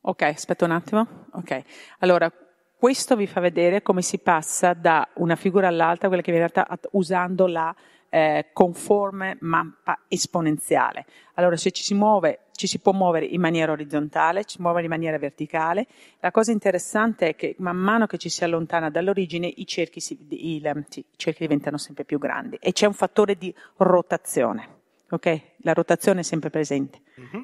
Ok, 0.00 0.22
aspetta 0.22 0.64
un 0.64 0.72
attimo. 0.72 1.26
Ok, 1.32 1.62
allora 2.00 2.30
questo 2.76 3.16
vi 3.16 3.26
fa 3.26 3.40
vedere 3.40 3.82
come 3.82 4.02
si 4.02 4.18
passa 4.18 4.74
da 4.74 5.08
una 5.14 5.36
figura 5.36 5.68
all'altra, 5.68 6.08
quella 6.08 6.22
che 6.22 6.30
viene 6.30 6.46
data 6.46 6.66
usando 6.92 7.46
la 7.46 7.74
eh, 8.14 8.50
conforme 8.52 9.38
mappa 9.40 10.02
esponenziale. 10.06 11.04
Allora, 11.34 11.56
se 11.56 11.72
ci 11.72 11.82
si 11.82 11.94
muove, 11.94 12.44
ci 12.52 12.68
si 12.68 12.78
può 12.78 12.92
muovere 12.92 13.26
in 13.26 13.40
maniera 13.40 13.72
orizzontale, 13.72 14.44
ci 14.44 14.54
si 14.56 14.62
muove 14.62 14.82
in 14.82 14.88
maniera 14.88 15.18
verticale. 15.18 15.88
La 16.20 16.30
cosa 16.30 16.52
interessante 16.52 17.30
è 17.30 17.34
che 17.34 17.56
man 17.58 17.76
mano 17.76 18.06
che 18.06 18.16
ci 18.16 18.28
si 18.28 18.44
allontana 18.44 18.88
dall'origine, 18.88 19.48
i 19.48 19.66
cerchi, 19.66 19.98
si, 19.98 20.16
i, 20.28 20.62
i 20.64 21.04
cerchi 21.16 21.42
diventano 21.42 21.76
sempre 21.76 22.04
più 22.04 22.20
grandi 22.20 22.56
e 22.60 22.70
c'è 22.70 22.86
un 22.86 22.92
fattore 22.92 23.36
di 23.36 23.52
rotazione. 23.78 24.82
Ok? 25.10 25.40
La 25.62 25.72
rotazione 25.72 26.20
è 26.20 26.22
sempre 26.22 26.50
presente. 26.50 27.00
Mm-hmm. 27.18 27.42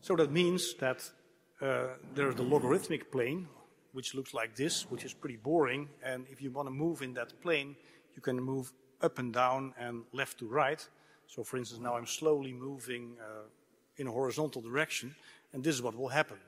So 0.00 0.16
that 0.16 0.30
means 0.30 0.74
that 0.78 1.12
uh, 1.60 1.94
there's 2.12 2.34
the 2.34 2.42
logarithmic 2.42 3.08
plane, 3.08 3.46
which 3.92 4.14
looks 4.14 4.32
like 4.32 4.54
this, 4.56 4.84
which 4.90 5.04
is 5.04 5.14
pretty 5.14 5.38
boring. 5.40 5.88
And 6.02 6.26
if 6.28 6.40
you 6.40 6.50
want 6.52 6.66
to 6.66 6.74
move 6.74 7.04
in 7.04 7.12
that 7.14 7.32
plane, 7.40 7.76
you 8.16 8.20
can 8.20 8.40
move 8.40 8.72
up 9.02 9.18
and 9.18 9.32
down 9.32 9.74
and 9.78 10.04
left 10.12 10.38
to 10.38 10.46
right. 10.46 10.88
So, 11.26 11.42
for 11.42 11.58
instance, 11.58 11.80
now 11.80 11.96
I'm 11.96 12.06
slowly 12.06 12.52
moving 12.52 13.16
uh, 13.18 13.48
in 13.96 14.06
a 14.06 14.10
horizontal 14.10 14.62
direction, 14.62 15.14
and 15.52 15.62
this 15.62 15.74
is 15.74 15.82
what 15.82 15.94
will 15.94 16.12
happen. 16.12 16.38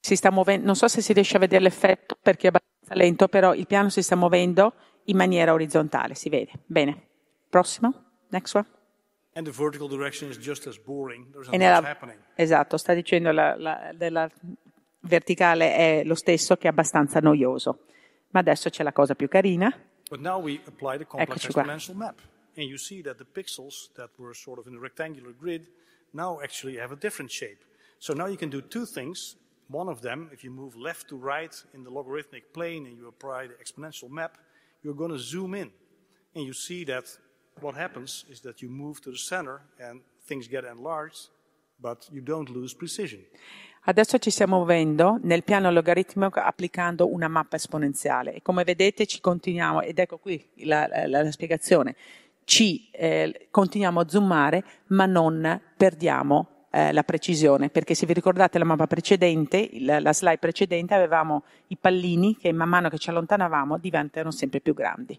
Si 0.00 0.16
sta 0.16 0.30
muovendo, 0.30 0.64
non 0.64 0.76
so 0.76 0.88
se 0.88 1.00
si 1.00 1.12
riesce 1.12 1.36
a 1.36 1.40
vedere 1.40 1.62
l'effetto 1.62 2.16
perché 2.20 2.46
è 2.46 2.50
abbastanza 2.50 2.94
lento, 2.94 3.28
però 3.28 3.54
il 3.54 3.66
piano 3.66 3.90
si 3.90 4.02
sta 4.02 4.16
muovendo 4.16 4.74
in 5.04 5.16
maniera 5.16 5.52
orizzontale, 5.52 6.14
si 6.14 6.28
vede. 6.28 6.52
Bene. 6.66 7.06
Prossimo, 7.50 7.92
next 8.28 8.54
one. 8.54 8.66
And 9.34 9.46
the 9.46 9.52
vertical 9.52 9.88
direction 9.88 10.30
is 10.30 10.38
just 10.38 10.66
as 10.66 10.78
boring. 10.78 11.30
There's 11.30 11.48
nella, 11.48 11.82
happening. 11.82 12.18
Esatto, 12.34 12.76
sta 12.76 12.94
dicendo 12.94 13.30
la, 13.32 13.56
la, 13.56 13.92
della 13.94 14.28
verticale 15.00 15.74
è 15.74 16.02
lo 16.04 16.14
stesso 16.14 16.56
che 16.56 16.66
è 16.66 16.70
abbastanza 16.70 17.20
noioso. 17.20 17.84
Ma 18.30 18.40
adesso 18.40 18.68
c'è 18.68 18.82
la 18.82 18.92
cosa 18.92 19.14
più 19.14 19.28
carina. 19.28 19.72
But 20.10 20.20
now 20.20 20.38
we 20.38 20.60
apply 20.66 20.98
the 20.98 21.04
complex 21.04 21.46
exponential 21.46 21.94
map. 21.94 22.20
And 22.56 22.68
you 22.68 22.78
see 22.78 23.02
that 23.02 23.18
the 23.18 23.24
pixels 23.24 23.94
that 23.96 24.10
were 24.18 24.34
sort 24.34 24.58
of 24.58 24.66
in 24.66 24.74
a 24.74 24.80
rectangular 24.80 25.32
grid 25.32 25.68
now 26.12 26.40
actually 26.42 26.76
have 26.76 26.92
a 26.92 26.96
different 26.96 27.30
shape. 27.30 27.62
So 27.98 28.14
now 28.14 28.26
you 28.26 28.36
can 28.36 28.50
do 28.50 28.60
two 28.60 28.86
things. 28.86 29.36
One 29.68 29.88
of 29.88 30.00
them, 30.00 30.30
if 30.32 30.42
you 30.42 30.50
move 30.50 30.76
left 30.76 31.08
to 31.10 31.16
right 31.16 31.54
in 31.74 31.84
the 31.84 31.90
logarithmic 31.90 32.54
plane 32.54 32.86
and 32.86 32.96
you 32.96 33.06
apply 33.08 33.48
the 33.48 33.54
exponential 33.54 34.10
map, 34.10 34.38
you're 34.82 34.94
going 34.94 35.10
to 35.10 35.18
zoom 35.18 35.54
in. 35.54 35.70
And 36.34 36.44
you 36.44 36.52
see 36.52 36.84
that 36.84 37.04
what 37.60 37.74
happens 37.74 38.24
is 38.30 38.40
that 38.40 38.62
you 38.62 38.68
move 38.68 39.00
to 39.02 39.10
the 39.10 39.18
center 39.18 39.62
and 39.78 40.00
things 40.26 40.48
get 40.48 40.64
enlarged, 40.64 41.28
but 41.80 42.08
you 42.12 42.20
don't 42.20 42.48
lose 42.50 42.72
precision. 42.72 43.20
Adesso 43.88 44.18
ci 44.18 44.28
stiamo 44.28 44.56
muovendo 44.56 45.18
nel 45.22 45.42
piano 45.42 45.70
logaritmico 45.70 46.40
applicando 46.40 47.10
una 47.10 47.26
mappa 47.26 47.56
esponenziale 47.56 48.34
e 48.34 48.42
come 48.42 48.62
vedete 48.62 49.06
ci 49.06 49.18
continuiamo, 49.18 49.80
ed 49.80 49.98
ecco 49.98 50.18
qui 50.18 50.46
la, 50.56 50.86
la, 50.86 51.22
la 51.22 51.30
spiegazione, 51.30 51.96
ci 52.44 52.90
eh, 52.90 53.48
continuiamo 53.50 54.00
a 54.00 54.06
zoomare 54.06 54.62
ma 54.88 55.06
non 55.06 55.58
perdiamo 55.74 56.66
eh, 56.70 56.92
la 56.92 57.02
precisione, 57.02 57.70
perché 57.70 57.94
se 57.94 58.04
vi 58.04 58.12
ricordate 58.12 58.58
la 58.58 58.66
mappa 58.66 58.86
precedente, 58.86 59.70
la, 59.80 60.00
la 60.00 60.12
slide 60.12 60.36
precedente, 60.36 60.92
avevamo 60.92 61.44
i 61.68 61.78
pallini 61.80 62.36
che 62.36 62.52
man 62.52 62.68
mano 62.68 62.90
che 62.90 62.98
ci 62.98 63.08
allontanavamo 63.08 63.78
diventano 63.78 64.30
sempre 64.30 64.60
più 64.60 64.74
grandi. 64.74 65.18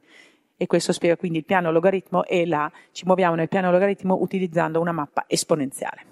E 0.56 0.68
questo 0.68 0.94
spiega 0.94 1.18
quindi 1.18 1.40
il 1.40 1.46
piano 1.46 1.72
logaritmo 1.72 2.24
e 2.24 2.46
la, 2.46 2.72
ci 2.92 3.06
muoviamo 3.06 3.34
nel 3.34 3.50
piano 3.50 3.72
logaritmo 3.72 4.22
utilizzando 4.22 4.80
una 4.80 4.92
mappa 4.92 5.24
esponenziale. 5.26 6.09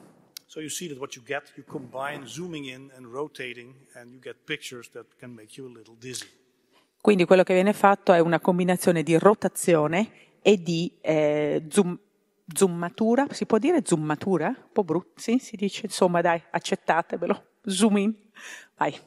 So 0.58 0.64
you 0.64 0.72
see 0.72 0.88
that 0.88 0.98
what 0.98 1.16
you 1.16 1.22
get, 1.24 1.54
you 1.56 1.64
combine 1.64 2.26
zooming 2.26 2.66
in 2.66 2.92
and 2.96 3.06
rotating, 3.06 3.76
and 3.94 4.12
you 4.12 4.20
get 4.20 4.44
pictures 4.48 4.90
that 4.94 5.06
can 5.20 5.36
make 5.36 5.56
you 5.56 5.68
a 5.68 5.72
little 5.72 5.96
dizzy. 6.00 6.26
Quindi 7.00 7.26
quello 7.26 7.44
che 7.44 7.54
viene 7.54 7.74
fatto 7.74 8.12
è 8.12 8.18
una 8.18 8.40
combinazione 8.40 9.04
di 9.04 9.16
rotazione 9.20 10.40
e 10.42 10.60
di 10.60 10.92
eh, 11.02 11.64
zoom, 11.70 12.00
zoomatura, 12.52 13.28
si 13.34 13.46
può 13.46 13.60
dire 13.60 13.84
zoomatura? 13.86 14.48
Un 14.48 14.72
po' 14.74 14.84
brutto, 14.84 15.20
sì, 15.20 15.38
si 15.38 15.56
dice, 15.56 15.86
insomma 15.86 16.22
dai, 16.22 16.42
accettatevelo, 16.50 17.60
zoom 17.62 17.98
in, 17.98 18.16
vai, 18.78 19.00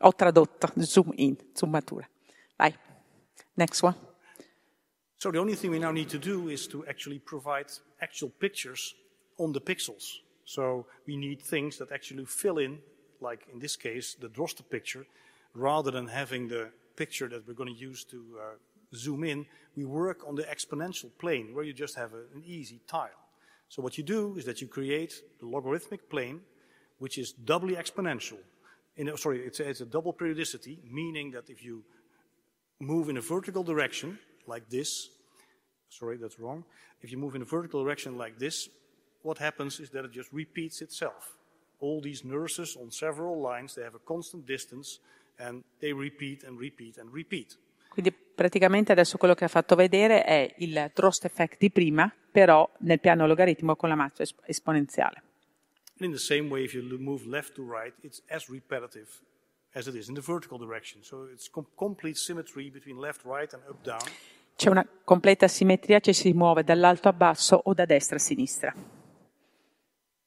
ho 0.00 0.14
tradotto, 0.14 0.70
zoom 0.80 1.12
in, 1.14 1.34
zoomatura, 1.54 2.06
vai, 2.56 2.76
next 3.54 3.82
one. 3.82 3.96
So 5.16 5.30
the 5.30 5.38
only 5.38 5.56
thing 5.56 5.72
we 5.72 5.78
now 5.78 5.92
need 5.92 6.10
to 6.10 6.18
do 6.18 6.50
is 6.50 6.66
to 6.66 6.84
actually 6.86 7.20
provide 7.20 7.70
actual 8.00 8.30
pictures 8.38 8.94
on 9.36 9.52
the 9.52 9.60
pixels. 9.62 10.28
So 10.50 10.86
we 11.06 11.16
need 11.16 11.40
things 11.40 11.78
that 11.78 11.92
actually 11.92 12.24
fill 12.24 12.58
in, 12.58 12.80
like 13.20 13.46
in 13.52 13.60
this 13.60 13.76
case, 13.76 14.16
the 14.20 14.26
Droste 14.26 14.68
picture, 14.68 15.06
rather 15.54 15.92
than 15.92 16.08
having 16.08 16.48
the 16.48 16.70
picture 16.96 17.28
that 17.28 17.46
we're 17.46 17.54
going 17.54 17.72
to 17.72 17.80
use 17.80 18.02
to 18.06 18.18
uh, 18.36 18.56
zoom 18.92 19.22
in, 19.22 19.46
we 19.76 19.84
work 19.84 20.26
on 20.26 20.34
the 20.34 20.42
exponential 20.42 21.08
plane 21.20 21.54
where 21.54 21.62
you 21.62 21.72
just 21.72 21.94
have 21.94 22.14
a, 22.14 22.22
an 22.34 22.42
easy 22.44 22.80
tile. 22.88 23.22
So 23.68 23.80
what 23.80 23.96
you 23.96 24.02
do 24.02 24.36
is 24.38 24.44
that 24.46 24.60
you 24.60 24.66
create 24.66 25.22
the 25.38 25.46
logarithmic 25.46 26.10
plane, 26.10 26.40
which 26.98 27.16
is 27.16 27.30
doubly 27.30 27.76
exponential. 27.76 28.38
A, 28.98 29.16
sorry, 29.16 29.46
it's 29.46 29.60
a, 29.60 29.68
it's 29.68 29.82
a 29.82 29.86
double 29.86 30.12
periodicity, 30.12 30.80
meaning 30.90 31.30
that 31.30 31.48
if 31.48 31.62
you 31.62 31.84
move 32.80 33.08
in 33.08 33.16
a 33.18 33.20
vertical 33.20 33.62
direction, 33.62 34.18
like 34.48 34.68
this, 34.68 35.10
sorry, 35.90 36.16
that's 36.16 36.40
wrong. 36.40 36.64
If 37.02 37.12
you 37.12 37.18
move 37.18 37.36
in 37.36 37.42
a 37.42 37.44
vertical 37.56 37.84
direction 37.84 38.18
like 38.18 38.36
this, 38.40 38.68
what 39.22 39.40
happens 39.40 39.78
is 39.78 39.90
that 39.90 40.04
it 40.04 40.12
just 40.12 40.30
repeats 40.32 40.80
itself. 40.80 41.36
All 41.80 42.00
these 42.00 42.26
nurses 42.26 42.76
on 42.76 42.90
several 42.90 43.40
lines, 43.40 43.74
they 43.74 43.84
have 43.84 43.96
a 43.96 44.04
constant 44.04 44.46
distance 44.46 45.00
and 45.38 45.62
they 45.80 45.92
repeat 45.92 46.44
and 46.44 46.58
repeat 46.58 46.98
and 46.98 47.12
repeat. 47.12 47.58
Quindi 47.88 48.12
praticamente 48.12 48.92
adesso 48.92 49.18
quello 49.18 49.34
che 49.34 49.44
ha 49.44 49.48
fatto 49.48 49.74
vedere 49.74 50.24
è 50.24 50.54
il 50.58 50.90
Drost 50.94 51.24
effect 51.24 51.58
di 51.58 51.70
prima, 51.70 52.12
però 52.30 52.68
nel 52.80 53.00
piano 53.00 53.26
logaritmo 53.26 53.74
con 53.74 53.88
la 53.88 53.96
massa 53.96 54.22
esponenziale. 54.44 55.22
In 55.98 56.12
the 56.12 56.18
same 56.18 56.48
way, 56.48 56.64
if 56.64 56.72
you 56.72 56.82
move 56.98 57.26
left 57.26 57.54
to 57.54 57.62
right, 57.62 57.92
it's 58.02 58.22
as 58.28 58.48
repetitive 58.48 59.08
as 59.74 59.86
it 59.86 59.94
is 59.94 60.08
in 60.08 60.14
the 60.14 60.22
vertical 60.22 60.58
direction. 60.58 61.02
So 61.02 61.28
it's 61.30 61.50
com- 61.50 61.66
complete 61.74 62.16
symmetry 62.16 62.70
between 62.70 62.98
left, 62.98 63.24
right 63.24 63.52
and 63.52 63.62
up, 63.68 63.82
down. 63.82 64.00
C'è 64.56 64.68
una 64.68 64.86
completa 65.04 65.48
simmetria, 65.48 66.00
ci 66.00 66.12
si 66.12 66.32
muove 66.32 66.64
dall'alto 66.64 67.08
a 67.08 67.12
basso 67.12 67.60
o 67.62 67.74
da 67.74 67.86
destra 67.86 68.16
a 68.16 68.18
sinistra. 68.18 68.74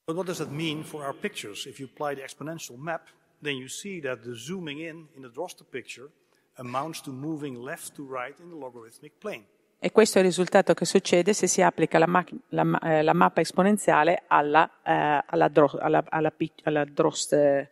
But 0.05 0.17
what 0.17 0.27
does 0.27 0.39
that 0.39 0.51
mean 0.51 0.83
for 0.83 1.05
our 1.05 1.13
pictures? 1.13 1.65
If 1.65 1.79
you 1.79 1.85
apply 1.85 2.15
the 2.15 2.23
exponential 2.23 2.77
map, 2.77 3.07
then 3.41 3.55
you 3.55 3.69
see 3.69 4.01
that 4.01 4.23
the 4.23 4.35
zooming 4.35 4.79
in 4.79 5.07
in 5.15 5.21
the 5.21 5.29
Droste 5.29 5.63
picture 5.71 6.09
amounts 6.57 7.01
to 7.01 7.11
moving 7.11 7.55
left 7.55 7.95
to 7.95 8.03
right 8.03 8.37
in 8.39 8.49
the 8.49 8.55
logarithmic 8.55 9.13
plane. 9.19 9.45
E 9.79 9.91
questo 9.91 10.17
è 10.17 10.21
il 10.21 10.27
risultato 10.27 10.73
che 10.73 10.85
succede 10.85 11.33
se 11.33 11.47
si 11.47 11.61
applica 11.61 11.97
la, 11.99 12.07
ma- 12.07 12.25
la, 12.49 12.79
eh, 12.79 13.01
la 13.01 13.13
mappa 13.13 13.41
esponenziale 13.41 14.23
alla, 14.27 14.69
eh, 14.81 15.23
alla, 15.25 15.47
dro- 15.49 15.77
alla, 15.79 16.03
alla, 16.07 16.33
alla 16.63 16.85
Drost, 16.85 17.33
eh, 17.33 17.69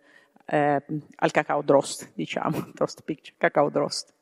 al 1.16 1.32
cacao 1.32 1.62
Drost, 1.62 2.12
diciamo, 2.14 2.72
Drost 2.76 3.04
picture, 3.04 3.36
cacao 3.38 3.70
Drost. 3.70 4.14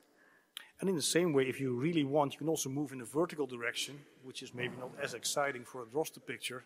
And 0.79 0.89
in 0.89 0.95
the 0.95 1.01
same 1.01 1.33
way, 1.33 1.47
if 1.47 1.59
you 1.59 1.79
really 1.79 2.03
want, 2.03 2.33
you 2.33 2.39
can 2.39 2.47
also 2.47 2.69
move 2.69 2.93
in 2.93 3.01
a 3.01 3.05
vertical 3.05 3.45
direction, 3.47 4.03
which 4.23 4.41
is 4.41 4.51
maybe 4.53 4.75
not 4.77 4.91
as 4.99 5.13
exciting 5.13 5.65
for 5.65 5.81
a 5.81 5.85
Droste 5.85 6.19
picture, 6.23 6.63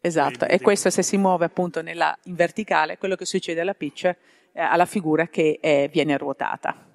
Esatto, 0.00 0.46
e 0.46 0.60
questo 0.60 0.90
se 0.90 1.02
si 1.02 1.16
muove 1.16 1.46
appunto 1.46 1.80
nella, 1.80 2.16
in 2.24 2.34
verticale, 2.34 2.98
quello 2.98 3.16
che 3.16 3.24
succede 3.24 3.60
alla 3.60 3.74
pitch, 3.74 4.04
eh, 4.04 4.16
alla 4.52 4.84
figura 4.84 5.28
che 5.28 5.58
eh, 5.60 5.88
viene 5.90 6.18
ruotata. 6.18 6.92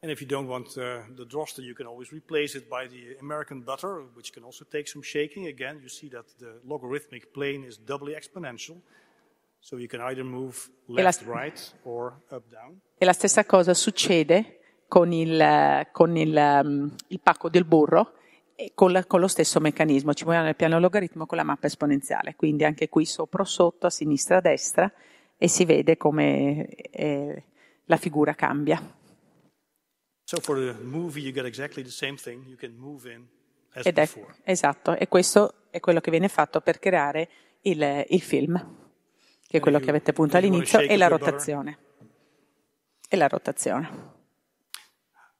And 0.00 0.10
if 0.10 0.20
you 0.20 0.26
don't 0.26 0.48
want 0.48 0.76
uh, 0.76 1.04
the 1.14 1.24
droste, 1.24 1.62
you 1.62 1.74
can 1.74 1.86
always 1.86 2.10
replace 2.10 2.56
it 2.56 2.66
by 2.68 2.88
the 2.88 3.16
American 3.20 3.62
butter, 3.62 4.04
which 4.16 4.32
can 4.32 4.42
also 4.42 4.64
take 4.68 4.88
some 4.88 5.04
shaking. 5.04 5.46
Again, 5.46 5.78
you 5.80 5.88
see 5.88 6.08
that 6.08 6.24
the 6.38 6.58
logarithmic 6.64 7.30
plane 7.30 7.64
is 7.64 7.78
doubly 7.78 8.14
exponential. 8.14 8.80
So 9.60 9.76
you 9.76 9.86
can 9.86 10.00
either 10.00 10.24
move 10.24 10.68
left, 10.88 11.24
right 11.24 11.72
or 11.84 12.20
up, 12.30 12.42
down. 12.50 12.80
E 12.98 13.04
la 13.04 13.12
stessa 13.12 13.44
cosa 13.44 13.74
succede 13.74 14.58
con 14.88 15.12
il, 15.12 15.86
con 15.92 16.16
il, 16.16 16.36
um, 16.36 16.92
il 17.06 17.20
pacco 17.20 17.48
del 17.48 17.64
burro, 17.64 18.14
con, 18.74 18.92
la, 18.92 19.04
con, 19.04 19.20
lo 19.20 19.28
stesso 19.28 19.60
meccanismo, 19.60 20.14
ci 20.14 20.22
muoviamo 20.24 20.46
nel 20.46 20.56
piano 20.56 20.78
logaritmo 20.78 21.26
con 21.26 21.38
la 21.38 21.44
mappa 21.44 21.66
esponenziale, 21.66 22.34
quindi 22.36 22.64
anche 22.64 22.88
qui 22.88 23.04
sopra 23.04 23.42
o 23.42 23.44
sotto, 23.44 23.86
a 23.86 23.90
sinistra, 23.90 24.38
a 24.38 24.40
destra, 24.40 24.92
e 25.36 25.48
si 25.48 25.64
vede 25.64 25.96
come 25.96 26.66
eh, 26.66 27.44
la 27.84 27.96
figura 27.96 28.34
cambia. 28.34 28.80
So 30.24 30.40
for 30.40 30.58
the 30.58 30.82
movie 30.82 31.22
you 31.22 31.32
get 31.32 31.44
exactly 31.44 31.82
the 31.82 31.90
same 31.90 32.14
thing, 32.14 32.46
you 32.46 32.56
can 32.56 32.74
move 32.76 33.12
in 33.12 33.26
as 33.72 33.86
Ed 33.86 33.98
è, 33.98 34.02
before. 34.02 34.34
Esatto, 34.44 34.96
e 34.96 35.08
questo 35.08 35.54
è 35.70 35.80
quello 35.80 36.00
che 36.00 36.10
viene 36.10 36.28
fatto 36.28 36.60
per 36.60 36.78
creare 36.78 37.28
il, 37.62 38.04
il 38.08 38.20
film, 38.20 38.56
che 39.46 39.58
è 39.58 39.60
quello 39.60 39.78
che 39.78 39.90
avete 39.90 40.10
appunto 40.10 40.36
all'inizio, 40.36 40.80
e 40.80 40.96
la 40.96 41.08
rotazione. 41.08 41.78
E 43.08 43.16
la 43.16 43.28
rotazione. 43.28 44.20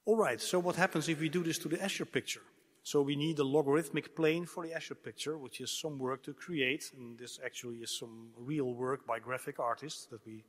All 0.04 0.16
right, 0.16 0.40
so 0.40 0.58
what 0.58 0.76
happens 0.76 1.06
if 1.08 1.20
we 1.20 1.28
do 1.28 1.42
this 1.42 1.58
to 1.58 1.68
the 1.68 1.78
Escher 1.80 2.06
picture? 2.06 2.44
So 2.82 3.00
we 3.00 3.14
need 3.14 3.38
a 3.38 3.44
logarithmic 3.44 4.14
plane 4.16 4.44
for 4.44 4.66
the 4.66 4.74
Escher 4.74 4.96
picture, 5.00 5.38
which 5.38 5.60
is 5.60 5.70
some 5.70 5.98
work 5.98 6.22
to 6.24 6.34
create. 6.34 6.90
And 6.96 7.16
this 7.16 7.38
actually 7.44 7.76
is 7.76 7.96
some 7.96 8.30
real 8.36 8.74
work 8.74 9.06
by 9.06 9.20
graphic 9.20 9.60
artists 9.60 10.06
that 10.06 10.20
we 10.26 10.44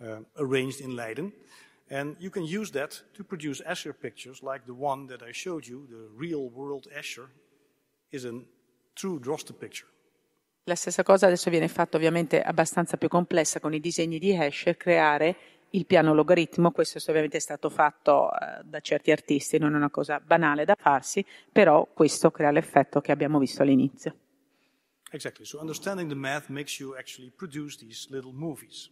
uh, 0.00 0.20
arranged 0.36 0.80
in 0.80 0.96
Leiden. 0.96 1.32
And 1.90 2.16
you 2.18 2.30
can 2.30 2.44
use 2.44 2.72
that 2.72 3.00
to 3.14 3.24
produce 3.24 3.62
Escher 3.62 3.94
pictures 3.94 4.42
like 4.42 4.66
the 4.66 4.74
one 4.74 5.06
that 5.06 5.22
I 5.22 5.32
showed 5.32 5.66
you, 5.66 5.86
the 5.88 6.08
real 6.16 6.50
world 6.50 6.88
Escher, 6.92 7.28
is 8.10 8.24
a 8.24 8.42
true 8.94 9.20
Droste 9.20 9.52
picture. 9.52 9.86
La 10.64 10.74
stessa 10.74 11.02
cosa 11.02 11.26
adesso 11.26 11.48
viene 11.48 11.68
fatta 11.68 11.96
ovviamente 11.96 12.42
abbastanza 12.42 12.98
più 12.98 13.08
complessa 13.08 13.58
con 13.58 13.72
i 13.72 13.80
disegni 13.80 14.18
di 14.18 14.32
Escher, 14.32 14.76
creare 14.76 15.36
il 15.70 15.86
piano 15.86 16.14
logaritmo, 16.14 16.70
questo 16.70 16.98
ovviamente 17.08 17.36
è 17.36 17.40
stato 17.40 17.68
fatto 17.68 18.30
eh, 18.32 18.62
da 18.64 18.80
certi 18.80 19.10
artisti, 19.10 19.58
non 19.58 19.74
è 19.74 19.76
una 19.76 19.90
cosa 19.90 20.20
banale 20.20 20.64
da 20.64 20.74
farsi, 20.78 21.24
però 21.52 21.86
questo 21.92 22.30
crea 22.30 22.50
l'effetto 22.50 23.00
che 23.00 23.12
abbiamo 23.12 23.38
visto 23.38 23.62
all'inizio. 23.62 24.16
Exactly. 25.10 25.44
So 25.44 25.58
understanding 25.58 26.08
the 26.08 26.14
math 26.14 26.48
makes 26.48 26.78
you 26.78 26.94
actually 26.96 27.30
produce 27.30 27.78
these 27.78 28.08
little 28.10 28.32
movies. 28.32 28.90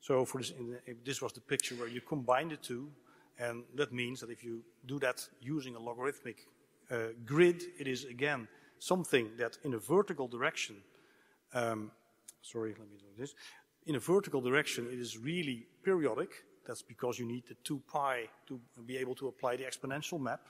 So 0.00 0.24
for 0.24 0.40
this, 0.40 0.52
the, 0.52 0.96
this 1.04 1.20
was 1.20 1.32
the 1.32 1.40
picture 1.40 1.76
where 1.76 1.88
you 1.88 2.00
combine 2.00 2.48
the 2.48 2.56
two, 2.56 2.90
and 3.38 3.64
that 3.76 3.92
means 3.92 4.20
that 4.20 4.30
if 4.30 4.42
you 4.42 4.62
do 4.84 4.98
that 4.98 5.28
using 5.40 5.76
a 5.76 5.78
logarithmic 5.78 6.46
uh, 6.90 7.14
grid, 7.24 7.62
it 7.78 7.86
is 7.86 8.04
again 8.04 8.48
something 8.78 9.30
that 9.38 9.58
in 9.62 9.74
a 9.74 9.78
vertical 9.78 10.26
direction, 10.26 10.82
um, 11.54 11.92
sorry, 12.40 12.74
let 12.76 12.90
me 12.90 12.96
do 12.98 13.06
this, 13.16 13.34
in 13.86 13.96
a 13.96 14.00
vertical 14.00 14.40
direction, 14.40 14.86
it 14.90 14.98
is 14.98 15.18
really 15.18 15.66
periodic. 15.82 16.30
That's 16.66 16.82
because 16.82 17.18
you 17.18 17.26
need 17.26 17.44
the 17.48 17.56
2 17.64 17.82
pi 17.92 18.28
to 18.46 18.60
be 18.86 18.96
able 18.96 19.14
to 19.16 19.28
apply 19.28 19.56
the 19.56 19.64
exponential 19.64 20.20
map. 20.20 20.40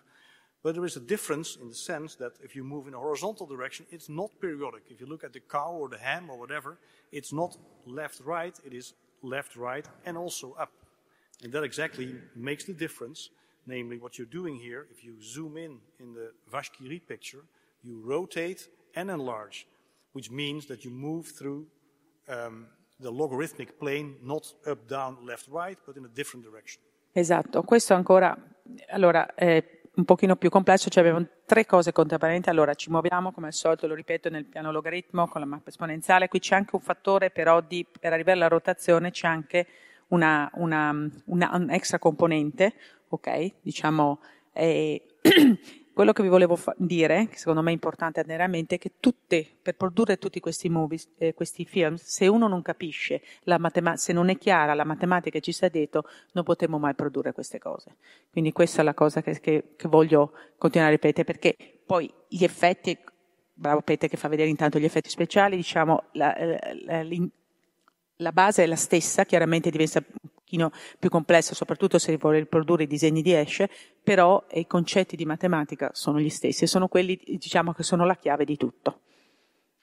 But 0.62 0.74
there 0.74 0.84
is 0.84 0.96
a 0.96 1.00
difference 1.00 1.56
in 1.56 1.68
the 1.68 1.74
sense 1.74 2.14
that 2.16 2.32
if 2.42 2.54
you 2.54 2.62
move 2.62 2.86
in 2.86 2.94
a 2.94 2.98
horizontal 2.98 3.46
direction, 3.46 3.86
it's 3.90 4.08
not 4.08 4.30
periodic. 4.40 4.84
If 4.88 5.00
you 5.00 5.06
look 5.06 5.24
at 5.24 5.32
the 5.32 5.40
cow 5.40 5.72
or 5.72 5.88
the 5.88 5.98
ham 5.98 6.30
or 6.30 6.38
whatever, 6.38 6.78
it's 7.10 7.32
not 7.32 7.56
left-right, 7.84 8.58
it 8.64 8.72
is 8.72 8.94
left-right 9.22 9.88
and 10.04 10.16
also 10.16 10.54
up. 10.58 10.72
And 11.42 11.52
that 11.52 11.64
exactly 11.64 12.14
makes 12.36 12.64
the 12.64 12.74
difference, 12.74 13.30
namely 13.66 13.98
what 13.98 14.18
you're 14.18 14.26
doing 14.26 14.54
here. 14.54 14.86
If 14.90 15.02
you 15.02 15.20
zoom 15.20 15.56
in 15.56 15.78
in 15.98 16.14
the 16.14 16.30
Vashkiri 16.52 17.00
picture, 17.08 17.44
you 17.82 18.00
rotate 18.04 18.68
and 18.94 19.10
enlarge, 19.10 19.66
which 20.12 20.30
means 20.30 20.66
that 20.66 20.84
you 20.84 20.90
move 20.92 21.26
through 21.26 21.66
um, 22.28 22.66
the 23.01 23.11
logarithmic 23.11 23.76
plane, 23.78 24.16
not 24.22 24.55
up, 24.66 24.86
down, 24.86 25.18
left, 25.24 25.49
right, 25.51 25.78
but 25.84 25.97
in 25.97 26.05
a 26.05 26.11
different 26.12 26.45
direction. 26.45 26.82
Esatto, 27.12 27.62
questo 27.62 27.95
ancora, 27.95 28.36
allora, 28.88 29.34
è 29.34 29.80
un 29.95 30.05
pochino 30.05 30.36
più 30.36 30.49
complesso, 30.49 30.88
cioè 30.88 31.05
abbiamo 31.05 31.26
tre 31.45 31.66
cose 31.66 31.93
contemporaneamente, 31.93 32.49
allora 32.49 32.74
ci 32.74 32.88
muoviamo 32.88 33.32
come 33.32 33.49
al 33.49 33.53
solito, 33.53 33.86
lo 33.86 33.95
ripeto, 33.95 34.30
nel 34.30 34.47
piano 34.47 34.72
logaritmo 34.72 35.28
con 35.28 35.40
la 35.40 35.47
mappa 35.47 35.68
esponenziale, 35.68 36.28
qui 36.28 36.38
c'è 36.38 36.55
anche 36.55 36.74
un 36.74 36.80
fattore 36.80 37.30
però 37.30 37.61
di, 37.61 37.86
per 38.01 38.12
arrivare 38.12 38.38
alla 38.38 38.49
rotazione 38.49 39.11
c'è 39.11 39.26
anche 39.26 39.66
una, 40.09 40.51
una, 40.55 40.95
una 41.26 41.51
un 41.55 41.70
extra 41.70 41.99
componente, 41.99 42.72
ok, 43.09 43.53
diciamo, 43.61 44.20
eh, 44.53 45.03
quello 45.93 46.12
che 46.12 46.22
vi 46.22 46.28
volevo 46.28 46.57
fa- 46.57 46.74
dire, 46.78 47.28
che 47.28 47.36
secondo 47.36 47.62
me 47.62 47.70
è 47.70 47.72
importante 47.72 48.22
tenere 48.22 48.43
a 48.43 48.47
mente, 48.47 48.76
è 48.76 48.78
che 48.78 48.93
tutte, 48.99 49.47
per 49.61 49.76
produrre 49.76 50.18
tutti 50.18 50.40
questi 50.40 50.68
movies, 50.68 51.09
eh, 51.18 51.34
questi 51.34 51.64
film, 51.64 51.97
se 51.97 52.26
uno 52.26 52.49
non 52.49 52.62
capisce, 52.62 53.22
matema- 53.59 53.97
se 53.97 54.12
non 54.12 54.28
è 54.28 54.38
chiara 54.38 54.74
la 54.74 54.84
matematica 54.84 55.30
che 55.30 55.40
ci 55.40 55.53
sta 55.53 55.68
dietro, 55.68 56.05
non 56.32 56.45
potremo 56.45 56.78
mai 56.78 56.95
produrre 56.95 57.32
queste 57.32 57.59
cose. 57.59 57.97
Quindi 58.30 58.53
questa 58.53 58.80
è 58.80 58.84
la 58.84 58.95
cosa 58.95 59.22
che, 59.22 59.38
che, 59.40 59.74
che 59.76 59.88
voglio 59.88 60.32
continuare 60.57 60.93
a 60.93 60.97
ripetere, 60.97 61.24
perché 61.24 61.57
poi 61.84 62.12
gli 62.28 62.45
effetti, 62.45 62.97
bravo 63.53 63.82
Peter 63.82 64.09
che 64.09 64.16
fa 64.16 64.28
vedere 64.28 64.49
intanto 64.49 64.78
gli 64.78 64.84
effetti 64.84 65.11
speciali, 65.11 65.57
diciamo, 65.57 66.05
la, 66.12 66.34
la, 66.38 67.03
la, 67.05 67.26
la 68.16 68.32
base 68.32 68.62
è 68.62 68.66
la 68.66 68.76
stessa, 68.76 69.24
chiaramente 69.24 69.70
diventa 69.70 70.03
pochino 70.53 70.70
più 70.98 71.09
complessa, 71.09 71.55
soprattutto 71.55 71.98
se 71.98 72.16
vuole 72.18 72.40
riprodurre 72.40 72.84
i 72.84 72.86
disegni 72.86 73.22
di 73.22 73.32
Esche, 73.32 73.70
però 74.03 74.44
i 74.53 74.66
concetti 74.66 75.16
di 75.16 75.24
matematica 75.24 75.90
sono 75.94 76.20
gli 76.20 76.28
stessi 76.28 76.66
sono 76.66 76.88
quelli, 76.88 77.18
diciamo, 77.24 77.72
che 77.72 77.82
sono 77.82 78.05
la 78.05 78.16
chiave 78.16 78.44
di 78.44 78.57
tutto. 78.57 79.00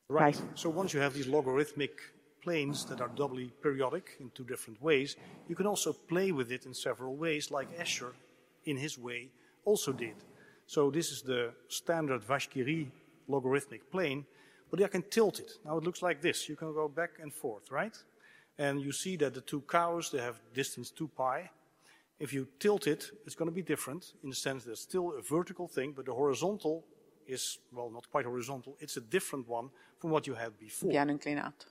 Right. 0.08 0.40
Vai. 0.40 0.50
So 0.54 0.70
once 0.70 0.96
you 0.96 1.04
have 1.04 1.16
these 1.16 1.30
logarithmic 1.30 2.14
planes 2.42 2.86
that 2.86 3.00
are 3.00 3.12
doubly 3.14 3.52
periodic 3.62 4.18
in 4.20 4.32
two 4.32 4.46
different 4.46 4.80
ways, 4.82 5.16
you 5.48 5.56
can 5.56 5.66
also 5.66 5.94
play 6.08 6.32
with 6.32 6.52
it 6.52 6.66
in 6.66 6.74
several 6.74 7.16
ways, 7.16 7.50
like 7.50 7.70
Escher, 7.78 8.14
in 8.64 8.78
his 8.78 8.98
way, 8.98 9.30
also 9.66 9.92
did. 9.92 10.16
So 10.66 10.90
this 10.92 11.12
is 11.12 11.22
the 11.24 11.54
standard 11.68 12.22
Vashkiri 12.24 12.90
logarithmic 13.28 13.90
plane, 13.92 14.26
but 14.72 14.82
I 14.82 14.88
can 14.88 15.04
tilt 15.04 15.40
it. 15.40 15.60
Now 15.64 15.78
it 15.78 15.84
looks 15.84 16.02
like 16.02 16.22
this. 16.22 16.48
You 16.48 16.56
can 16.56 16.74
go 16.74 16.88
back 16.88 17.20
and 17.22 17.32
forth, 17.32 17.72
right? 17.72 17.96
And 18.60 18.82
you 18.82 18.92
see 18.92 19.16
that 19.16 19.34
the 19.34 19.42
two 19.42 19.62
cows, 19.62 20.12
they 20.12 20.22
have 20.22 20.40
distance 20.54 20.92
2 20.92 21.08
pi. 21.08 21.50
If 22.20 22.34
you 22.34 22.48
tilt 22.60 22.86
it, 22.86 23.10
it's 23.26 23.36
going 23.36 23.50
to 23.50 23.56
be 23.56 23.64
different 23.64 24.14
in 24.22 24.30
the 24.30 24.36
sense 24.36 24.66
that 24.66 24.72
it's 24.72 24.82
still 24.82 25.14
a 25.18 25.22
vertical 25.22 25.68
thing, 25.68 25.94
but 25.96 26.06
the 26.06 26.14
horizontal 26.14 26.84
is, 27.26 27.60
well, 27.72 27.90
not 27.90 28.12
quite 28.12 28.26
horizontal, 28.26 28.76
it's 28.80 28.98
a 28.98 29.02
different 29.02 29.48
one 29.48 29.70
from 29.98 30.12
what 30.12 30.28
you 30.28 30.36
had 30.36 30.52
before. 30.60 30.92
Piano 30.92 31.12
inclinato. 31.12 31.68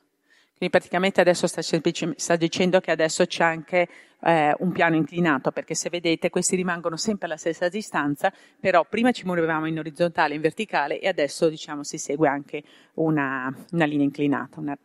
Quindi 0.57 0.77
praticamente 0.77 1.21
adesso 1.21 1.47
sta, 1.47 1.63
sta 1.63 2.37
dicendo 2.37 2.81
che 2.81 2.91
adesso 2.91 3.25
c'è 3.27 3.45
anche 3.45 3.89
eh, 4.23 4.53
un 4.59 4.73
piano 4.73 4.97
inclinato, 4.97 5.53
perché 5.53 5.75
se 5.75 5.89
vedete 5.89 6.31
questi 6.31 6.57
rimangono 6.57 6.97
sempre 6.97 7.27
alla 7.27 7.37
stessa 7.37 7.69
distanza, 7.69 8.33
però 8.59 8.85
prima 8.85 9.13
ci 9.13 9.25
muovevamo 9.25 9.67
in 9.67 9.79
orizzontale, 9.79 10.35
in 10.35 10.41
verticale 10.41 10.99
e 10.99 11.07
adesso 11.07 11.49
diciamo 11.49 11.85
si 11.85 11.99
segue 11.99 12.27
anche 12.27 12.65
una, 12.95 13.55
una 13.71 13.85
linea 13.85 14.07
inclinata, 14.07 14.59
una 14.59 14.77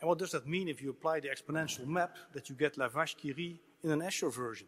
And 0.00 0.08
what 0.08 0.18
does 0.18 0.30
that 0.32 0.46
mean 0.46 0.68
if 0.68 0.82
you 0.82 0.90
apply 0.90 1.20
the 1.20 1.28
exponential 1.28 1.86
map 1.86 2.16
that 2.32 2.48
you 2.48 2.56
get 2.56 2.76
Lavache-Curie 2.76 3.58
in 3.82 3.90
an 3.90 4.00
Escher 4.00 4.30
version? 4.30 4.66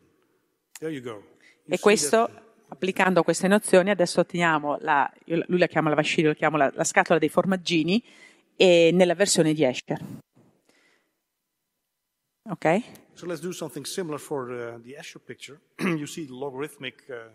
There 0.81 0.91
you 0.91 1.03
go. 1.03 1.23
You 1.67 1.75
e 1.75 1.79
questo, 1.79 2.27
that... 2.27 2.43
applicando 2.69 3.23
queste 3.23 3.47
nozioni, 3.47 3.91
adesso 3.91 4.21
otteniamo, 4.21 4.79
la, 4.81 5.11
lui 5.27 5.59
la 5.59 5.67
chiama 5.67 5.91
Lavache, 5.91 6.21
io 6.23 6.29
la 6.29 6.35
chiamo 6.35 6.57
la, 6.57 6.71
la 6.75 6.85
scatola 6.85 7.19
dei 7.19 7.29
formaggini, 7.29 8.03
e 8.57 8.91
nella 8.93 9.15
versione 9.15 9.53
di 9.53 9.65
Escher. 9.65 10.01
Ok? 12.51 12.83
So 13.13 13.27
let's 13.27 13.41
do 13.41 13.53
something 13.53 13.85
similar 13.85 14.19
for 14.19 14.47
the, 14.47 14.81
the 14.83 14.97
Escher 14.97 15.21
picture. 15.21 15.61
you 15.79 16.07
see 16.07 16.25
the 16.25 16.33
logarithmic 16.33 17.05
uh, 17.11 17.31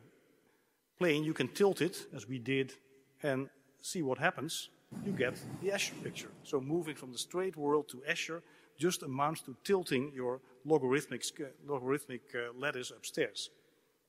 plane, 0.98 1.24
you 1.24 1.34
can 1.34 1.52
tilt 1.52 1.82
it, 1.82 2.08
as 2.16 2.28
we 2.28 2.40
did, 2.42 2.74
and 3.22 3.50
see 3.82 4.02
what 4.02 4.20
happens. 4.20 4.70
You 5.06 5.14
get 5.14 5.34
the 5.62 5.72
Escher 5.72 5.96
picture. 6.02 6.30
So 6.44 6.60
moving 6.60 6.96
from 6.96 7.12
the 7.12 7.18
straight 7.18 7.56
world 7.56 7.88
to 7.90 8.02
Escher 8.08 8.42
just 8.78 9.04
amounts 9.04 9.42
to 9.44 9.56
tilting 9.62 10.12
your 10.14 10.40
logarithmic, 10.64 11.24
logarithmic 11.66 12.22
uh, 12.34 12.58
lattice 12.60 12.94
upstairs. 12.94 13.52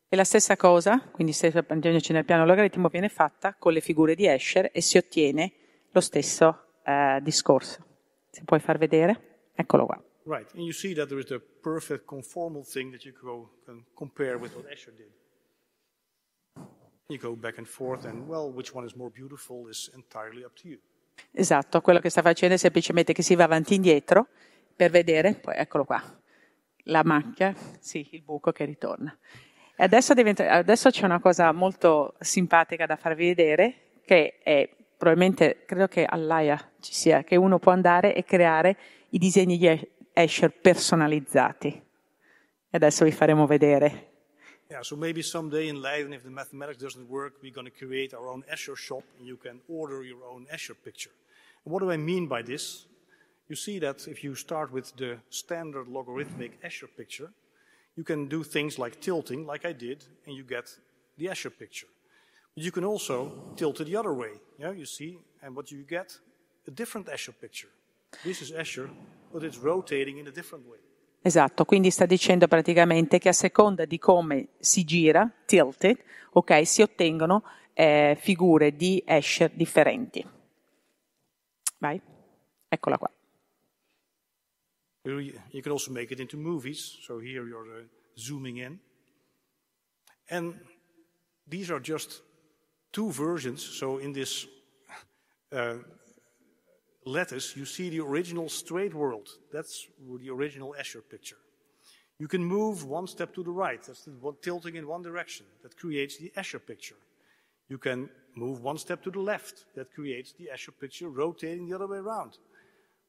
E 0.08 0.16
la 0.16 0.24
stessa 0.24 0.56
cosa, 0.56 1.00
quindi 1.10 1.32
se 1.32 1.52
andiamoci 1.66 2.12
nel 2.12 2.24
piano 2.24 2.44
logaritmo, 2.44 2.88
viene 2.88 3.08
fatta 3.08 3.56
con 3.58 3.72
le 3.72 3.80
figure 3.80 4.14
di 4.14 4.26
Escher 4.26 4.70
e 4.72 4.80
si 4.80 4.96
ottiene 4.96 5.52
lo 5.90 6.00
stesso 6.00 6.66
uh, 6.84 7.20
discorso. 7.20 7.84
Se 8.30 8.44
puoi 8.44 8.60
far 8.60 8.78
vedere? 8.78 9.50
Eccolo 9.54 9.86
qua. 9.86 10.02
Right, 10.26 10.50
and 10.54 10.62
you 10.62 10.72
see 10.72 10.94
that 10.94 11.08
there 11.08 11.20
is 11.20 11.26
the 11.26 11.40
perfect 11.40 12.04
conformal 12.06 12.64
thing 12.64 12.92
that 12.92 13.04
you 13.04 13.12
can 13.12 13.84
compare 13.94 14.38
with 14.38 14.54
what 14.54 14.66
Escher 14.70 14.92
did. 14.96 15.10
You 17.08 17.18
go 17.18 17.36
back 17.36 17.58
and 17.58 17.66
forth 17.66 18.06
and, 18.06 18.26
well, 18.26 18.50
which 18.50 18.74
one 18.74 18.86
is 18.86 18.94
more 18.94 19.10
beautiful 19.10 19.68
is 19.68 19.90
entirely 19.94 20.42
up 20.42 20.54
to 20.62 20.68
you. 20.68 20.78
Esatto, 21.32 21.82
quello 21.82 22.00
che 22.00 22.08
sta 22.08 22.22
facendo 22.22 22.54
è 22.54 22.58
semplicemente 22.58 23.12
che 23.12 23.22
si 23.22 23.34
va 23.34 23.44
avanti 23.44 23.74
e 23.74 23.76
indietro 23.76 24.28
per 24.74 24.90
vedere, 24.90 25.34
poi 25.34 25.54
eccolo 25.56 25.84
qua, 25.84 26.02
la 26.84 27.02
macchia, 27.04 27.54
sì, 27.78 28.08
il 28.12 28.22
buco 28.22 28.52
che 28.52 28.64
ritorna. 28.64 29.14
E 29.76 29.84
adesso, 29.84 30.14
diventa, 30.14 30.50
adesso 30.50 30.88
c'è 30.88 31.04
una 31.04 31.20
cosa 31.20 31.52
molto 31.52 32.14
simpatica 32.20 32.86
da 32.86 32.96
farvi 32.96 33.26
vedere, 33.26 34.00
che 34.06 34.38
è 34.42 34.68
probabilmente, 34.96 35.64
credo 35.66 35.88
che 35.88 36.06
all'AIA 36.06 36.72
ci 36.80 36.94
sia, 36.94 37.22
che 37.22 37.36
uno 37.36 37.58
può 37.58 37.72
andare 37.72 38.14
e 38.14 38.24
creare 38.24 38.78
i 39.10 39.18
disegni 39.18 39.58
di 39.58 39.92
Escher 40.14 40.58
personalizzati. 40.58 41.68
E 41.68 42.76
adesso 42.76 43.04
vi 43.04 43.12
faremo 43.12 43.46
vedere 43.46 44.13
Yeah, 44.74 44.82
so 44.82 44.96
maybe 44.96 45.22
someday 45.22 45.68
in 45.68 45.80
Leiden, 45.80 46.12
if 46.12 46.24
the 46.24 46.30
mathematics 46.30 46.82
doesn't 46.82 47.08
work, 47.08 47.34
we're 47.40 47.52
going 47.52 47.64
to 47.64 47.86
create 47.86 48.12
our 48.12 48.28
own 48.28 48.42
Escher 48.52 48.76
shop 48.76 49.04
and 49.16 49.24
you 49.24 49.36
can 49.36 49.60
order 49.68 50.02
your 50.02 50.24
own 50.24 50.48
Escher 50.52 50.74
picture. 50.84 51.12
And 51.64 51.72
what 51.72 51.78
do 51.78 51.92
I 51.92 51.96
mean 51.96 52.26
by 52.26 52.42
this? 52.42 52.86
You 53.48 53.54
see 53.54 53.78
that 53.78 54.08
if 54.08 54.24
you 54.24 54.34
start 54.34 54.72
with 54.72 54.92
the 54.96 55.18
standard 55.30 55.86
logarithmic 55.86 56.60
Escher 56.60 56.88
picture, 56.96 57.30
you 57.94 58.02
can 58.02 58.26
do 58.26 58.42
things 58.42 58.76
like 58.76 59.00
tilting, 59.00 59.46
like 59.46 59.64
I 59.64 59.72
did, 59.72 60.06
and 60.26 60.34
you 60.34 60.42
get 60.42 60.76
the 61.18 61.26
Escher 61.26 61.56
picture. 61.56 61.86
But 62.56 62.64
you 62.64 62.72
can 62.72 62.84
also 62.84 63.30
tilt 63.54 63.80
it 63.80 63.84
the 63.84 63.94
other 63.94 64.12
way. 64.12 64.40
Yeah, 64.58 64.72
you 64.72 64.86
see, 64.86 65.18
and 65.40 65.54
what 65.54 65.70
you 65.70 65.84
get? 65.84 66.18
A 66.66 66.72
different 66.72 67.06
Escher 67.06 67.34
picture. 67.40 67.70
This 68.24 68.42
is 68.42 68.50
Escher, 68.50 68.90
but 69.32 69.44
it's 69.44 69.56
rotating 69.56 70.18
in 70.18 70.26
a 70.26 70.32
different 70.32 70.68
way. 70.68 70.78
Esatto, 71.26 71.64
quindi 71.64 71.90
sta 71.90 72.04
dicendo 72.04 72.46
praticamente 72.48 73.18
che 73.18 73.30
a 73.30 73.32
seconda 73.32 73.86
di 73.86 73.98
come 73.98 74.48
si 74.58 74.84
gira, 74.84 75.26
tilted, 75.46 75.98
ok, 76.32 76.66
si 76.66 76.82
ottengono 76.82 77.42
eh, 77.72 78.14
figure 78.20 78.76
di 78.76 79.02
Escher 79.06 79.50
differenti. 79.54 80.22
Vai, 81.78 81.98
eccola 82.68 82.98
qua. 82.98 83.10
You 85.04 85.62
can 85.62 85.72
also 85.72 85.90
make 85.92 86.12
it 86.12 86.20
into 86.20 86.36
movies. 86.36 86.98
So 87.00 87.18
here 87.18 87.46
you're 87.46 87.80
uh, 87.80 87.86
zooming 88.18 88.58
in. 88.58 88.78
And 90.28 90.60
these 91.48 91.72
are 91.72 91.80
just 91.80 92.22
two 92.90 93.10
versions. 93.10 93.62
So 93.62 93.96
in 93.96 94.12
this 94.12 94.46
uh, 95.52 95.78
lattice, 97.04 97.56
you 97.56 97.64
see 97.64 97.90
the 97.90 98.00
original 98.00 98.48
straight 98.48 98.94
world. 98.94 99.28
That's 99.52 99.86
the 100.18 100.30
original 100.30 100.74
Escher 100.78 101.02
picture. 101.08 101.36
You 102.18 102.28
can 102.28 102.44
move 102.44 102.84
one 102.84 103.06
step 103.06 103.34
to 103.34 103.42
the 103.42 103.50
right. 103.50 103.82
That's 103.82 104.04
the 104.04 104.12
one, 104.12 104.36
tilting 104.40 104.76
in 104.76 104.86
one 104.86 105.02
direction. 105.02 105.46
That 105.62 105.76
creates 105.76 106.16
the 106.16 106.32
Escher 106.36 106.64
picture. 106.64 106.96
You 107.68 107.78
can 107.78 108.08
move 108.36 108.62
one 108.62 108.78
step 108.78 109.02
to 109.04 109.10
the 109.10 109.20
left. 109.20 109.64
That 109.74 109.92
creates 109.92 110.32
the 110.32 110.48
Escher 110.54 110.72
picture 110.80 111.08
rotating 111.08 111.68
the 111.68 111.74
other 111.74 111.86
way 111.86 111.98
around. 111.98 112.38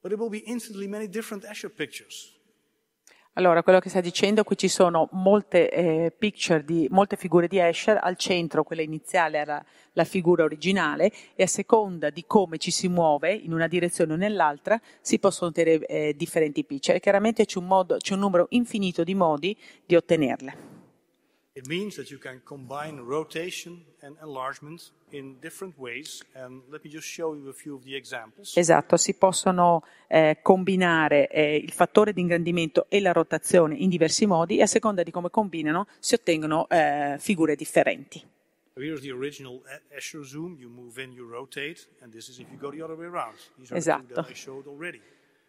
But 0.01 0.11
it 0.11 0.19
will 0.19 0.29
be 0.29 0.39
instantly 0.39 0.87
many 0.87 1.07
different 1.07 1.43
Escher 1.43 1.75
pictures. 1.75 2.31
Allora, 3.37 3.63
quello 3.63 3.79
che 3.79 3.89
sta 3.89 3.99
dicendo, 3.99 4.45
qui 4.45 4.57
ci 4.57 4.69
sono 4.69 5.09
molte, 5.11 5.69
eh, 5.69 6.13
picture 6.17 6.63
di, 6.63 6.87
molte 6.89 7.17
figure 7.17 7.49
di 7.49 7.57
Escher, 7.57 7.99
al 8.01 8.15
centro 8.15 8.63
quella 8.63 8.81
iniziale 8.81 9.37
era 9.37 9.65
la 9.91 10.05
figura 10.05 10.45
originale 10.45 11.11
e 11.35 11.43
a 11.43 11.47
seconda 11.47 12.09
di 12.09 12.23
come 12.25 12.57
ci 12.57 12.71
si 12.71 12.87
muove 12.87 13.33
in 13.33 13.51
una 13.51 13.67
direzione 13.67 14.13
o 14.13 14.15
nell'altra 14.15 14.79
si 15.01 15.19
possono 15.19 15.49
ottenere 15.49 15.85
eh, 15.85 16.13
differenti 16.15 16.63
picture. 16.63 16.95
E 16.95 17.01
chiaramente 17.01 17.43
c'è 17.43 17.59
un, 17.59 17.67
modo, 17.67 17.97
c'è 17.97 18.13
un 18.13 18.21
numero 18.21 18.47
infinito 18.51 19.03
di 19.03 19.15
modi 19.15 19.57
di 19.85 19.97
ottenerle. 19.97 20.74
It 21.57 21.67
means 21.67 21.95
that 21.95 22.09
you 22.09 22.19
can 22.19 22.41
combine 22.43 22.99
rotation 22.99 23.85
and 24.01 24.17
enlargement 24.21 24.91
in 25.11 25.39
different 25.39 25.77
ways. 25.77 26.21
And 26.33 26.61
let 26.69 26.83
me 26.83 26.89
just 26.89 27.07
show 27.07 27.33
you 27.33 27.47
a 27.47 27.53
few 27.53 27.75
of 27.75 27.83
the 27.85 27.95
examples. 27.95 28.57
Esatto, 28.57 28.97
si 28.97 29.13
possono 29.13 29.81
eh, 30.07 30.39
combinare 30.41 31.29
eh, 31.29 31.55
il 31.55 31.71
fattore 31.71 32.11
di 32.11 32.19
ingrandimento 32.19 32.87
e 32.89 32.99
la 32.99 33.13
rotazione 33.13 33.75
in 33.75 33.87
diversi 33.87 34.25
modi 34.25 34.57
e 34.57 34.63
a 34.63 34.67
seconda 34.67 35.01
di 35.01 35.11
come 35.11 35.29
combinano 35.29 35.87
si 35.99 36.15
ottengono 36.15 36.67
eh, 36.67 37.15
figure 37.19 37.55
differenti. 37.55 38.21
Here's 38.73 38.99
the 38.99 39.11
original 39.11 39.61
Escher 39.95 40.25
zoom. 40.25 40.57
You 40.59 40.67
move 40.67 41.01
in, 41.01 41.13
you 41.13 41.25
rotate, 41.25 41.87
and 42.01 42.11
this 42.11 42.27
is 42.27 42.37
if 42.39 42.47
you 42.51 42.57
go 42.59 42.69
the 42.69 42.83
other 42.83 42.97
way 42.97 43.05
around. 43.05 43.37
These 43.57 43.71
are 43.71 43.77
esatto. 43.77 44.01
the 44.01 44.13
two 44.13 44.21
that 44.23 44.29
I 44.29 44.33
showed 44.33 44.67
already. 44.67 44.99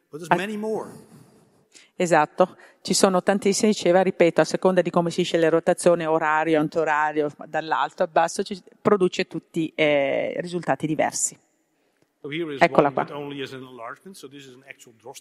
But 0.08 0.20
there's 0.20 0.30
many 0.38 0.56
more. 0.56 0.92
Esatto, 1.94 2.56
ci 2.82 2.94
sono 2.94 3.22
tantissimi, 3.22 3.72
diceva, 3.72 4.02
ripeto, 4.02 4.40
a 4.40 4.44
seconda 4.44 4.82
di 4.82 4.90
come 4.90 5.10
si 5.10 5.22
sceglie 5.22 5.48
rotazione, 5.48 6.06
orario, 6.06 6.60
antiorario, 6.60 7.30
dall'alto 7.46 8.02
a 8.02 8.06
basso, 8.06 8.42
ci 8.42 8.62
produce 8.80 9.26
tutti 9.26 9.72
eh, 9.74 10.34
risultati 10.38 10.86
diversi. 10.86 11.38
So 12.20 12.30
Eccola 12.58 12.90
qua. 12.90 13.06
So 13.06 13.18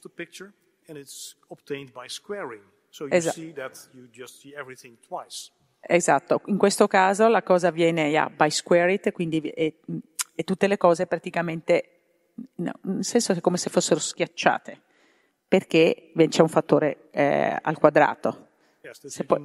picture. 0.10 0.54
So 2.90 3.06
you 3.06 3.14
Esa- 3.14 3.32
see 3.32 3.52
that 3.54 3.90
you 3.92 4.08
just 4.10 4.40
see 4.40 4.54
everything 4.54 4.98
twice. 5.06 5.52
Esatto, 5.88 6.42
in 6.46 6.58
questo 6.58 6.88
caso 6.88 7.28
la 7.28 7.44
cosa 7.44 7.68
avviene 7.68 8.08
yeah, 8.08 8.28
by 8.30 8.50
square 8.50 8.92
it, 8.94 9.12
quindi 9.12 9.42
e, 9.42 9.80
e 10.34 10.44
tutte 10.44 10.68
le 10.68 10.78
cose 10.78 11.06
praticamente, 11.06 11.90
no, 12.56 12.74
nel 12.82 13.04
senso 13.04 13.34
è 13.34 13.42
come 13.42 13.58
se 13.58 13.70
fossero 13.70 14.00
schiacciate, 14.00 14.82
perché 15.58 16.12
c'è 16.28 16.42
un 16.42 16.50
fattore 16.50 17.10
eh, 17.12 17.58
al 17.62 17.78
quadrato. 17.78 18.50
Yes, 18.82 19.24
poi-. 19.26 19.42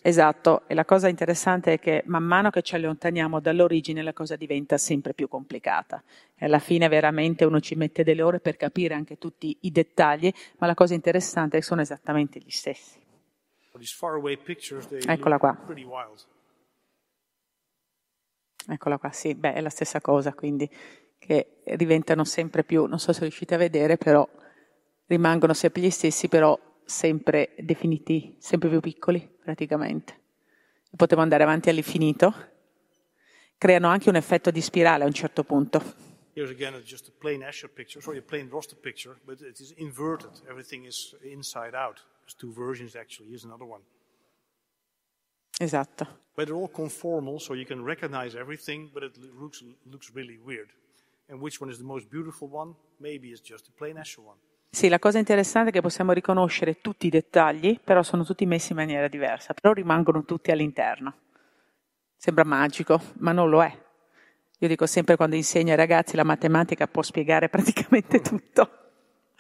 Esatto, 0.03 0.62
e 0.68 0.74
la 0.74 0.86
cosa 0.86 1.07
interessante 1.07 1.74
è 1.74 1.80
che 1.80 2.03
man 2.05 2.24
mano 2.24 2.49
che 2.49 2.62
ci 2.62 2.76
allontaniamo 2.76 3.39
dall'origine 3.39 4.03
la 4.03 4.14
cosa 4.14 4.36
diventa 4.36 4.78
sempre 4.78 5.14
più 5.14 5.28
complicata. 5.28 6.03
E 6.36 6.45
alla 6.45 6.59
fine 6.59 6.88
veramente 6.88 7.45
uno 7.45 7.59
ci 7.59 7.76
mette 7.76 8.03
delle 8.03 8.22
ore 8.22 8.39
per 8.39 8.57
capire 8.57 8.93
anche 8.93 9.18
tutti 9.18 9.57
i 9.62 9.72
dettagli, 9.72 10.32
ma 10.59 10.68
la 10.68 10.76
cosa 10.76 10.93
interessante 10.93 11.57
è 11.57 11.59
che 11.59 11.66
sono 11.66 11.82
esattamente 11.82 12.39
gli 12.39 12.49
stessi. 12.49 12.99
Pictures, 14.43 14.88
Eccola 15.07 15.38
qua. 15.38 15.57
Eccola 18.68 18.97
qua, 18.99 19.12
sì, 19.12 19.34
beh, 19.34 19.53
è 19.53 19.62
la 19.62 19.70
stessa 19.70 20.01
cosa, 20.01 20.34
quindi 20.34 20.70
che 21.18 21.62
diventano 21.76 22.24
sempre 22.24 22.64
più, 22.64 22.86
non 22.86 22.99
so 22.99 23.14
se 23.14 23.22
riuscite 23.22 23.55
a 23.55 23.57
vedere, 23.57 23.97
però 23.97 24.28
rimangono 25.12 25.53
sempre 25.53 25.82
gli 25.82 25.89
stessi, 25.89 26.28
però 26.28 26.57
sempre 26.84 27.53
definiti, 27.57 28.36
sempre 28.39 28.70
più 28.70 28.80
piccoli 28.80 29.28
praticamente. 29.43 30.20
Potevo 30.95 31.22
andare 31.22 31.43
avanti 31.43 31.70
all'infinito. 31.70 32.49
Creano 33.57 33.88
anche 33.88 34.09
un 34.09 34.16
effetto 34.16 34.51
di 34.51 34.62
spirale 34.62 35.03
a 35.03 35.07
un 35.07 35.14
certo 35.14 35.43
punto. 35.43 36.09
Here's 36.34 36.49
again 36.49 36.82
just 36.84 37.09
a 37.09 37.12
plain 37.18 37.41
Escher 37.43 37.70
picture, 37.70 38.01
sorry, 38.01 38.20
a 38.20 38.22
plain 38.22 38.47
Droste 38.47 38.76
picture, 38.76 39.20
but 39.26 39.41
it 39.41 39.59
is 39.59 39.74
inverted. 39.78 40.32
Everything 40.47 40.86
is 40.86 41.16
inside 41.22 41.76
out. 41.76 42.01
There's 42.22 42.36
two 42.36 42.51
versions 42.53 42.95
actually. 42.95 43.30
Here's 43.30 43.43
another 43.43 43.66
one. 43.66 43.82
Esatto. 45.59 46.07
But 46.34 46.47
they're 46.47 46.55
all 46.55 46.70
conformal, 46.70 47.39
so 47.39 47.53
you 47.53 47.66
can 47.66 47.84
recognize 47.84 48.36
everything, 48.36 48.89
but 48.93 49.03
it 49.03 49.18
looks, 49.38 49.62
looks 49.86 50.09
really 50.16 50.39
weird. 50.39 50.70
And 51.30 51.41
which 51.41 51.59
one 51.59 51.70
is 51.70 51.78
the 51.78 51.84
most 51.84 52.09
beautiful 52.09 52.47
one? 52.47 52.76
Maybe 52.99 53.30
it's 53.30 53.41
just 53.41 53.68
a 53.68 53.72
plain 53.72 53.97
Escher 53.97 54.24
one. 54.24 54.38
Sì, 54.74 54.88
la 54.88 54.99
cosa 54.99 55.19
interessante 55.19 55.69
è 55.69 55.74
che 55.74 55.82
possiamo 55.82 56.13
riconoscere 56.13 56.80
tutti 56.80 57.07
i 57.07 57.09
dettagli, 57.09 57.78
però 57.84 58.03
sono 58.03 58.24
tutti 58.24 58.45
messi 58.45 58.72
in 58.72 58.78
maniera 58.78 59.09
diversa, 59.09 59.53
però 59.53 59.74
rimangono 59.74 60.24
tutti 60.24 60.49
all'interno. 60.49 61.13
Sembra 62.15 62.45
magico, 62.45 63.01
ma 63.15 63.34
non 63.34 63.49
lo 63.49 63.61
è. 63.61 63.78
Io 64.59 64.67
dico 64.69 64.86
sempre 64.86 65.17
quando 65.17 65.36
insegno 65.36 65.72
ai 65.72 65.76
ragazzi 65.76 66.15
la 66.15 66.24
matematica 66.24 66.88
può 66.88 67.01
spiegare 67.01 67.49
praticamente 67.51 68.22
tutto. 68.22 68.80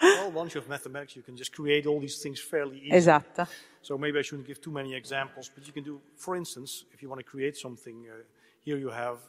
Well, 0.01 0.33
once 0.33 0.53
you 0.53 0.61
have 0.61 0.67
mathematics, 0.67 1.15
you 1.15 1.23
can 1.23 1.35
just 1.35 1.53
create 1.53 1.87
all 1.87 1.99
these 1.99 2.19
things 2.21 2.41
fairly 2.41 2.77
easily. 2.77 2.97
Esatto. 2.97 3.47
So 3.79 3.97
maybe 3.97 4.19
I 4.19 4.23
shouldn't 4.23 4.45
give 4.45 4.59
too 4.59 4.71
many 4.71 4.95
examples, 4.95 5.49
but 5.49 5.65
you 5.65 5.71
can 5.71 5.83
do, 5.83 6.01
for 6.15 6.35
instance, 6.35 6.85
if 6.91 7.01
you 7.01 7.07
want 7.07 7.23
to 7.23 7.25
create 7.25 7.55
something, 7.55 8.05
uh, 8.09 8.23
here 8.65 8.77
you 8.77 8.89
have 8.89 9.19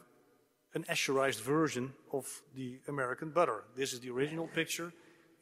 an 0.73 0.83
Escherized 0.89 1.41
version 1.41 1.93
of 2.11 2.43
the 2.55 2.81
American 2.87 3.29
butter. 3.29 3.63
This 3.77 3.93
is 3.93 4.01
the 4.01 4.09
original 4.09 4.47
picture. 4.47 4.91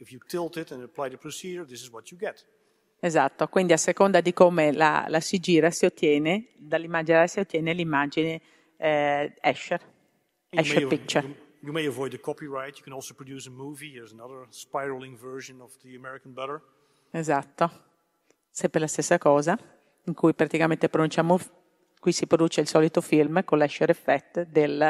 If 0.02 0.12
you 0.12 0.20
tilt 0.26 0.58
it 0.58 0.72
and 0.72 0.82
apply 0.82 1.10
the 1.10 1.18
procedure, 1.18 1.64
this 1.64 1.84
is 1.84 1.92
what 1.92 2.10
you 2.10 2.18
get. 2.18 2.44
Esatto, 3.00 3.48
quindi 3.48 3.74
a 3.74 3.78
seconda 3.78 4.20
di 4.20 4.34
come 4.34 4.72
la, 4.72 5.06
la 5.08 5.20
si 5.20 5.40
gira 5.40 5.70
si 5.70 5.86
ottiene, 5.86 6.48
dall'immagine 6.58 7.28
si 7.28 7.40
ottiene 7.40 7.72
l'immagine 7.74 8.42
eh, 8.78 9.32
Escher, 9.40 9.80
Escher 10.50 10.88
Picture. 10.88 11.28
you, 11.28 11.36
you 11.62 11.72
may 11.72 11.86
avoid 11.86 12.12
the 12.12 12.20
copyright. 12.20 12.78
You 12.78 12.84
can 12.84 12.94
also 12.94 13.14
produce 13.14 13.48
a 13.48 13.52
movie. 13.52 13.92
Here's 13.92 14.12
another 14.12 14.48
spiraling 14.50 15.16
version 15.16 15.62
of 15.62 15.78
the 15.84 15.96
American 15.96 16.34
butter. 16.34 16.64
Esatto, 17.12 17.70
sempre 18.50 18.80
la 18.80 18.88
stessa 18.88 19.20
cosa, 19.20 19.56
in 20.06 20.16
cui 20.16 20.34
praticamente 20.34 20.90
pronunciamo, 20.90 21.40
qui 22.00 22.12
si 22.12 22.26
produce 22.26 22.60
il 22.60 22.68
solito 22.68 23.02
film 23.02 23.44
con 23.44 23.60
l'Escher 23.60 23.92
Effect 23.92 24.48
del 24.48 24.82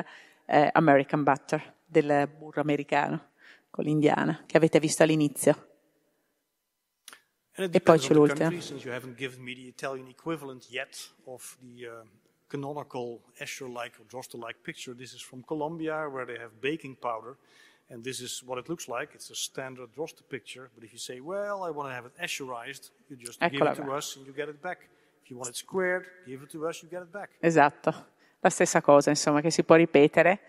eh, 0.46 0.70
American 0.72 1.24
Butter, 1.24 1.76
del 1.86 2.30
burro 2.38 2.62
americano 2.62 3.31
con 3.72 3.86
l'indiana, 3.86 4.44
che 4.46 4.58
avete 4.58 4.80
visto 4.80 5.02
all'inizio. 5.02 5.70
E 7.54 7.82
poi 7.82 7.98
c'è 8.00 8.14
l'ultima. 8.14 8.50
uh, 11.84 12.08
canonical 12.48 13.20
Escher-like 13.38 14.00
or 14.00 14.06
Droste-like 14.06 14.60
picture. 14.62 14.96
This 14.96 15.14
is 15.14 15.22
from 15.22 15.44
Colombia, 15.44 16.08
where 16.08 16.26
they 16.26 16.38
have 16.38 16.52
baking 16.60 16.98
powder. 16.98 17.38
And 17.90 18.04
this 18.04 18.22
is 18.22 18.42
what 18.46 18.58
it 18.58 18.70
looks 18.70 18.88
like. 18.88 19.14
It's 19.14 19.30
a 19.32 19.36
standard 19.36 19.90
Droste 19.94 20.24
picture. 20.30 20.70
But 20.74 20.84
if 20.84 20.94
you 20.94 21.00
say, 21.00 21.20
well, 21.20 21.64
I 21.64 21.72
want 21.72 21.90
to 21.90 21.94
have 21.94 22.06
it 22.06 22.14
Escherized, 22.18 22.92
you 23.10 23.18
just 23.18 23.40
give 23.40 23.54
Eccola 23.54 23.72
it 23.72 23.76
to 23.76 23.84
qua. 23.84 23.98
us 23.98 24.16
and 24.16 24.26
you 24.26 24.34
get 24.34 24.48
it 24.48 24.62
back. 24.62 24.88
If 25.24 25.30
you 25.30 25.38
want 25.38 25.50
it 25.50 25.56
squared, 25.58 26.08
give 26.26 26.42
it 26.42 26.50
to 26.52 26.68
us, 26.68 26.82
you 26.82 26.90
get 26.90 27.02
it 27.02 27.12
back. 27.12 27.32
Esatto, 27.40 27.94
la 28.40 28.50
stessa 28.50 28.82
cosa, 28.82 29.10
insomma, 29.10 29.42
che 29.42 29.52
si 29.52 29.64
può 29.64 29.76
ripetere 29.76 30.40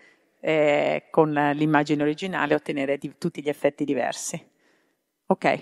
eh, 0.45 1.07
con 1.09 1.31
l'immagine 1.31 2.03
originale 2.03 2.53
ottenere 2.53 2.97
di- 2.97 3.15
tutti 3.17 3.41
gli 3.41 3.47
effetti 3.47 3.85
diversi. 3.85 4.35
Ok, 5.27 5.59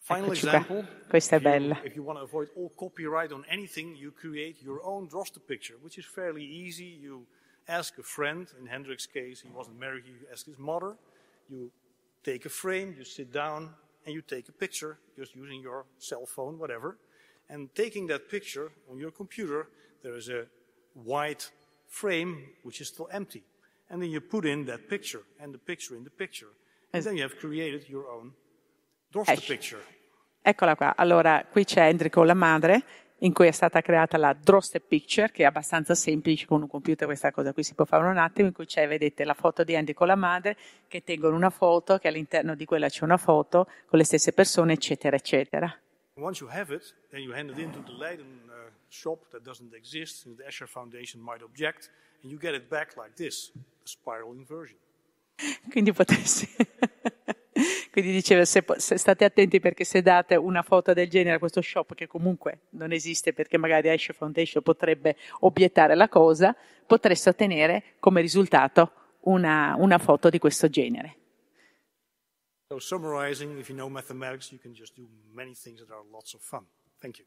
Final 0.00 0.30
example. 0.30 0.86
Questa 1.08 1.36
è 1.36 1.40
you- 1.40 1.48
bella. 1.50 1.80
If 1.84 1.94
you 1.94 2.02
want 2.04 2.18
to 2.18 2.24
avoid 2.24 2.50
all 2.56 2.72
copyright 2.74 3.30
on 3.30 3.44
anything, 3.48 3.94
you 3.96 4.12
create 4.12 4.60
your 4.62 4.80
own 4.82 5.06
Droste 5.06 5.38
picture, 5.40 5.78
which 5.82 5.98
is 5.98 6.06
fairly 6.06 6.42
easy. 6.42 6.98
You 6.98 7.26
ask 7.66 7.96
a 7.98 8.02
friend. 8.02 8.48
In 8.58 8.66
Hendrik's 8.66 9.06
case, 9.06 9.40
he 9.42 9.50
wasn't 9.52 9.78
married, 9.78 10.04
he 10.04 10.14
asked 10.32 10.46
his 10.46 10.58
mother. 10.58 10.96
You 11.48 11.70
take 12.22 12.44
a 12.46 12.48
frame, 12.50 12.94
you 12.96 13.04
sit 13.04 13.30
down, 13.30 13.74
and 14.04 14.14
you 14.14 14.22
take 14.22 14.48
a 14.48 14.52
picture 14.52 14.98
just 15.16 15.34
using 15.36 15.60
your 15.62 15.84
cell 15.98 16.26
phone, 16.26 16.58
whatever. 16.58 16.96
And 17.48 17.68
taking 17.74 18.08
that 18.08 18.28
picture 18.28 18.72
on 18.90 18.98
your 18.98 19.12
computer, 19.12 19.68
there 20.02 20.16
is 20.16 20.28
a 20.28 20.46
white 20.94 21.52
frame 21.88 22.54
which 22.62 22.80
is 22.80 22.88
still 22.88 23.08
empty. 23.10 23.42
And 23.90 24.00
then 24.00 24.10
you 24.10 24.20
put 24.20 24.44
in 24.44 24.66
that 24.66 24.86
picture 24.88 25.24
and 25.38 25.52
the 25.52 25.58
picture 25.58 25.96
in 25.96 26.04
the 26.04 26.10
picture. 26.10 26.50
And 26.92 27.02
then 27.02 27.16
you 27.16 27.24
have 27.24 27.36
created 27.36 27.88
your 27.88 28.06
own 28.08 28.32
Droste 29.10 29.40
picture. 29.46 29.82
Eccola 30.42 30.76
qua. 30.76 30.94
Allora, 30.96 31.44
qui 31.50 31.64
c'è 31.64 31.88
Hendrik 31.88 32.12
con 32.12 32.26
la 32.26 32.34
madre 32.34 32.82
in 33.22 33.32
cui 33.32 33.48
è 33.48 33.50
stata 33.50 33.80
creata 33.80 34.16
la 34.16 34.32
Droste 34.32 34.80
Picture, 34.80 35.30
che 35.30 35.42
è 35.42 35.46
abbastanza 35.46 35.94
semplice, 35.94 36.46
con 36.46 36.62
un 36.62 36.68
computer 36.68 37.06
questa 37.06 37.32
cosa 37.32 37.52
qui 37.52 37.62
si 37.62 37.74
può 37.74 37.84
fare 37.84 38.06
un 38.06 38.16
attimo, 38.16 38.48
in 38.48 38.54
cui 38.54 38.66
c'è, 38.66 38.86
vedete, 38.86 39.24
la 39.24 39.34
foto 39.34 39.64
di 39.64 39.74
Andy 39.74 39.92
con 39.92 40.06
la 40.06 40.14
madre, 40.14 40.56
che 40.86 41.02
tengono 41.02 41.34
una 41.34 41.50
foto, 41.50 41.98
che 41.98 42.08
all'interno 42.08 42.54
di 42.54 42.64
quella 42.64 42.88
c'è 42.88 43.04
una 43.04 43.16
foto, 43.16 43.66
con 43.86 43.98
le 43.98 44.04
stesse 44.04 44.32
persone, 44.32 44.74
eccetera, 44.74 45.16
eccetera. 45.16 45.74
Once 46.18 46.40
you 46.40 46.48
have 46.48 46.72
it, 46.72 46.94
then 47.12 47.22
you 47.22 47.32
hand 47.32 47.50
it 47.50 47.58
into 47.58 47.78
the 47.86 47.92
Leiden 47.92 48.40
uh, 48.50 48.70
shop 48.88 49.18
that 49.30 49.44
doesn't 49.44 49.72
exist, 49.72 50.26
and 50.26 50.36
the 50.36 50.42
Escher 50.42 50.66
Foundation 50.66 51.20
might 51.20 51.42
object, 51.42 51.90
and 52.22 52.32
you 52.32 52.38
get 52.38 52.54
it 52.54 52.68
back 52.68 52.96
like 52.96 53.14
this, 53.14 53.52
the 53.54 53.88
spiral 53.88 54.32
inversion. 54.32 54.76
Quindi 55.70 55.92
potresti... 55.92 56.48
Quindi 57.90 58.12
diceva, 58.12 58.44
se, 58.44 58.64
se, 58.76 58.96
state 58.96 59.24
attenti 59.24 59.58
perché 59.58 59.82
se 59.84 60.02
date 60.02 60.36
una 60.36 60.62
foto 60.62 60.92
del 60.92 61.08
genere 61.08 61.36
a 61.36 61.38
questo 61.38 61.60
shop, 61.60 61.94
che 61.94 62.06
comunque 62.06 62.60
non 62.70 62.92
esiste 62.92 63.32
perché 63.32 63.58
magari 63.58 63.88
Ash 63.88 64.12
Foundation 64.12 64.62
potrebbe 64.62 65.16
obiettare 65.40 65.96
la 65.96 66.08
cosa, 66.08 66.54
potreste 66.86 67.30
ottenere 67.30 67.82
come 67.98 68.20
risultato 68.20 68.92
una, 69.22 69.74
una 69.78 69.98
foto 69.98 70.28
di 70.28 70.38
questo 70.38 70.68
genere. 70.68 71.17
So 72.70 72.78
summarizing, 72.78 73.58
if 73.58 73.70
you 73.70 73.76
know 73.76 73.88
mathematics, 73.88 74.52
you 74.52 74.58
can 74.58 74.74
just 74.74 74.94
do 74.94 75.08
many 75.34 75.54
things 75.54 75.80
that 75.80 75.90
are 75.90 76.02
lots 76.12 76.34
of 76.34 76.42
fun. 76.42 76.64
Thank 77.00 77.18
you. 77.18 77.24